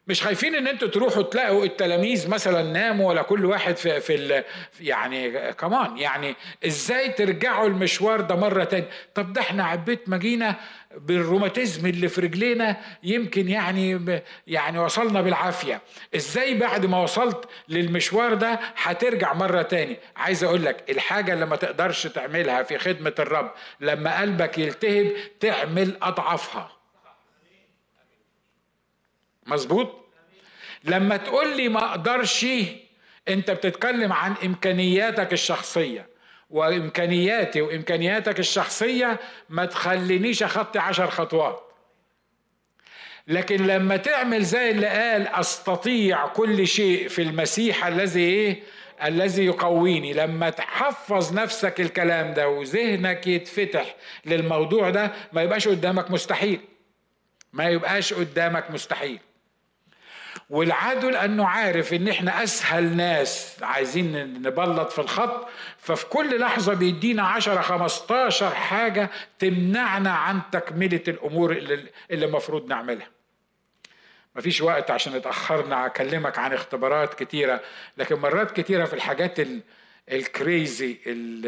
مش 0.08 0.24
خايفين 0.24 0.56
إن 0.56 0.68
أنتوا 0.68 0.88
تروحوا 0.88 1.24
تلاقوا 1.24 1.66
التلاميذ 1.66 2.30
مثلا 2.30 2.64
ناموا 2.64 3.10
ولا 3.10 3.22
كل 3.22 3.46
واحد 3.46 3.78
في 3.78 4.00
في 4.00 4.44
يعني 4.80 5.54
كمان 5.54 5.98
يعني 5.98 6.36
إزاي 6.66 7.10
ترجعوا 7.10 7.68
المشوار 7.68 8.22
ده 8.22 8.36
مرة 8.36 8.64
تاني؟ 8.64 8.86
طب 9.16 9.34
ده 9.34 9.42
إحنا 9.42 9.64
عبيت 9.66 10.10
ما 10.10 10.18
جينا 10.18 10.56
بالروماتيزم 10.98 11.86
اللي 11.86 12.08
في 12.08 12.22
رجلينا 12.22 12.78
يمكن 13.04 13.50
يعني 13.50 14.00
يعني 14.48 14.80
وصلنا 14.80 15.22
بالعافية. 15.22 15.82
إزاي 16.16 16.54
بعد 16.60 16.86
ما 16.86 17.02
وصلت 17.04 17.46
للمشوار 17.70 18.34
ده 18.34 18.60
هترجع 18.78 19.34
مرة 19.34 19.62
تاني؟ 19.62 19.98
عايز 20.16 20.44
أقول 20.44 20.66
لك 20.66 20.90
الحاجة 20.90 21.34
اللي 21.34 21.46
ما 21.46 21.56
تقدرش 21.56 22.08
تعملها 22.08 22.64
في 22.64 22.78
خدمة 22.78 23.14
الرب 23.20 23.52
لما 23.82 24.20
قلبك 24.22 24.58
يلتهب 24.58 25.12
تعمل 25.40 25.98
اضعافها 26.02 26.75
مظبوط؟ 29.46 30.06
لما 30.84 31.18
تقول 31.18 31.58
لي 31.58 31.70
ما 31.70 31.86
أقدرش 31.90 32.46
أنت 33.28 33.52
بتتكلم 33.52 34.14
عن 34.14 34.34
إمكانياتك 34.46 35.34
الشخصية. 35.34 36.16
وإمكانياتي 36.50 37.62
وإمكانياتك 37.62 38.40
الشخصية 38.40 39.20
ما 39.50 39.66
تخلينيش 39.66 40.44
أخطي 40.44 40.80
عشر 40.80 41.08
خطوات. 41.10 41.62
لكن 43.28 43.68
لما 43.68 43.98
تعمل 43.98 44.44
زي 44.44 44.72
اللي 44.72 44.88
قال 44.88 45.28
أستطيع 45.28 46.28
كل 46.28 46.68
شيء 46.68 47.08
في 47.08 47.22
المسيح 47.22 47.86
الذي 47.86 48.20
إيه؟ 48.22 48.64
الذي 49.04 49.46
يقويني. 49.46 50.14
لما 50.14 50.50
تحفظ 50.50 51.34
نفسك 51.34 51.82
الكلام 51.82 52.34
ده 52.34 52.50
وذهنك 52.50 53.28
يتفتح 53.28 53.96
للموضوع 54.26 54.90
ده 54.90 55.12
ما 55.34 55.42
يبقاش 55.42 55.68
قدامك 55.68 56.12
مستحيل. 56.12 56.60
ما 57.54 57.64
يبقاش 57.70 58.14
قدامك 58.14 58.72
مستحيل. 58.72 59.20
والعدو 60.50 61.10
لأنه 61.10 61.48
عارف 61.48 61.94
إن 61.94 62.08
إحنا 62.08 62.44
أسهل 62.44 62.96
ناس 62.96 63.56
عايزين 63.62 64.42
نبلط 64.42 64.92
في 64.92 65.00
الخط 65.00 65.48
ففي 65.78 66.06
كل 66.06 66.40
لحظة 66.40 66.74
بيدينا 66.74 67.24
10 67.24 67.62
15 67.62 68.50
حاجة 68.50 69.10
تمنعنا 69.40 70.12
عن 70.12 70.42
تكملة 70.52 71.04
الأمور 71.08 71.52
اللي 71.52 72.26
المفروض 72.26 72.68
نعملها. 72.68 73.08
مفيش 74.36 74.62
وقت 74.62 74.92
عشان 74.92 75.16
اتأخرنا 75.16 75.86
أكلمك 75.86 76.38
عن 76.40 76.54
اختبارات 76.54 77.14
كتيرة 77.14 77.62
لكن 77.98 78.16
مرات 78.16 78.52
كتيرة 78.60 78.86
في 78.86 78.94
الحاجات 78.94 79.38
الكريزي 80.12 80.98
ال 81.08 81.46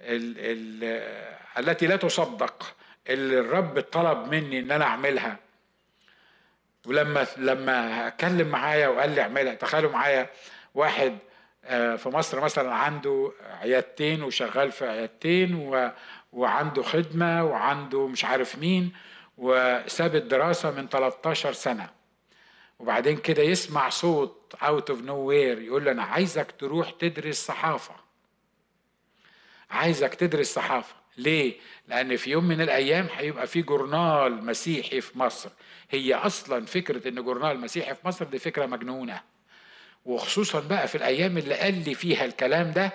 ال 0.00 0.34
ال 0.38 1.02
التي 1.58 1.86
لا 1.86 1.96
تصدق 1.96 2.74
اللي 3.08 3.38
الرب 3.40 3.80
طلب 3.80 4.34
مني 4.34 4.58
إن 4.58 4.70
أنا 4.70 4.84
أعملها. 4.84 5.36
ولما 6.86 7.26
لما 7.36 8.06
اتكلم 8.06 8.48
معايا 8.48 8.88
وقال 8.88 9.10
لي 9.10 9.20
اعملها 9.20 9.54
تخيلوا 9.54 9.90
معايا 9.90 10.30
واحد 10.74 11.18
آه، 11.64 11.96
في 11.96 12.08
مصر 12.08 12.40
مثلا 12.40 12.74
عنده 12.74 13.32
عيادتين 13.60 14.22
وشغال 14.22 14.72
في 14.72 14.86
عيادتين 14.86 15.54
و... 15.54 15.92
وعنده 16.32 16.82
خدمة 16.82 17.44
وعنده 17.44 18.06
مش 18.06 18.24
عارف 18.24 18.58
مين 18.58 18.92
وساب 19.38 20.16
الدراسة 20.16 20.70
من 20.70 20.88
13 20.88 21.52
سنة. 21.52 21.90
وبعدين 22.78 23.16
كده 23.16 23.42
يسمع 23.42 23.88
صوت 23.88 24.54
out 24.62 24.90
of 24.90 25.00
nowhere 25.02 25.60
يقول 25.62 25.84
له 25.84 25.90
أنا 25.92 26.02
عايزك 26.02 26.50
تروح 26.58 26.90
تدرس 26.90 27.46
صحافة. 27.46 27.94
عايزك 29.70 30.14
تدرس 30.14 30.54
صحافة. 30.54 30.94
ليه؟ 31.16 31.54
لأن 31.88 32.16
في 32.16 32.30
يوم 32.30 32.44
من 32.44 32.60
الأيام 32.60 33.06
هيبقى 33.16 33.46
في 33.46 33.62
جورنال 33.62 34.44
مسيحي 34.44 35.00
في 35.00 35.18
مصر. 35.18 35.50
هي 35.90 36.14
أصلا 36.14 36.66
فكرة 36.66 37.08
إن 37.08 37.22
جورنال 37.24 37.60
مسيحي 37.60 37.94
في 37.94 38.06
مصر 38.06 38.24
دي 38.24 38.38
فكرة 38.38 38.66
مجنونة 38.66 39.20
وخصوصا 40.04 40.60
بقى 40.60 40.88
في 40.88 40.94
الأيام 40.94 41.38
اللي 41.38 41.54
قال 41.54 41.84
لي 41.84 41.94
فيها 41.94 42.24
الكلام 42.24 42.70
ده 42.70 42.92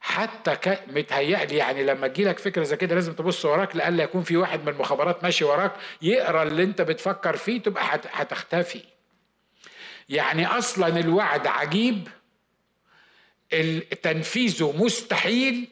حتى. 0.00 0.76
متهيألي 0.88 1.56
يعني 1.56 1.84
لما 1.84 2.08
تجيلك 2.08 2.38
فكرة 2.38 2.62
زي 2.62 2.76
كده 2.76 2.94
لازم 2.94 3.12
تبص 3.12 3.44
وراك 3.44 3.76
لألا 3.76 4.02
يكون 4.04 4.22
في 4.22 4.36
واحد 4.36 4.60
من 4.62 4.68
المخابرات 4.68 5.22
ماشي 5.24 5.44
وراك 5.44 5.72
يقرأ 6.02 6.42
اللي 6.42 6.62
أنت 6.62 6.82
بتفكر 6.82 7.36
فيه 7.36 7.62
تبقى 7.62 8.00
هتختفي 8.12 8.80
يعني 10.08 10.46
أصلا 10.46 10.88
الوعد 11.00 11.46
عجيب 11.46 12.08
تنفيذه 14.02 14.72
مستحيل 14.84 15.68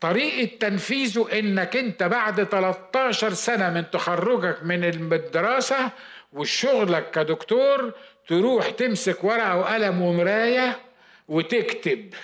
طريقة 0.00 0.56
تنفيذه 0.56 1.28
إنك 1.38 1.76
أنت 1.76 2.02
بعد 2.02 2.44
13 2.44 3.34
سنة 3.34 3.70
من 3.70 3.90
تخرجك 3.90 4.58
من 4.62 4.84
الدراسة 5.12 5.90
وشغلك 6.32 7.10
كدكتور 7.10 7.92
تروح 8.28 8.70
تمسك 8.70 9.24
ورقة 9.24 9.56
وقلم 9.56 10.02
ومراية 10.02 10.80
وتكتب 11.28 12.14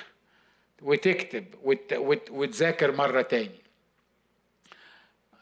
وتكتب 0.82 1.44
وت... 1.62 1.92
وت... 1.92 2.30
وتذاكر 2.30 2.92
مرة 2.92 3.22
تاني. 3.22 3.60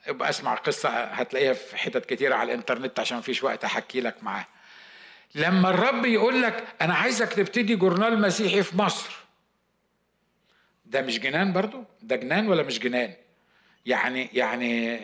ابقى 0.06 0.28
اسمع 0.28 0.54
قصة 0.54 0.88
هتلاقيها 0.88 1.52
في 1.52 1.76
حتت 1.76 2.06
كتيرة 2.06 2.34
على 2.34 2.52
الإنترنت 2.52 3.00
عشان 3.00 3.18
مفيش 3.18 3.42
وقت 3.44 3.64
أحكي 3.64 4.00
لك 4.00 4.14
معاها. 4.22 4.48
لما 5.34 5.70
الرب 5.70 6.06
يقول 6.06 6.42
لك 6.42 6.64
أنا 6.80 6.94
عايزك 6.94 7.32
تبتدي 7.32 7.76
جورنال 7.76 8.20
مسيحي 8.20 8.62
في 8.62 8.76
مصر 8.78 9.21
ده 10.92 11.02
مش 11.02 11.18
جنان 11.18 11.52
برضو؟ 11.52 11.84
ده 12.02 12.16
جنان 12.16 12.48
ولا 12.48 12.62
مش 12.62 12.78
جنان؟ 12.78 13.14
يعني 13.86 14.30
يعني 14.32 15.00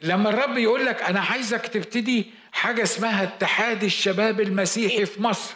لما 0.00 0.30
الرب 0.30 0.58
يقول 0.58 0.86
لك 0.86 1.02
أنا 1.02 1.20
عايزك 1.20 1.66
تبتدي 1.66 2.30
حاجة 2.52 2.82
اسمها 2.82 3.22
اتحاد 3.22 3.84
الشباب 3.84 4.40
المسيحي 4.40 5.06
في 5.06 5.22
مصر. 5.22 5.54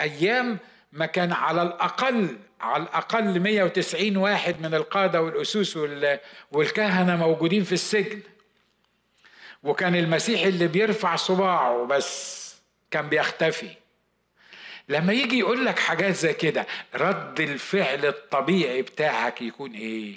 أيام 0.00 0.58
ما 0.92 1.06
كان 1.06 1.32
على 1.32 1.62
الأقل 1.62 2.38
على 2.60 2.82
الأقل 2.82 3.40
190 3.40 4.16
واحد 4.16 4.60
من 4.60 4.74
القادة 4.74 5.22
والأسوس 5.22 5.78
والكهنه 6.52 7.16
موجودين 7.16 7.64
في 7.64 7.72
السجن. 7.72 8.20
وكان 9.62 9.96
المسيحي 9.96 10.48
اللي 10.48 10.68
بيرفع 10.68 11.16
صباعه 11.16 11.84
بس 11.84 12.46
كان 12.90 13.08
بيختفي. 13.08 13.70
لما 14.88 15.12
يجي 15.12 15.38
يقول 15.38 15.66
لك 15.66 15.78
حاجات 15.78 16.14
زي 16.14 16.34
كده 16.34 16.66
رد 16.94 17.40
الفعل 17.40 18.06
الطبيعي 18.06 18.82
بتاعك 18.82 19.42
يكون 19.42 19.72
إيه؟ 19.72 20.14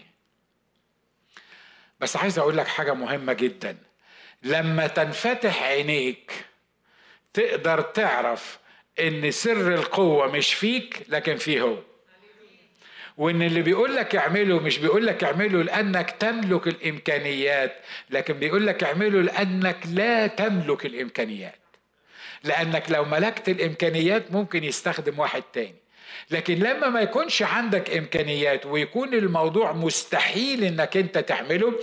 بس 2.00 2.16
عايز 2.18 2.40
أقول 2.40 2.58
لك 2.58 2.68
حاجة 2.68 2.94
مهمة 2.94 3.34
جدا. 3.34 3.78
لما 4.44 4.88
تنفتح 4.88 5.64
عينيك 5.64 6.32
تقدر 7.34 7.82
تعرف 7.82 8.60
إن 9.00 9.32
سر 9.32 9.74
القوة 9.74 10.32
مش 10.32 10.54
فيك 10.54 11.06
لكن 11.10 11.38
فيه 11.38 11.62
هو. 11.62 11.78
وإن 13.18 13.42
اللي 13.42 13.62
بيقول 13.62 13.96
لك 13.96 14.16
اعمله 14.16 14.60
مش 14.60 14.78
بيقول 14.78 15.06
لك 15.06 15.24
اعمله 15.24 15.64
لأنك 15.64 16.12
تملك 16.12 16.68
الإمكانيات 16.68 17.76
لكن 18.10 18.34
بيقول 18.34 18.68
لك 18.68 18.84
اعمله 18.84 19.22
لأنك 19.22 19.78
لا 19.92 20.28
تملك 20.28 20.86
الإمكانيات. 20.86 21.56
لأنك 22.44 22.92
لو 22.92 23.06
ملكت 23.06 23.50
الإمكانيات 23.50 24.32
ممكن 24.32 24.64
يستخدم 24.64 25.20
واحد 25.20 25.44
تاني. 25.54 25.76
لكن 26.32 26.56
لما 26.60 26.90
ما 26.90 27.02
يكونش 27.02 27.42
عندك 27.44 27.98
إمكانيات 27.98 28.66
ويكون 28.66 29.14
الموضوع 29.14 29.72
مستحيل 29.74 30.64
إنك 30.64 30.98
أنت 30.98 31.18
تعمله 31.18 31.74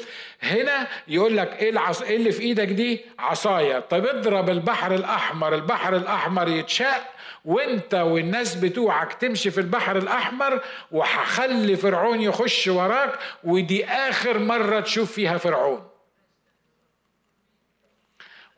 هنا 0.42 0.88
يقول 1.08 1.36
لك 1.36 1.52
إيه 1.62 1.70
العص... 1.70 2.02
إيه 2.02 2.16
اللي 2.16 2.32
في 2.32 2.42
إيدك 2.42 2.68
دي؟ 2.68 3.00
عصاية. 3.18 3.78
طب 3.78 4.06
اضرب 4.06 4.50
البحر 4.50 4.94
الأحمر 4.94 5.54
البحر 5.54 5.96
الأحمر 5.96 6.48
يتشق 6.48 7.04
وأنت 7.44 7.94
والناس 7.94 8.54
بتوعك 8.54 9.12
تمشي 9.12 9.50
في 9.50 9.58
البحر 9.60 9.96
الأحمر 9.98 10.60
وهخلي 10.90 11.76
فرعون 11.76 12.20
يخش 12.20 12.68
وراك 12.68 13.18
ودي 13.44 13.84
آخر 13.86 14.38
مرة 14.38 14.80
تشوف 14.80 15.12
فيها 15.12 15.38
فرعون. 15.38 15.88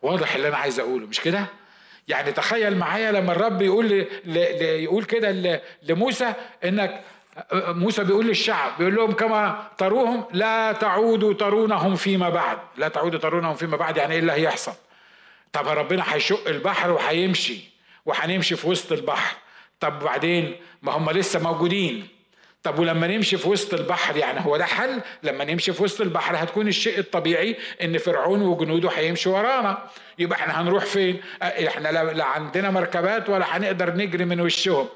واضح 0.03 0.35
اللي 0.35 0.49
أنا 0.49 0.57
عايز 0.57 0.81
أقوله 0.81 1.07
مش 1.07 1.21
كده؟ 1.21 1.47
يعني 2.09 2.33
تخيل 2.33 2.77
معايا 2.77 3.13
لما 3.13 3.33
الرب 3.33 3.63
يقول 3.63 3.87
ل... 3.87 4.07
ل... 4.25 4.37
يقول 4.63 5.05
كده. 5.05 5.61
لموسى 5.83 6.33
انك 6.65 7.03
موسى 7.53 8.05
بيقول 8.05 8.27
للشعب 8.27 8.73
بيقول 8.79 8.95
لهم 8.95 9.13
كما 9.13 9.69
تروهم 9.79 10.25
لا 10.33 10.73
تعودوا 10.73 11.33
ترونهم 11.33 11.97
فيما 11.97 12.29
بعد. 12.29 12.59
لا 12.77 12.89
تعودوا 12.89 13.19
ترونهم 13.19 13.55
فيما 13.55 13.77
بعد 13.77 13.97
يعني 13.97 14.13
إيه 14.15 14.21
اللي 14.21 14.33
هيحصل؟ 14.33 14.73
طب 15.53 15.69
ربنا 15.69 16.05
هيشق 16.15 16.49
البحر 16.49 16.91
وهيمشي 16.91 17.61
وهنمشي 18.07 18.57
في 18.57 18.69
وسط 18.69 18.93
البحر. 18.93 19.37
طب 19.81 19.99
بعدين؟ 19.99 20.57
ما 20.83 20.93
هم 20.93 21.11
لسه 21.11 21.41
موجودين. 21.43 22.09
طب 22.69 22.79
ولما 22.79 23.07
نمشي 23.07 23.37
في 23.39 23.49
وسط 23.49 23.75
البحر 23.75 24.17
يعني 24.17 24.41
هو 24.47 24.57
ده 24.57 24.65
حل؟ 24.65 25.01
لما 25.23 25.45
نمشي 25.45 25.73
في 25.73 25.83
وسط 25.83 26.01
البحر 26.01 26.37
هتكون 26.37 26.69
الشيء 26.69 26.99
الطبيعي 26.99 27.57
إن 27.83 27.99
فرعون 27.99 28.43
وجنوده 28.43 28.89
هيمشوا 28.97 29.39
ورانا. 29.39 29.79
يبقى 30.19 30.39
إحنا 30.39 30.61
هنروح 30.61 30.85
فين؟ 30.85 31.21
إحنا 31.43 31.89
لا 32.13 32.25
عندنا 32.25 32.71
مركبات 32.71 33.29
ولا 33.29 33.57
هنقدر 33.57 33.95
نجري 33.95 34.25
من 34.25 34.41
وشهم. 34.41 34.87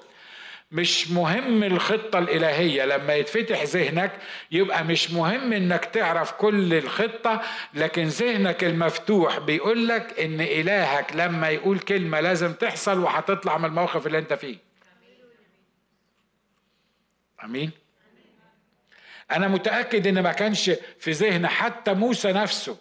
مش 0.72 1.10
مهم 1.10 1.62
الخطة 1.64 2.18
الإلهية 2.18 2.84
لما 2.84 3.14
يتفتح 3.14 3.62
ذهنك 3.62 4.10
يبقى 4.52 4.84
مش 4.84 5.10
مهم 5.10 5.52
إنك 5.52 5.84
تعرف 5.84 6.32
كل 6.32 6.74
الخطة 6.74 7.40
لكن 7.74 8.04
ذهنك 8.04 8.64
المفتوح 8.64 9.38
بيقول 9.38 9.88
لك 9.88 10.20
إن 10.20 10.40
إلهك 10.40 11.06
لما 11.16 11.48
يقول 11.50 11.78
كلمة 11.78 12.20
لازم 12.20 12.52
تحصل 12.52 12.98
وهتطلع 12.98 13.58
من 13.58 13.64
الموقف 13.64 14.06
اللي 14.06 14.18
أنت 14.18 14.32
فيه. 14.32 14.71
آمين. 17.44 17.70
أنا 19.32 19.48
متأكد 19.48 20.06
إن 20.06 20.22
ما 20.22 20.32
كانش 20.32 20.70
في 20.98 21.10
ذهن 21.10 21.46
حتى 21.46 21.94
موسى 21.94 22.32
نفسه 22.32 22.76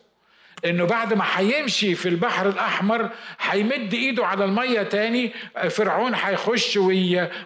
إنه 0.65 0.85
بعد 0.85 1.13
ما 1.13 1.25
هيمشي 1.35 1.95
في 1.95 2.09
البحر 2.09 2.49
الأحمر 2.49 3.09
هيمد 3.39 3.93
إيده 3.93 4.25
على 4.25 4.45
المية 4.45 4.81
تاني 4.83 5.33
فرعون 5.69 6.15
هيخش 6.15 6.77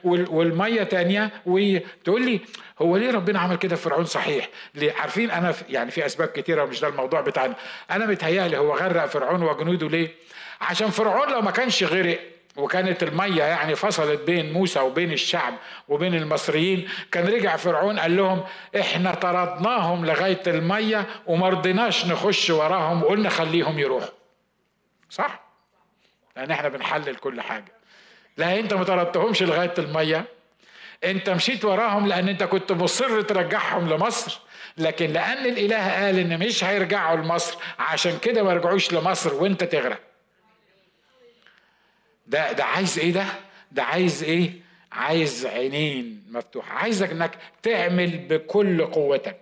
والمية 0.05 0.84
تانية 0.84 1.32
وي 1.45 1.80
تقول 2.03 2.26
لي 2.26 2.39
هو 2.82 2.97
ليه 2.97 3.11
ربنا 3.11 3.39
عمل 3.39 3.55
كده؟ 3.55 3.76
فرعون 3.76 4.05
صحيح. 4.05 4.49
ليه؟ 4.76 4.93
عارفين 4.93 5.32
أنا 5.32 5.53
يعني 5.70 5.91
في 5.91 6.05
أسباب 6.05 6.28
كتيرة 6.28 6.63
ومش 6.63 6.80
ده 6.80 6.88
الموضوع 6.88 7.22
بتاعنا. 7.22 7.55
أنا 7.91 8.05
متهيألي 8.05 8.57
هو 8.57 8.76
غرق 8.76 9.05
فرعون 9.05 9.43
وجنوده 9.43 9.89
ليه؟ 9.89 10.09
عشان 10.61 10.89
فرعون 10.89 11.32
لو 11.32 11.41
ما 11.41 11.51
كانش 11.51 11.84
غرق 11.84 12.20
وكانت 12.58 13.03
المية 13.03 13.43
يعني 13.43 13.76
فصلت 13.76 14.22
بين 14.22 14.53
موسى 14.53 14.80
وبين 14.80 15.12
الشعب 15.12 15.53
وبين 15.88 16.16
المصريين. 16.16 16.89
كان 17.12 17.28
رجع 17.28 17.56
فرعون 17.56 17.99
قال 17.99 18.18
لهم 18.18 18.43
إحنا 18.80 19.14
طردناهم 19.14 20.06
لغاية 20.06 20.41
المية 20.47 21.06
وما 21.28 21.49
رضيناش 21.49 22.06
نخش 22.06 22.49
وراهم 22.49 23.03
وقلنا 23.03 23.30
خليهم 23.30 23.80
يروحوا. 23.80 24.10
صح؟ 25.10 25.45
لأن 26.36 26.51
إحنا 26.51 26.70
بنحلل 26.70 27.16
كل 27.16 27.41
حاجة. 27.41 27.72
لا 28.38 28.60
أنت 28.60 28.74
ما 28.74 28.84
طردتهمش 28.84 29.43
لغاية 29.43 29.74
المية. 29.78 30.26
أنت 31.03 31.30
مشيت 31.30 31.66
وراهم 31.66 32.08
لأن 32.08 32.30
أنت 32.30 32.43
كنت 32.43 32.72
مصر 32.72 33.22
ترجعهم 33.22 33.89
لمصر. 33.89 34.39
لكن 34.78 35.14
لأن 35.14 35.45
الإله 35.45 36.06
قال 36.06 36.20
إن 36.20 36.39
مش 36.39 36.64
هيرجعوا 36.64 37.18
لمصر 37.18 37.58
عشان 37.80 38.18
كده 38.18 38.43
ما 38.43 38.53
رجعوش 38.53 38.93
لمصر 38.93 39.34
وأنت 39.34 39.64
تغرق. 39.64 39.99
ده 42.28 42.51
ده 42.51 42.63
عايز 42.63 42.99
إيه 42.99 43.11
ده? 43.11 43.26
ده 43.71 43.84
عايز 43.84 44.23
إيه؟ 44.23 44.51
عايز 44.91 45.45
عينين 45.45 46.26
مفتوحة. 46.30 46.73
عايزك 46.73 47.09
انك 47.11 47.38
تعمل 47.63 48.17
بكل 48.17 48.86
قوتك. 48.86 49.38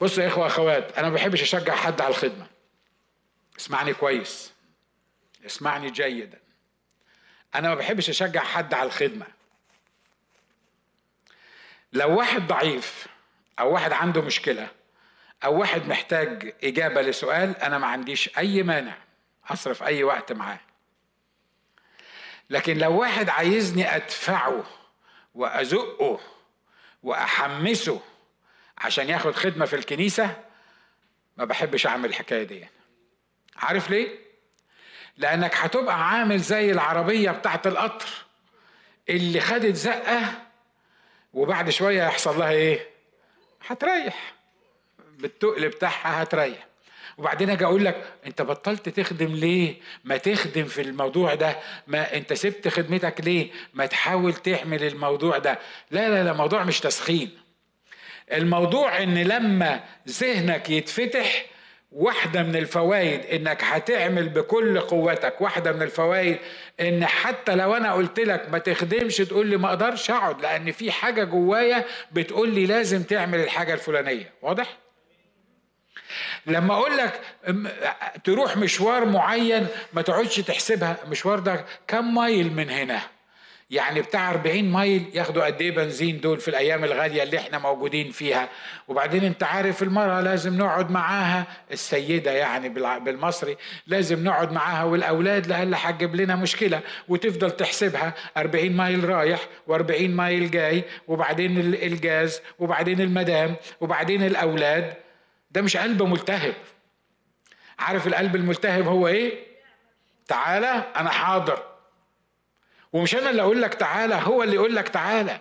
بصوا 0.00 0.22
يا 0.22 0.28
إخوة 0.28 0.46
أخوات 0.46 0.98
أنا 0.98 1.08
ما 1.08 1.14
بحبش 1.14 1.42
أشجع 1.42 1.74
حد 1.74 2.00
على 2.00 2.10
الخدمة. 2.10 2.46
اسمعني 3.58 3.94
كويس. 3.94 4.52
اسمعني 5.46 5.90
جيدا. 5.90 6.38
أنا 7.54 7.68
ما 7.68 7.74
بحبش 7.74 8.08
أشجع 8.10 8.40
حد 8.40 8.74
على 8.74 8.86
الخدمة. 8.86 9.26
لو 11.92 12.18
واحد 12.18 12.46
ضعيف 12.46 13.06
أو 13.58 13.72
واحد 13.72 13.92
عنده 13.92 14.22
مشكلة 14.22 14.68
أو 15.44 15.58
واحد 15.60 15.88
محتاج 15.88 16.54
إجابة 16.64 17.02
لسؤال 17.02 17.56
أنا 17.56 17.78
ما 17.78 17.86
عنديش 17.86 18.38
أي 18.38 18.62
مانع 18.62 18.96
أصرف 19.48 19.82
أي 19.82 20.04
وقت 20.04 20.32
معاه. 20.32 20.60
لكن 22.50 22.78
لو 22.78 23.00
واحد 23.00 23.28
عايزني 23.28 23.96
أدفعه 23.96 24.64
وأزقه 25.34 26.20
وأحمسه 27.02 28.00
عشان 28.78 29.08
ياخد 29.08 29.34
خدمة 29.34 29.64
في 29.66 29.76
الكنيسة 29.76 30.36
ما 31.36 31.44
بحبش 31.44 31.86
أعمل 31.86 32.08
الحكاية 32.08 32.42
دي. 32.42 32.66
عارف 33.56 33.90
ليه؟ 33.90 34.18
لأنك 35.16 35.56
هتبقى 35.56 36.08
عامل 36.10 36.38
زي 36.38 36.70
العربية 36.70 37.30
بتاعت 37.30 37.66
القطر 37.66 38.08
اللي 39.08 39.40
خدت 39.40 39.74
زقة 39.74 40.24
وبعد 41.34 41.70
شوية 41.70 42.02
يحصل 42.04 42.38
لها 42.38 42.50
إيه؟ 42.50 42.90
هتريح. 43.68 44.34
بالتقل 45.18 45.68
بتاعها 45.68 46.22
هتريح. 46.22 46.66
وبعدين 47.18 47.50
أجي 47.50 47.64
أقول 47.64 47.84
لك 47.84 48.04
أنت 48.26 48.42
بطلت 48.42 48.88
تخدم 48.88 49.34
ليه؟ 49.34 49.74
ما 50.04 50.16
تخدم 50.16 50.64
في 50.64 50.82
الموضوع 50.82 51.34
ده. 51.34 51.56
ما 51.86 52.16
أنت 52.16 52.32
سبت 52.32 52.68
خدمتك 52.68 53.20
ليه؟ 53.20 53.50
ما 53.74 53.86
تحاول 53.86 54.34
تعمل 54.34 54.82
الموضوع 54.84 55.38
ده. 55.38 55.58
لا 55.90 56.08
لا 56.08 56.24
لا 56.24 56.30
الموضوع 56.30 56.64
مش 56.64 56.80
تسخين. 56.80 57.30
الموضوع 58.32 59.02
إن 59.02 59.18
لما 59.18 59.80
ذهنك 60.08 60.70
يتفتح 60.70 61.46
واحدة 61.92 62.42
من 62.42 62.56
الفوائد 62.56 63.26
إنك 63.26 63.64
هتعمل 63.64 64.28
بكل 64.28 64.80
قوتك 64.80 65.40
واحدة 65.40 65.72
من 65.72 65.82
الفوائد 65.82 66.38
إن 66.80 67.06
حتى 67.06 67.54
لو 67.54 67.74
أنا 67.74 67.92
قلت 67.92 68.20
لك 68.20 68.50
ما 68.50 68.58
تخدمش 68.58 69.16
تقول 69.16 69.46
لي 69.46 69.56
ما 69.56 69.68
أقدرش 69.68 70.10
أقعد 70.10 70.40
لأن 70.42 70.72
في 70.72 70.92
حاجة 70.92 71.24
جوايا 71.24 71.84
بتقول 72.12 72.50
لي 72.54 72.66
لازم 72.66 73.02
تعمل 73.02 73.40
الحاجة 73.40 73.74
الفلانية. 73.74 74.32
واضح؟ 74.42 74.76
لما 76.46 76.74
أقول 76.74 76.96
لك 76.96 77.20
تروح 78.24 78.56
مشوار 78.56 79.04
معين 79.04 79.66
ما 79.92 80.02
تقعدش 80.02 80.36
تحسبها 80.36 80.96
المشوار 81.04 81.38
ده 81.38 81.64
كم 81.88 82.14
مايل 82.14 82.52
من 82.52 82.70
هنا؟ 82.70 83.00
يعني 83.70 84.02
بتاع 84.02 84.30
40 84.30 84.64
مايل 84.64 85.04
ياخدوا 85.14 85.44
قد 85.46 85.60
إيه 85.62 85.70
بنزين 85.70 86.20
دول 86.20 86.40
في 86.40 86.48
الأيام 86.48 86.84
الغالية 86.84 87.22
اللي 87.22 87.38
إحنا 87.38 87.58
موجودين 87.58 88.10
فيها؟ 88.10 88.48
وبعدين 88.88 89.24
أنت 89.24 89.42
عارف 89.42 89.82
المرأة 89.82 90.20
لازم 90.20 90.58
نقعد 90.58 90.90
معاها 90.90 91.44
السيدة 91.72 92.30
يعني 92.30 92.68
بالمصري 92.98 93.56
لازم 93.86 94.24
نقعد 94.24 94.52
معاها 94.52 94.84
والأولاد 94.84 95.46
لهلا 95.46 95.76
هتجيب 95.90 96.14
لنا 96.16 96.36
مشكلة 96.36 96.80
وتفضل 97.08 97.50
تحسبها 97.50 98.14
40 98.36 98.72
مايل 98.72 99.08
رايح 99.08 99.40
و40 99.70 100.00
مايل 100.02 100.50
جاي 100.50 100.84
وبعدين 101.08 101.58
الجاز 101.74 102.40
وبعدين 102.58 103.00
المدام 103.00 103.56
وبعدين 103.80 104.22
الأولاد. 104.26 104.94
ده 105.56 105.62
مش 105.62 105.76
قلب 105.76 106.02
ملتهب. 106.02 106.54
عارف 107.78 108.06
القلب 108.06 108.36
الملتهب 108.36 108.86
هو 108.86 109.08
إيه؟ 109.08 109.46
تعالى 110.28 110.84
أنا 110.96 111.10
حاضر. 111.10 111.62
ومش 112.92 113.14
أنا 113.14 113.30
اللي 113.30 113.42
أقول 113.42 113.62
لك 113.62 113.74
تعالى 113.74 114.14
هو 114.14 114.42
اللي 114.42 114.54
يقول 114.54 114.76
لك 114.76 114.88
تعالى. 114.88 115.40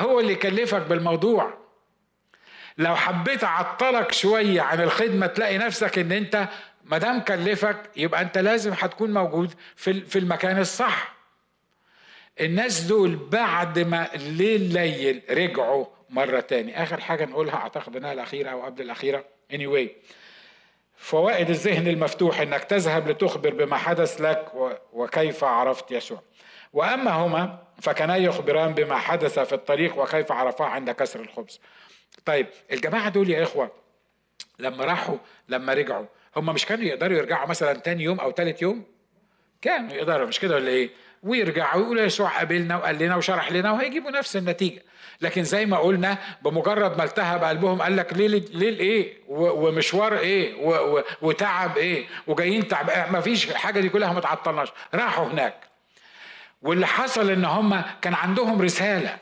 هو 0.00 0.20
اللي 0.20 0.32
يكلفك 0.32 0.82
بالموضوع. 0.82 1.58
لو 2.78 2.96
حبيت 2.96 3.44
أعطلك 3.44 4.12
شوية 4.12 4.60
عن 4.60 4.80
الخدمة 4.80 5.26
تلاقي 5.26 5.58
نفسك 5.58 5.98
إن 5.98 6.12
أنت 6.12 6.48
ما 6.84 6.98
دام 6.98 7.20
كلفك 7.20 7.90
يبقى 7.96 8.20
أنت 8.22 8.38
لازم 8.38 8.72
هتكون 8.80 9.14
موجود 9.14 9.54
في 9.76 10.00
في 10.00 10.18
المكان 10.18 10.58
الصح. 10.58 11.14
الناس 12.40 12.80
دول 12.80 13.16
بعد 13.16 13.78
ما 13.78 14.14
الليل 14.14 14.72
ليل 14.72 15.22
رجعوا 15.30 15.95
مرة 16.10 16.40
تاني. 16.40 16.82
آخر 16.82 17.00
حاجة 17.00 17.24
نقولها 17.24 17.54
أعتقد 17.54 17.96
أنها 17.96 18.12
الأخيرة 18.12 18.50
أو 18.50 18.62
قبل 18.62 18.82
الأخيرة. 18.82 19.24
Anyway 19.52 19.88
فوائد 20.96 21.50
الذهن 21.50 21.88
المفتوح 21.88 22.40
إنك 22.40 22.64
تذهب 22.64 23.08
لتخبر 23.08 23.54
بما 23.54 23.76
حدث 23.76 24.20
لك 24.20 24.52
وكيف 24.92 25.44
عرفت 25.44 25.90
يسوع. 25.90 26.22
وأما 26.72 27.10
هما 27.10 27.58
فكانا 27.82 28.16
يخبران 28.16 28.74
بما 28.74 28.96
حدث 28.96 29.38
في 29.38 29.52
الطريق 29.52 29.98
وكيف 29.98 30.32
عرفاه 30.32 30.66
عند 30.66 30.90
كسر 30.90 31.20
الخبز. 31.20 31.60
طيب 32.24 32.46
الجماعة 32.72 33.08
دول 33.08 33.30
يا 33.30 33.42
إخوة 33.42 33.70
لما 34.58 34.84
راحوا 34.84 35.16
لما 35.48 35.74
رجعوا 35.74 36.06
هم 36.36 36.46
مش 36.46 36.66
كانوا 36.66 36.84
يقدروا 36.84 37.18
يرجعوا 37.18 37.48
مثلا 37.48 37.72
تاني 37.72 38.04
يوم 38.04 38.20
أو 38.20 38.30
تالت 38.30 38.62
يوم؟ 38.62 38.84
كانوا 39.62 39.92
يقدروا 39.92 40.26
مش 40.26 40.40
كده 40.40 40.54
ولا 40.54 40.68
إيه؟ 40.68 40.90
ويرجعوا 41.22 41.80
يقولوا 41.82 42.02
يسوع 42.02 42.38
قابلنا 42.38 42.76
وقال 42.76 42.98
لنا 42.98 43.16
وشرح 43.16 43.52
لنا 43.52 43.72
وهيجيبوا 43.72 44.10
نفس 44.10 44.36
النتيجة. 44.36 44.82
لكن 45.20 45.44
زي 45.44 45.66
ما 45.66 45.78
قلنا 45.78 46.18
بمجرد 46.42 46.98
ما 46.98 47.04
التهب 47.04 47.44
قلبهم 47.44 47.82
قال 47.82 47.96
لك 47.96 48.12
ليه 48.12 48.26
ليه 48.28 48.80
إيه؟ 48.80 49.14
ومشوار 49.28 50.18
إيه؟ 50.18 50.54
وتعب 51.22 51.76
إيه؟ 51.78 52.06
وجايين 52.26 52.68
تعب. 52.68 53.12
ما 53.12 53.20
فيش 53.20 53.50
الحاجة 53.50 53.80
دي 53.80 53.88
كلها 53.88 54.12
ما 54.12 54.20
تعطلناش. 54.20 54.68
راحوا 54.94 55.26
هناك. 55.26 55.54
واللي 56.62 56.86
حصل 56.86 57.30
إن 57.30 57.44
هم 57.44 57.82
كان 58.02 58.14
عندهم 58.14 58.62
رسالة. 58.62 59.16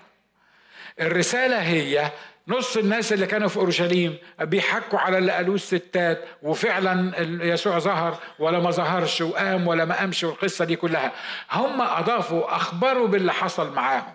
الرسالة 1.01 1.59
هي 1.63 2.11
نص 2.49 2.77
الناس 2.77 3.13
اللي 3.13 3.27
كانوا 3.27 3.49
في 3.49 3.57
أورشليم 3.57 4.19
بيحكوا 4.41 4.99
على 4.99 5.19
اللي 5.19 5.33
قالوه 5.33 5.55
الستات 5.55 6.25
وفعلا 6.43 7.13
يسوع 7.45 7.79
ظهر 7.79 8.19
ولا 8.39 8.59
ما 8.59 8.71
ظهرش 8.71 9.21
وقام 9.21 9.69
ولا 9.69 9.85
ما 9.85 9.95
قامش 9.95 10.25
والقصة 10.25 10.65
دي 10.65 10.77
كلها. 10.77 11.13
هم 11.53 11.83
أضافوا 11.83 12.57
أخبروا 12.57 13.09
باللي 13.09 13.33
حصل 13.33 13.73
معاهم. 13.73 14.15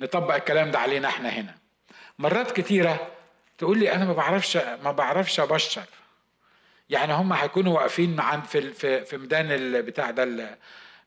نطبق 0.00 0.34
الكلام 0.34 0.70
ده 0.70 0.78
علينا 0.78 1.08
إحنا 1.08 1.28
هنا. 1.28 1.54
مرات 2.18 2.50
كتيرة 2.50 3.10
تقول 3.58 3.78
لي 3.78 3.92
أنا 3.92 4.04
ما 4.04 4.12
بعرفش 4.12 4.56
ما 4.56 4.92
بعرفش 4.92 5.40
أبشر. 5.40 5.84
يعني 6.90 7.12
هم 7.12 7.32
هيكونوا 7.32 7.74
واقفين 7.74 8.20
عند 8.20 8.44
في 8.44 8.72
في 8.72 9.04
في 9.04 9.16
ميدان 9.16 9.82
بتاع 9.82 10.10
ده 10.10 10.58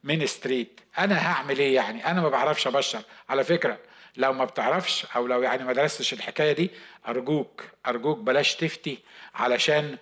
مين 0.04 0.28
ستريت. 0.28 0.80
أنا 0.98 1.28
هعمل 1.32 1.60
إيه 1.60 1.76
يعني؟ 1.76 2.06
أنا 2.12 2.22
ما 2.22 2.30
بعرفش 2.30 2.68
أبشر. 2.68 3.02
على 3.30 3.44
فكرة 3.44 3.78
لو 4.18 4.34
ما 4.34 4.46
بتعرفش 4.46 5.06
أو 5.16 5.28
لو 5.28 5.42
يعني 5.42 5.64
ما 5.64 5.74
درستش 5.74 6.14
الحكاية 6.14 6.52
دي 6.52 6.72
أرجوك 7.08 7.64
أرجوك 7.88 8.18
بلاش 8.18 8.56
تفتي 8.56 9.00
علشان 9.36 9.98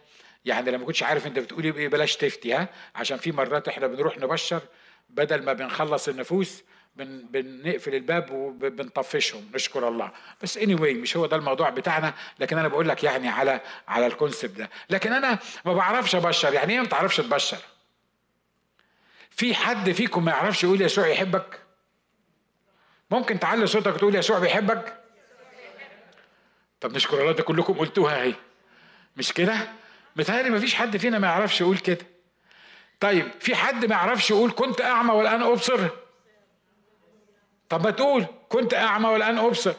يعني 0.46 0.72
لما 0.72 0.86
كنتش 0.86 1.04
عارف 1.04 1.28
أنت 1.28 1.40
بتقولي 1.40 1.74
إيه 1.78 1.88
بلاش 1.88 2.16
تفتي 2.16 2.54
ها؟ 2.54 2.68
عشان 2.96 3.18
في 3.18 3.32
مرات 3.32 3.68
إحنا 3.68 3.88
بنروح 3.88 4.18
نبشر 4.18 4.62
بدل 5.10 5.44
ما 5.44 5.54
بنخلص 5.54 6.08
النفوس 6.08 6.64
بن 6.96 7.26
بنقفل 7.30 7.96
الباب 7.96 8.32
وبنطفشهم 8.32 9.52
نشكر 9.54 9.88
الله. 9.88 10.12
بس 10.42 10.58
اني 10.58 10.78
anyway 10.78 10.98
مش 11.02 11.18
هو 11.18 11.26
ده 11.26 11.36
الموضوع 11.36 11.70
بتاعنا 11.70 12.14
لكن 12.40 12.58
أنا 12.58 12.68
بقول 12.68 12.90
لك 12.90 13.04
يعني 13.04 13.30
على 13.30 13.62
على 13.88 14.08
الكونسيبت 14.08 14.58
ده. 14.58 14.70
لكن 14.90 15.14
أنا 15.14 15.40
ما 15.66 15.74
بعرفش 15.74 16.16
أبشر. 16.16 16.54
يعني 16.54 16.74
إيه 16.74 16.80
ما 16.80 16.86
تعرفش 16.88 17.18
تبشر؟ 17.18 17.58
في 19.30 19.56
حد 19.56 19.92
فيكم 19.92 20.26
ما 20.26 20.32
يعرفش 20.32 20.64
يقول 20.64 20.82
يسوع 20.82 21.08
يحبك؟ 21.08 21.60
ممكن 23.12 23.40
تعلي 23.40 23.68
صوتك 23.68 23.96
وتقول 23.96 24.16
يسوع 24.16 24.40
بيحبك؟ 24.40 24.98
طب 26.82 26.96
نشكر 26.96 27.22
الله 27.22 27.32
ده 27.32 27.44
كلكم 27.44 27.74
قلتوها 27.74 28.22
أهي. 28.22 28.34
مش 29.18 29.34
كده؟ 29.34 29.70
متهيألي 30.16 30.50
ما 30.50 30.60
فيش 30.60 30.76
حد 30.76 30.98
فينا 30.98 31.20
ما 31.20 31.28
يعرفش 31.28 31.62
يقول 31.62 31.78
كده. 31.78 32.06
طيب 33.00 33.32
في 33.40 33.56
حد 33.56 33.86
ما 33.86 33.96
يعرفش 33.96 34.30
يقول 34.30 34.52
كنت 34.52 34.82
أعمى 34.82 35.14
والآن 35.14 35.42
أبصر؟ 35.42 35.90
طب 37.72 37.84
ما 37.84 37.92
تقول 37.92 38.26
كنت 38.50 38.74
أعمى 38.74 39.10
والآن 39.10 39.38
أبصر. 39.38 39.74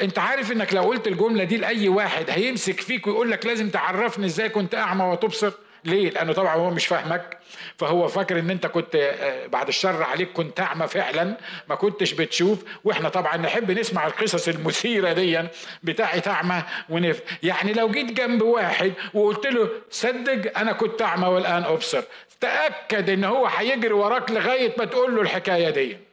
أنت 0.00 0.18
عارف 0.18 0.52
إنك 0.52 0.74
لو 0.74 0.82
قلت 0.82 1.06
الجملة 1.06 1.44
دي 1.44 1.56
لأي 1.56 1.88
واحد 1.88 2.30
هيمسك 2.30 2.80
فيك 2.80 3.06
ويقول 3.06 3.30
لك 3.30 3.46
لازم 3.46 3.70
تعرفني 3.70 4.26
إزاي 4.26 4.48
كنت 4.48 4.74
أعمى 4.74 5.04
وتبصر؟ 5.04 5.52
ليه؟ 5.84 6.10
لأنه 6.10 6.32
طبعا 6.32 6.54
هو 6.54 6.70
مش 6.70 6.86
فاهمك. 6.86 7.38
فهو 7.76 8.08
فاكر 8.08 8.38
إن 8.38 8.50
أنت 8.50 8.66
كنت 8.66 8.94
آه، 8.96 9.46
بعد 9.46 9.68
الشر 9.68 10.02
عليك 10.02 10.32
كنت 10.32 10.60
أعمى 10.60 10.88
فعلا 10.88 11.36
ما 11.68 11.74
كنتش 11.74 12.12
بتشوف. 12.12 12.58
وإحنا 12.84 13.08
طبعا 13.08 13.36
نحب 13.36 13.70
نسمع 13.70 14.06
القصص 14.06 14.48
المثيرة 14.48 15.12
دي 15.12 15.42
بتاعت 15.82 16.28
أعمى 16.28 16.62
ونف. 16.88 17.20
يعني 17.42 17.72
لو 17.72 17.88
جيت 17.88 18.12
جنب 18.12 18.42
واحد 18.42 18.92
وقلت 19.14 19.46
له 19.46 19.68
صدق 19.90 20.58
أنا 20.58 20.72
كنت 20.72 21.02
أعمى 21.02 21.26
والآن 21.28 21.64
أبصر. 21.64 22.02
تأكد 22.40 23.10
إن 23.10 23.24
هو 23.24 23.46
هيجري 23.46 23.92
وراك 23.92 24.30
لغاية 24.30 24.72
ما 24.78 24.84
تقول 24.84 25.16
له 25.16 25.22
الحكاية 25.22 25.70
دي. 25.70 26.07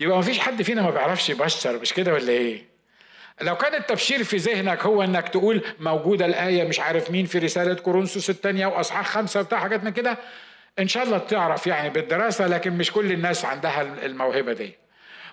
يبقى 0.00 0.16
ما 0.16 0.22
فيش 0.22 0.38
حد 0.38 0.62
فينا 0.62 0.82
ما 0.82 0.90
بيعرفش 0.90 1.30
يبشر 1.30 1.78
مش 1.80 1.92
كده 1.92 2.12
ولا 2.12 2.32
إيه؟ 2.32 2.74
لو 3.40 3.56
كان 3.56 3.74
التبشير 3.74 4.24
في 4.24 4.36
ذهنك 4.36 4.86
هو 4.86 5.02
إنك 5.02 5.28
تقول 5.28 5.62
موجودة 5.80 6.26
الآية 6.26 6.64
مش 6.68 6.80
عارف 6.80 7.10
مين 7.10 7.26
في 7.26 7.38
رسالة 7.38 7.74
كورنثوس 7.74 8.30
الثانية 8.30 8.66
وأصحاح 8.66 9.06
خمسة 9.08 9.40
وبتاع 9.40 9.58
حاجات 9.58 9.84
من 9.84 9.90
كده 9.90 10.18
إن 10.78 10.88
شاء 10.88 11.02
الله 11.04 11.18
تعرف 11.18 11.66
يعني 11.66 11.90
بالدراسة 11.90 12.46
لكن 12.46 12.72
مش 12.72 12.92
كل 12.92 13.12
الناس 13.12 13.44
عندها 13.44 13.82
الموهبة 13.82 14.52
دي. 14.52 14.74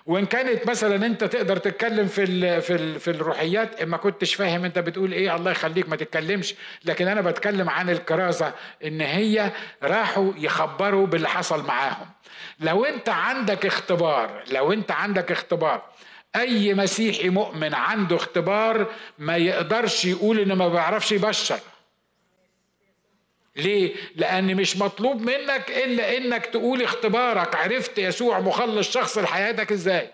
وإن 0.06 0.26
كانت 0.26 0.66
مثلا 0.66 1.06
أنت 1.06 1.24
تقدر 1.24 1.56
تتكلم 1.56 2.06
في 2.06 2.22
ال 2.22 2.62
في 2.62 2.74
ال 2.74 3.00
في 3.00 3.10
الروحيات 3.10 3.82
ما 3.82 3.96
كنتش 3.96 4.34
فاهم 4.34 4.64
أنت 4.64 4.78
بتقول 4.78 5.12
إيه 5.12 5.36
الله 5.36 5.50
يخليك 5.50 5.88
ما 5.88 5.96
تتكلمش. 5.96 6.54
لكن 6.84 7.08
أنا 7.08 7.20
بتكلم 7.20 7.70
عن 7.70 7.90
الكرازة 7.90 8.52
إن 8.84 9.00
هي 9.00 9.52
راحوا 9.82 10.32
يخبروا 10.36 11.06
باللي 11.06 11.28
حصل 11.28 11.66
معاهم. 11.66 12.06
لو 12.60 12.84
أنت 12.84 13.08
عندك 13.08 13.66
اختبار 13.66 14.44
لو 14.50 14.72
أنت 14.72 14.90
عندك 14.90 15.32
اختبار 15.32 15.82
أي 16.36 16.74
مسيحي 16.74 17.28
مؤمن 17.28 17.74
عنده 17.74 18.16
اختبار 18.16 18.86
ما 19.18 19.36
يقدرش 19.36 20.04
يقول 20.04 20.38
إنه 20.40 20.54
ما 20.54 20.68
بيعرفش 20.68 21.12
يبشر. 21.12 21.58
ليه؟ 23.56 23.94
لأن 24.16 24.54
مش 24.56 24.76
مطلوب 24.76 25.20
منك 25.20 25.70
إلا 25.70 26.16
إنك 26.16 26.46
تقول 26.46 26.82
اختبارك. 26.82 27.56
عرفت 27.56 27.98
يسوع 27.98 28.40
مخلص 28.40 28.90
شخص 28.90 29.18
لحياتك 29.18 29.72
إزاي؟ 29.72 30.10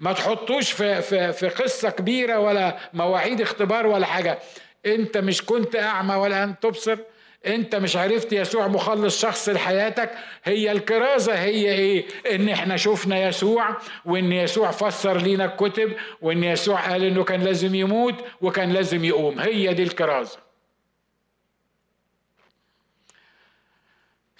ما 0.00 0.12
تحطوش 0.12 0.72
في 0.72 1.02
في 1.02 1.32
في 1.32 1.48
قصة 1.48 1.90
كبيرة 1.90 2.38
ولا 2.38 2.76
مواعيد 2.94 3.40
اختبار 3.40 3.86
ولا 3.86 4.06
حاجة. 4.06 4.38
أنت 4.86 5.18
مش 5.18 5.42
كنت 5.42 5.76
أعمى 5.76 6.14
ولا 6.14 6.44
أن 6.44 6.54
تبصر. 6.60 6.98
أنت 7.46 7.74
مش 7.76 7.96
عرفت 7.96 8.32
يسوع 8.32 8.68
مخلص 8.68 9.20
شخص 9.22 9.48
لحياتك. 9.48 10.10
هي 10.44 10.72
الكرازة 10.72 11.34
هي 11.34 11.72
إيه؟ 11.72 12.06
إن 12.34 12.48
إحنا 12.48 12.76
شفنا 12.76 13.28
يسوع 13.28 13.76
وإن 14.04 14.32
يسوع 14.32 14.70
فسر 14.70 15.16
لينا 15.16 15.44
الكتب 15.44 15.92
وإن 16.22 16.44
يسوع 16.44 16.80
قال 16.90 17.04
إنه 17.04 17.24
كان 17.24 17.42
لازم 17.42 17.74
يموت 17.74 18.14
وكان 18.40 18.72
لازم 18.72 19.04
يقوم. 19.04 19.40
هي 19.40 19.74
دي 19.74 19.82
الكرازة. 19.82 20.43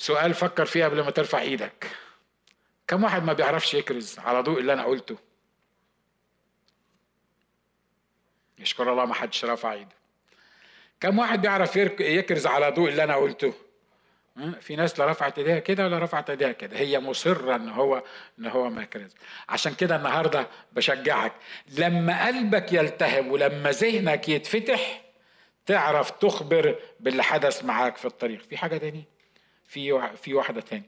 سؤال 0.04 0.34
فكر 0.34 0.64
فيه 0.64 0.84
قبل 0.84 1.04
ما 1.04 1.10
ترفع 1.10 1.40
إيدك. 1.40 1.86
كم 2.88 3.04
واحد 3.04 3.22
ما 3.24 3.32
بيعرفش 3.32 3.74
يكرز 3.74 4.18
على 4.18 4.40
ضوء 4.40 4.60
اللي 4.60 4.72
أنا 4.72 4.84
قلته؟ 4.84 5.16
يشكر 8.58 8.92
الله 8.92 9.04
ما 9.04 9.14
حدش 9.14 9.44
رفع 9.44 9.72
ايده. 9.72 9.96
كم 11.00 11.18
واحد 11.18 11.42
بيعرف 11.42 11.76
يكرز 12.00 12.46
على 12.46 12.70
ضوء 12.70 12.88
اللي 12.88 13.04
أنا 13.04 13.16
قلته؟ 13.16 13.54
في 14.60 14.76
ناس 14.76 14.98
لا 14.98 15.06
رفعت 15.06 15.38
ايديها 15.38 15.58
كده 15.58 15.84
ولا 15.84 15.98
رفعت 15.98 16.30
ايديها 16.30 16.52
كده. 16.52 16.76
هي 16.76 17.00
مصرة 17.00 17.56
ان 17.56 17.68
هو 17.68 18.02
ان 18.38 18.46
هو 18.46 18.70
ما 18.70 18.82
يكرز. 18.82 19.14
عشان 19.48 19.74
كده 19.74 19.96
النهارده 19.96 20.48
بشجعك. 20.72 21.32
لما 21.78 22.26
قلبك 22.26 22.72
يلتهب 22.72 23.30
ولما 23.30 23.70
ذهنك 23.70 24.28
يتفتح 24.28 25.04
تعرف 25.66 26.10
تخبر 26.10 26.78
باللي 27.00 27.22
حدث 27.22 27.64
معاك 27.64 27.96
في 27.96 28.04
الطريق. 28.04 28.42
في 28.42 28.56
حاجة 28.56 28.76
تانية 28.76 29.13
في 29.74 30.10
في 30.22 30.34
واحدة 30.34 30.60
تانية. 30.60 30.82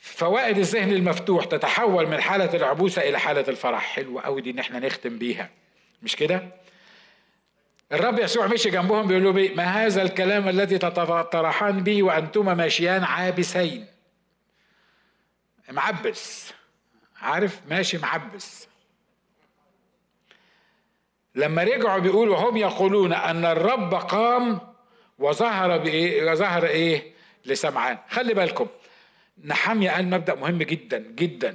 فوائد 0.00 0.58
الذهن 0.58 0.92
المفتوح 0.92 1.44
تتحول 1.44 2.06
من 2.06 2.20
حالة 2.20 2.56
العبوسة 2.56 3.02
إلى 3.08 3.18
حالة 3.18 3.44
الفرح. 3.48 3.82
حلوة 3.82 4.22
قوي 4.22 4.40
دي 4.40 4.50
إن 4.50 4.58
إحنا 4.58 4.78
نختم 4.78 5.18
بيها. 5.18 5.50
مش 6.02 6.16
كده؟ 6.16 6.48
الرب 7.92 8.18
يسوع 8.18 8.46
مشي 8.46 8.70
جنبهم 8.70 9.06
بيقول 9.06 9.38
إيه 9.38 9.54
ما 9.54 9.64
هذا 9.64 10.02
الكلام 10.02 10.48
الذي 10.48 10.78
تتطرحان 10.78 11.84
به 11.84 12.02
وأنتما 12.02 12.54
ماشيان 12.54 13.04
عابسين. 13.04 13.86
معبس. 15.70 16.52
عارف؟ 17.20 17.60
ماشي 17.68 17.98
معبس. 17.98 18.68
لما 21.34 21.64
رجعوا 21.64 21.98
بيقولوا 21.98 22.36
هم 22.36 22.56
يقولون 22.56 23.12
أن 23.12 23.44
الرب 23.44 23.94
قام 23.94 24.60
وظهر 25.18 25.78
بإيه؟ 25.78 26.30
وظهر 26.30 26.66
إيه؟ 26.66 27.17
لسمعان. 27.44 27.98
خلي 28.08 28.34
بالكم 28.34 28.66
نحمية 29.44 29.90
قال 29.90 30.10
مبدأ 30.10 30.34
مهم 30.34 30.58
جدا 30.58 30.98
جدا. 30.98 31.54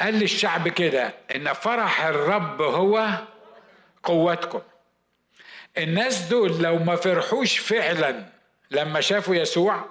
قال 0.00 0.14
للشعب 0.14 0.68
كده 0.68 1.14
إن 1.36 1.52
فرح 1.52 2.04
الرب 2.04 2.62
هو 2.62 3.08
قوتكم. 4.02 4.62
الناس 5.78 6.22
دول 6.28 6.62
لو 6.62 6.78
ما 6.78 6.96
فرحوش 6.96 7.58
فعلا 7.58 8.24
لما 8.70 9.00
شافوا 9.00 9.34
يسوع 9.34 9.84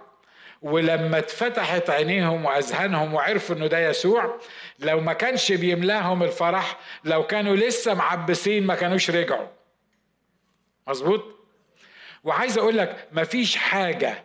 ولما 0.62 1.18
اتفتحت 1.18 1.90
عينيهم 1.90 2.46
وأذهانهم 2.46 3.14
وعرفوا 3.14 3.56
إنه 3.56 3.68
ده 3.68 3.90
يسوع 3.90 4.40
لو 4.80 5.00
ما 5.00 5.14
كانش 5.14 5.52
بيملاهم 5.52 6.24
الفرح 6.24 6.78
لو 7.04 7.28
كانوا 7.28 7.56
لسه 7.56 7.94
معبسين 7.94 8.66
ما 8.66 8.76
كانوش 8.76 9.10
رجعوا. 9.10 9.48
مظبوط؟ 10.88 11.41
وعايز 12.24 12.58
أقول 12.58 12.78
لك 12.78 13.08
مفيش 13.12 13.56
حاجة 13.58 14.24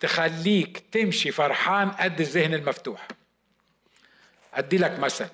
تخليك 0.00 0.78
تمشي 0.92 1.30
فرحان 1.32 1.90
قد 1.90 2.20
الذهن 2.20 2.54
المفتوح. 2.54 3.08
أدي 4.54 4.78
لك 4.78 4.98
مثل 4.98 5.28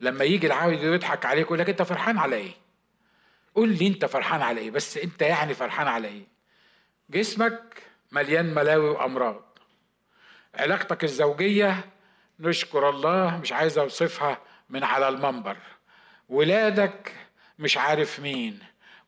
لما 0.00 0.24
يجي 0.24 0.46
العاوز 0.46 0.84
يضحك 0.84 1.26
عليك 1.26 1.46
يقول 1.46 1.58
لك 1.58 1.68
أنت 1.68 1.82
فرحان 1.82 2.18
على 2.18 2.36
إيه؟ 2.36 2.52
قول 3.54 3.68
لي 3.68 3.86
أنت 3.86 4.04
فرحان 4.04 4.42
على 4.42 4.60
إيه 4.60 4.70
بس 4.70 4.96
أنت 4.96 5.22
يعني 5.22 5.54
فرحان 5.54 5.88
على 5.88 6.08
إيه؟ 6.08 6.22
جسمك 7.10 7.82
مليان 8.12 8.54
ملاوي 8.54 8.88
وأمراض. 8.88 9.42
علاقتك 10.54 11.04
الزوجية 11.04 11.84
نشكر 12.40 12.88
الله 12.88 13.38
مش 13.38 13.52
عايز 13.52 13.78
أوصفها 13.78 14.38
من 14.70 14.84
على 14.84 15.08
المنبر. 15.08 15.56
ولادك 16.28 17.12
مش 17.58 17.76
عارف 17.76 18.20
مين 18.20 18.58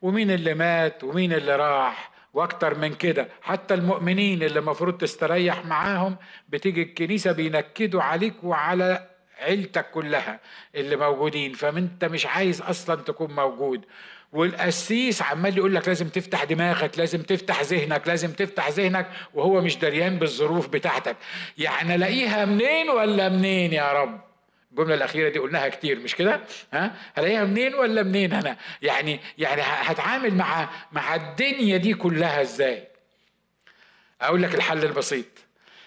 ومين 0.02 0.30
اللي 0.30 0.54
مات 0.54 1.04
ومين 1.04 1.32
اللي 1.32 1.56
راح 1.56 2.10
وأكتر 2.34 2.78
من 2.78 2.94
كده. 2.94 3.28
حتى 3.42 3.74
المؤمنين 3.74 4.42
اللي 4.42 4.58
المفروض 4.58 4.98
تستريح 4.98 5.66
معاهم 5.66 6.16
بتيجي 6.48 6.82
الكنيسة 6.82 7.32
بينكدوا 7.32 8.02
عليك 8.02 8.34
وعلى 8.42 9.06
عيلتك 9.40 9.90
كلها 9.90 10.40
اللي 10.74 10.96
موجودين. 10.96 11.52
فانت 11.52 12.04
مش 12.04 12.26
عايز 12.26 12.60
أصلا 12.60 12.96
تكون 13.02 13.34
موجود. 13.34 13.84
والقسيس 14.32 15.22
عمال 15.22 15.58
يقول 15.58 15.74
لك 15.74 15.88
لازم 15.88 16.08
تفتح 16.08 16.44
دماغك 16.44 16.98
لازم 16.98 17.22
تفتح 17.22 17.62
ذهنك 17.62 18.08
لازم 18.08 18.32
تفتح 18.32 18.68
ذهنك 18.68 19.06
وهو 19.34 19.60
مش 19.60 19.76
دريان 19.78 20.18
بالظروف 20.18 20.68
بتاعتك. 20.68 21.16
يعني 21.58 21.94
ألاقيها 21.94 22.44
منين 22.44 22.90
ولا 22.90 23.28
منين 23.28 23.72
يا 23.72 23.92
رب؟ 23.92 24.27
الجملة 24.70 24.94
الأخيرة 24.94 25.28
دي 25.28 25.38
قلناها 25.38 25.68
كتير 25.68 25.98
مش 25.98 26.14
كده؟ 26.14 26.40
ها؟ 26.72 26.94
هلاقيها 27.14 27.44
منين 27.44 27.74
ولا 27.74 28.02
منين؟ 28.02 28.32
أنا 28.32 28.56
يعني 28.82 29.20
يعني 29.38 29.62
هتعامل 29.62 30.34
مع 30.34 30.68
مع 30.92 31.14
الدنيا 31.14 31.76
دي 31.76 31.94
كلها 31.94 32.42
إزاي؟ 32.42 32.88
أقول 34.20 34.42
لك 34.42 34.54
الحل 34.54 34.84
البسيط. 34.84 35.26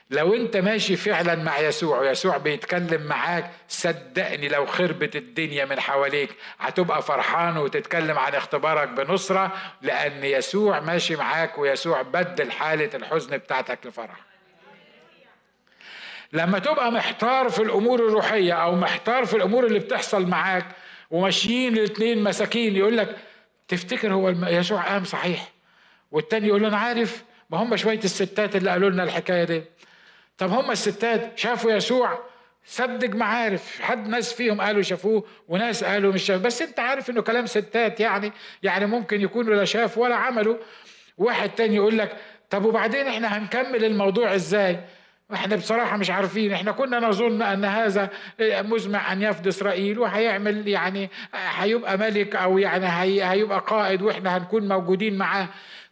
لو 0.09 0.33
أنت 0.33 0.57
ماشي 0.57 0.95
فعلا 0.95 1.35
مع 1.35 1.59
يسوع 1.59 1.99
ويسوع 1.99 2.37
بيتكلم 2.37 3.01
معاك 3.01 3.51
صدقني 3.67 4.47
لو 4.47 4.65
خربت 4.65 5.15
الدنيا 5.15 5.65
من 5.65 5.79
حواليك 5.79 6.29
هتبقى 6.59 7.01
فرحان 7.01 7.57
وتتكلم 7.57 8.19
عن 8.19 8.35
اختبارك 8.35 8.87
بنصرة 8.89 9.51
لأن 9.81 10.23
يسوع 10.25 10.79
ماشي 10.79 11.15
معاك 11.15 11.57
ويسوع 11.57 12.01
بدل 12.01 12.51
حالة 12.51 12.89
الحزن 12.93 13.37
بتاعتك 13.37 13.79
لفرح. 13.85 14.30
لما 16.33 16.59
تبقى 16.59 16.91
محتار 16.91 17.49
في 17.49 17.61
الأمور 17.63 17.99
الروحية 18.07 18.53
أو 18.53 18.75
محتار 18.75 19.25
في 19.25 19.35
الأمور 19.35 19.65
اللي 19.65 19.79
بتحصل 19.79 20.27
معاك 20.27 20.65
وماشيين 21.11 21.77
الاثنين 21.77 22.23
مساكين 22.23 22.75
يقول 22.75 22.97
لك 22.97 23.15
تفتكر 23.67 24.13
هو 24.13 24.29
يسوع 24.29 24.81
قام 24.81 25.03
صحيح؟ 25.03 25.51
والتاني 26.11 26.47
يقول 26.47 26.61
له 26.61 26.67
أنا 26.67 26.77
عارف. 26.77 27.23
ما 27.49 27.57
هم 27.57 27.75
شوية 27.75 27.99
الستات 28.03 28.55
اللي 28.55 28.69
قالوا 28.69 28.89
لنا 28.89 29.03
الحكاية 29.03 29.43
دي. 29.43 29.63
طب 30.37 30.49
هم 30.51 30.71
الستات 30.71 31.37
شافوا 31.39 31.71
يسوع؟ 31.71 32.19
صدق 32.65 33.15
معارف. 33.15 33.81
حد 33.81 34.07
ناس 34.07 34.33
فيهم 34.33 34.61
قالوا 34.61 34.81
شافوه 34.81 35.23
وناس 35.47 35.83
قالوا 35.83 36.13
مش 36.13 36.23
شافوه 36.23 36.43
بس 36.43 36.61
أنت 36.61 36.79
عارف 36.79 37.09
إنه 37.09 37.21
كلام 37.21 37.45
ستات 37.45 37.99
يعني 37.99 38.31
يعني 38.63 38.85
ممكن 38.85 39.21
يكونوا 39.21 39.55
لا 39.55 39.65
شافوا 39.65 40.03
ولا 40.03 40.15
عملوا. 40.15 40.57
واحد 41.17 41.49
تاني 41.49 41.75
يقول 41.75 41.97
لك 41.97 42.17
طب 42.49 42.65
وبعدين 42.65 43.07
إحنا 43.07 43.37
هنكمل 43.37 43.85
الموضوع 43.85 44.35
إزاي؟ 44.35 44.79
إحنا 45.33 45.55
بصراحة 45.55 45.97
مش 45.97 46.09
عارفين. 46.09 46.53
إحنا 46.53 46.71
كنا 46.71 46.99
نظن 46.99 47.41
أن 47.41 47.65
هذا 47.65 48.09
مزمع 48.41 49.13
أن 49.13 49.21
يفدي 49.21 49.49
إسرائيل 49.49 49.99
وهيعمل 49.99 50.67
يعني 50.67 51.09
هيبقى 51.33 51.97
ملك 51.97 52.35
أو 52.35 52.57
يعني 52.57 52.87
هيبقى 53.23 53.59
قائد 53.67 54.01
وإحنا 54.01 54.37
هنكون 54.37 54.67
موجودين 54.67 55.17
معاه. 55.17 55.47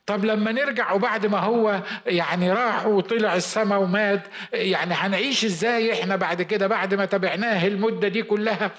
طب 0.06 0.26
لما 0.26 0.52
نرجع 0.52 0.92
وبعد 0.92 1.26
ما 1.26 1.38
هو 1.40 1.82
يعني 2.06 2.52
راح 2.52 2.86
وطلع 2.86 3.36
السماء 3.36 3.80
ومات 3.82 4.22
يعني 4.54 4.94
هنعيش 4.94 5.46
إزاي 5.46 5.94
إحنا 5.94 6.16
بعد 6.16 6.42
كده 6.42 6.68
بعد 6.68 6.94
ما 6.94 7.06
تابعناه 7.06 7.68
المدة 7.68 8.08
دي 8.08 8.24
كلها؟ 8.24 8.72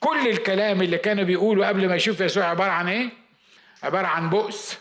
كل 0.00 0.28
الكلام 0.28 0.82
اللي 0.82 0.98
كانوا 0.98 1.24
بيقولوا 1.24 1.66
قبل 1.66 1.88
ما 1.88 1.94
يشوف 1.94 2.20
يسوع 2.20 2.44
عبارة 2.44 2.70
عن 2.70 2.88
إيه؟ 2.88 3.08
عبارة 3.82 4.06
عن 4.06 4.30
بؤس. 4.30 4.78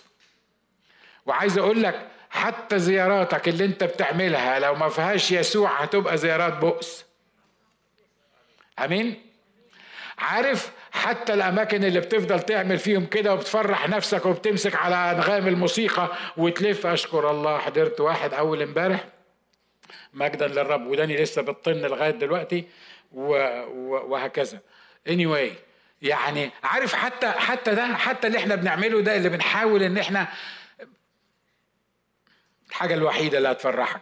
وعايز 1.25 1.57
أقول 1.57 1.83
لك 1.83 2.07
حتى 2.29 2.79
زياراتك 2.79 3.47
اللي 3.47 3.65
انت 3.65 3.83
بتعملها 3.83 4.59
لو 4.59 4.75
ما 4.75 4.89
فيهاش 4.89 5.31
يسوع 5.31 5.81
هتبقى 5.81 6.17
زيارات 6.17 6.53
بؤس. 6.57 7.05
آمين؟ 8.79 9.21
عارف 10.17 10.71
حتى 10.91 11.33
الأماكن 11.33 11.83
اللي 11.83 11.99
بتفضل 11.99 12.39
تعمل 12.39 12.77
فيهم 12.79 13.05
كده 13.05 13.33
وبتفرح 13.33 13.89
نفسك 13.89 14.25
وبتمسك 14.25 14.75
على 14.75 14.95
أنغام 14.95 15.47
الموسيقى 15.47 16.11
وتلف. 16.37 16.85
أشكر 16.85 17.31
الله 17.31 17.57
حضرت 17.57 17.99
واحد 17.99 18.33
أول 18.33 18.61
امبارح 18.61 19.05
مجدا 20.13 20.47
للرب 20.47 20.87
وداني 20.87 21.17
لسه 21.17 21.41
بتطن 21.41 21.71
لغاية 21.71 22.11
دلوقتي 22.11 22.65
وهكذا. 23.11 24.59
Anyway 25.09 25.49
يعني 26.01 26.51
عارف 26.63 26.93
حتى 26.93 27.27
حتى 27.31 27.75
ده 27.75 27.85
حتى 27.95 28.27
اللي 28.27 28.37
إحنا 28.37 28.55
بنعمله 28.55 29.01
ده 29.01 29.15
اللي 29.15 29.29
بنحاول 29.29 29.83
إن 29.83 29.97
إحنا 29.97 30.27
الحاجة 32.69 32.93
الوحيدة 32.93 33.37
اللي 33.37 33.51
هتفرحك. 33.51 34.01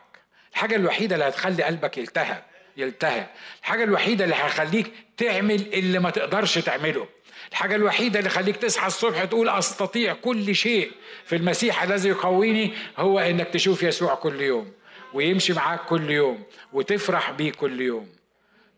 الحاجة 0.52 0.76
الوحيدة 0.76 1.16
اللي 1.16 1.28
هتخلي 1.28 1.64
قلبك 1.64 1.98
يلتهب 1.98 2.44
يلتهب. 2.78 3.28
الحاجة 3.62 3.84
الوحيدة 3.84 4.24
اللي 4.24 4.36
هيخليك 4.36 4.92
تعمل 5.18 5.74
اللي 5.74 6.00
ما 6.00 6.10
تقدرش 6.10 6.58
تعمله. 6.58 7.08
الحاجة 7.52 7.76
الوحيدة 7.76 8.20
اللي 8.20 8.30
خليك 8.30 8.58
تصحى 8.58 8.88
الصبح 8.88 9.24
تقول 9.24 9.50
أستطيع 9.50 10.14
كل 10.14 10.56
شيء 10.56 10.92
في 11.26 11.36
المسيح 11.36 11.84
الذي 11.84 12.10
يقويني 12.10 12.74
هو 12.98 13.20
إنك 13.20 13.48
تشوف 13.48 13.84
يسوع 13.84 14.16
كل 14.16 14.42
يوم 14.42 14.72
ويمشي 15.14 15.54
معاك 15.54 15.80
كل 15.86 16.10
يوم 16.12 16.44
وتفرح 16.74 17.32
بيه 17.32 17.52
كل 17.52 17.82
يوم. 17.82 18.10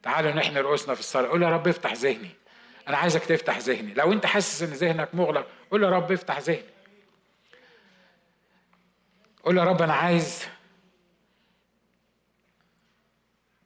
تعالوا 0.04 0.32
نحن 0.32 0.58
رؤوسنا 0.58 0.94
في 0.94 1.00
الصلاة. 1.00 1.28
قول 1.28 1.44
يا 1.44 1.50
رب 1.50 1.68
افتح 1.68 1.94
ذهني. 1.94 2.30
أنا 2.88 2.98
عايزك 2.98 3.26
تفتح 3.26 3.58
ذهني. 3.58 3.94
لو 3.94 4.14
أنت 4.14 4.26
حاسس 4.26 4.62
إن 4.62 4.68
ذهنك 4.70 5.10
مغلق 5.14 5.48
قول 5.72 5.84
يا 5.84 5.90
رب 5.90 6.12
افتح 6.12 6.40
ذهني. 6.40 6.64
قول 9.48 9.58
يا 9.58 9.64
رب 9.64 9.82
أنا 9.82 9.94
عايز 9.94 10.48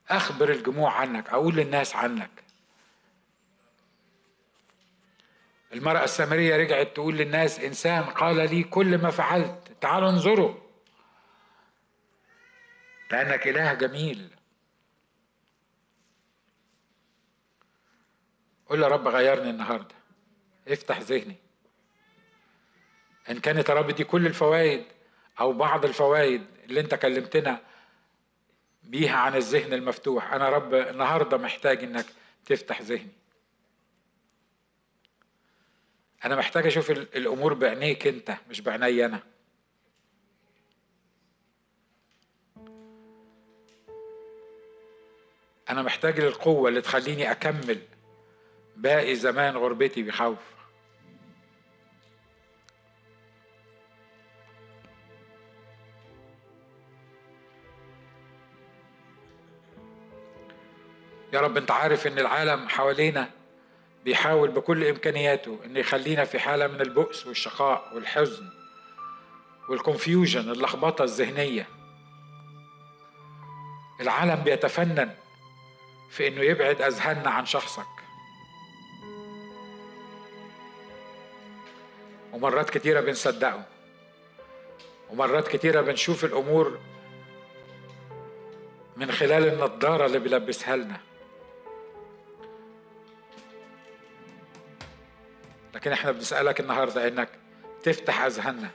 أخبر 0.08 0.50
الجموع 0.50 0.92
عنك 0.92 1.28
أقول 1.28 1.56
للناس 1.56 1.96
عنك. 1.96 2.30
المرأة 5.72 6.04
السامرية 6.04 6.56
رجعت 6.56 6.86
تقول 6.86 7.16
للناس 7.16 7.60
إنسان 7.60 8.02
قال 8.02 8.36
لي 8.36 8.62
كل 8.62 8.98
ما 8.98 9.10
فعلت 9.10 9.76
تعالوا 9.80 10.08
انظروا. 10.10 10.54
لأنك 13.10 13.48
إله 13.48 13.74
جميل. 13.74 14.30
قول 18.66 18.82
يا 18.82 18.88
رب 18.88 19.08
غيرني 19.08 19.50
النهارده. 19.50 19.94
افتح 20.68 21.00
ذهني. 21.00 21.36
إن 23.30 23.40
كانت 23.40 23.68
يا 23.68 23.74
رب 23.74 23.90
دي 23.90 24.04
كل 24.04 24.26
الفوائد. 24.26 25.01
أو 25.40 25.52
بعض 25.52 25.84
الفوائد 25.84 26.44
اللي 26.64 26.80
أنت 26.80 26.94
كلمتنا 26.94 27.60
بيها 28.82 29.16
عن 29.16 29.36
الذهن 29.36 29.72
المفتوح. 29.72 30.32
أنا 30.32 30.48
رب 30.48 30.74
النهارده 30.74 31.36
محتاج 31.36 31.84
إنك 31.84 32.06
تفتح 32.46 32.82
ذهني. 32.82 33.12
أنا 36.24 36.36
محتاج 36.36 36.66
أشوف 36.66 36.90
الأمور 36.90 37.54
بعينيك 37.54 38.06
أنت 38.06 38.36
مش 38.50 38.60
بعيني 38.60 39.04
أنا. 39.04 39.22
أنا 45.70 45.82
محتاج 45.82 46.20
للقوة 46.20 46.68
اللي 46.68 46.80
تخليني 46.80 47.30
أكمل 47.30 47.80
باقي 48.76 49.14
زمان 49.14 49.56
غربتي 49.56 50.02
بخوف. 50.02 50.38
يا 61.32 61.40
رب 61.40 61.56
انت 61.56 61.70
عارف 61.70 62.06
ان 62.06 62.18
العالم 62.18 62.68
حوالينا 62.68 63.30
بيحاول 64.04 64.50
بكل 64.50 64.84
إمكانياته 64.84 65.58
إن 65.64 65.76
يخلينا 65.76 66.24
في 66.24 66.38
حالة 66.38 66.66
من 66.66 66.80
البؤس 66.80 67.26
والشقاء 67.26 67.90
والحزن 67.94 68.50
والكونفيوجن 69.68 70.50
اللخبطة 70.50 71.02
الذهنية. 71.02 71.68
العالم 74.00 74.34
بيتفنن 74.34 75.14
في 76.10 76.28
إنه 76.28 76.40
يبعد 76.40 76.82
أذهاننا 76.82 77.30
عن 77.30 77.46
شخصك. 77.46 77.86
ومرات 82.32 82.70
كتيرة 82.70 83.00
بنصدقه. 83.00 83.64
ومرات 85.10 85.48
كتيرة 85.48 85.80
بنشوف 85.80 86.24
الأمور 86.24 86.78
من 88.96 89.12
خلال 89.12 89.48
النضارة 89.48 90.06
اللي 90.06 90.18
بيلبسها 90.18 90.76
لنا. 90.76 91.11
لكن 95.74 95.92
إحنا 95.92 96.10
بنسألك 96.10 96.60
النهارده 96.60 97.08
إنك 97.08 97.28
تفتح 97.82 98.22
أذهاننا. 98.22 98.70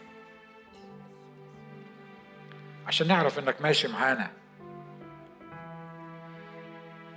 عشان 2.87 3.07
نعرف 3.07 3.39
إنك 3.39 3.61
ماشي 3.61 3.87
معانا. 3.87 4.31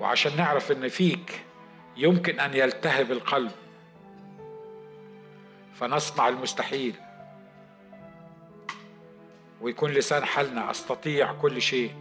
وعشان 0.00 0.36
نعرف 0.36 0.72
إن 0.72 0.88
فيك 0.88 1.44
يمكن 1.96 2.40
أن 2.40 2.54
يلتهب 2.54 3.12
القلب. 3.12 3.52
فنصنع 5.74 6.28
المستحيل. 6.28 6.94
ويكون 9.60 9.90
لسان 9.90 10.24
حالنا 10.24 10.70
أستطيع 10.70 11.32
كل 11.32 11.62
شيء 11.62 11.94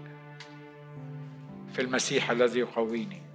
في 1.73 1.81
المسيح 1.81 2.31
الذي 2.31 2.59
يقويني. 2.59 3.28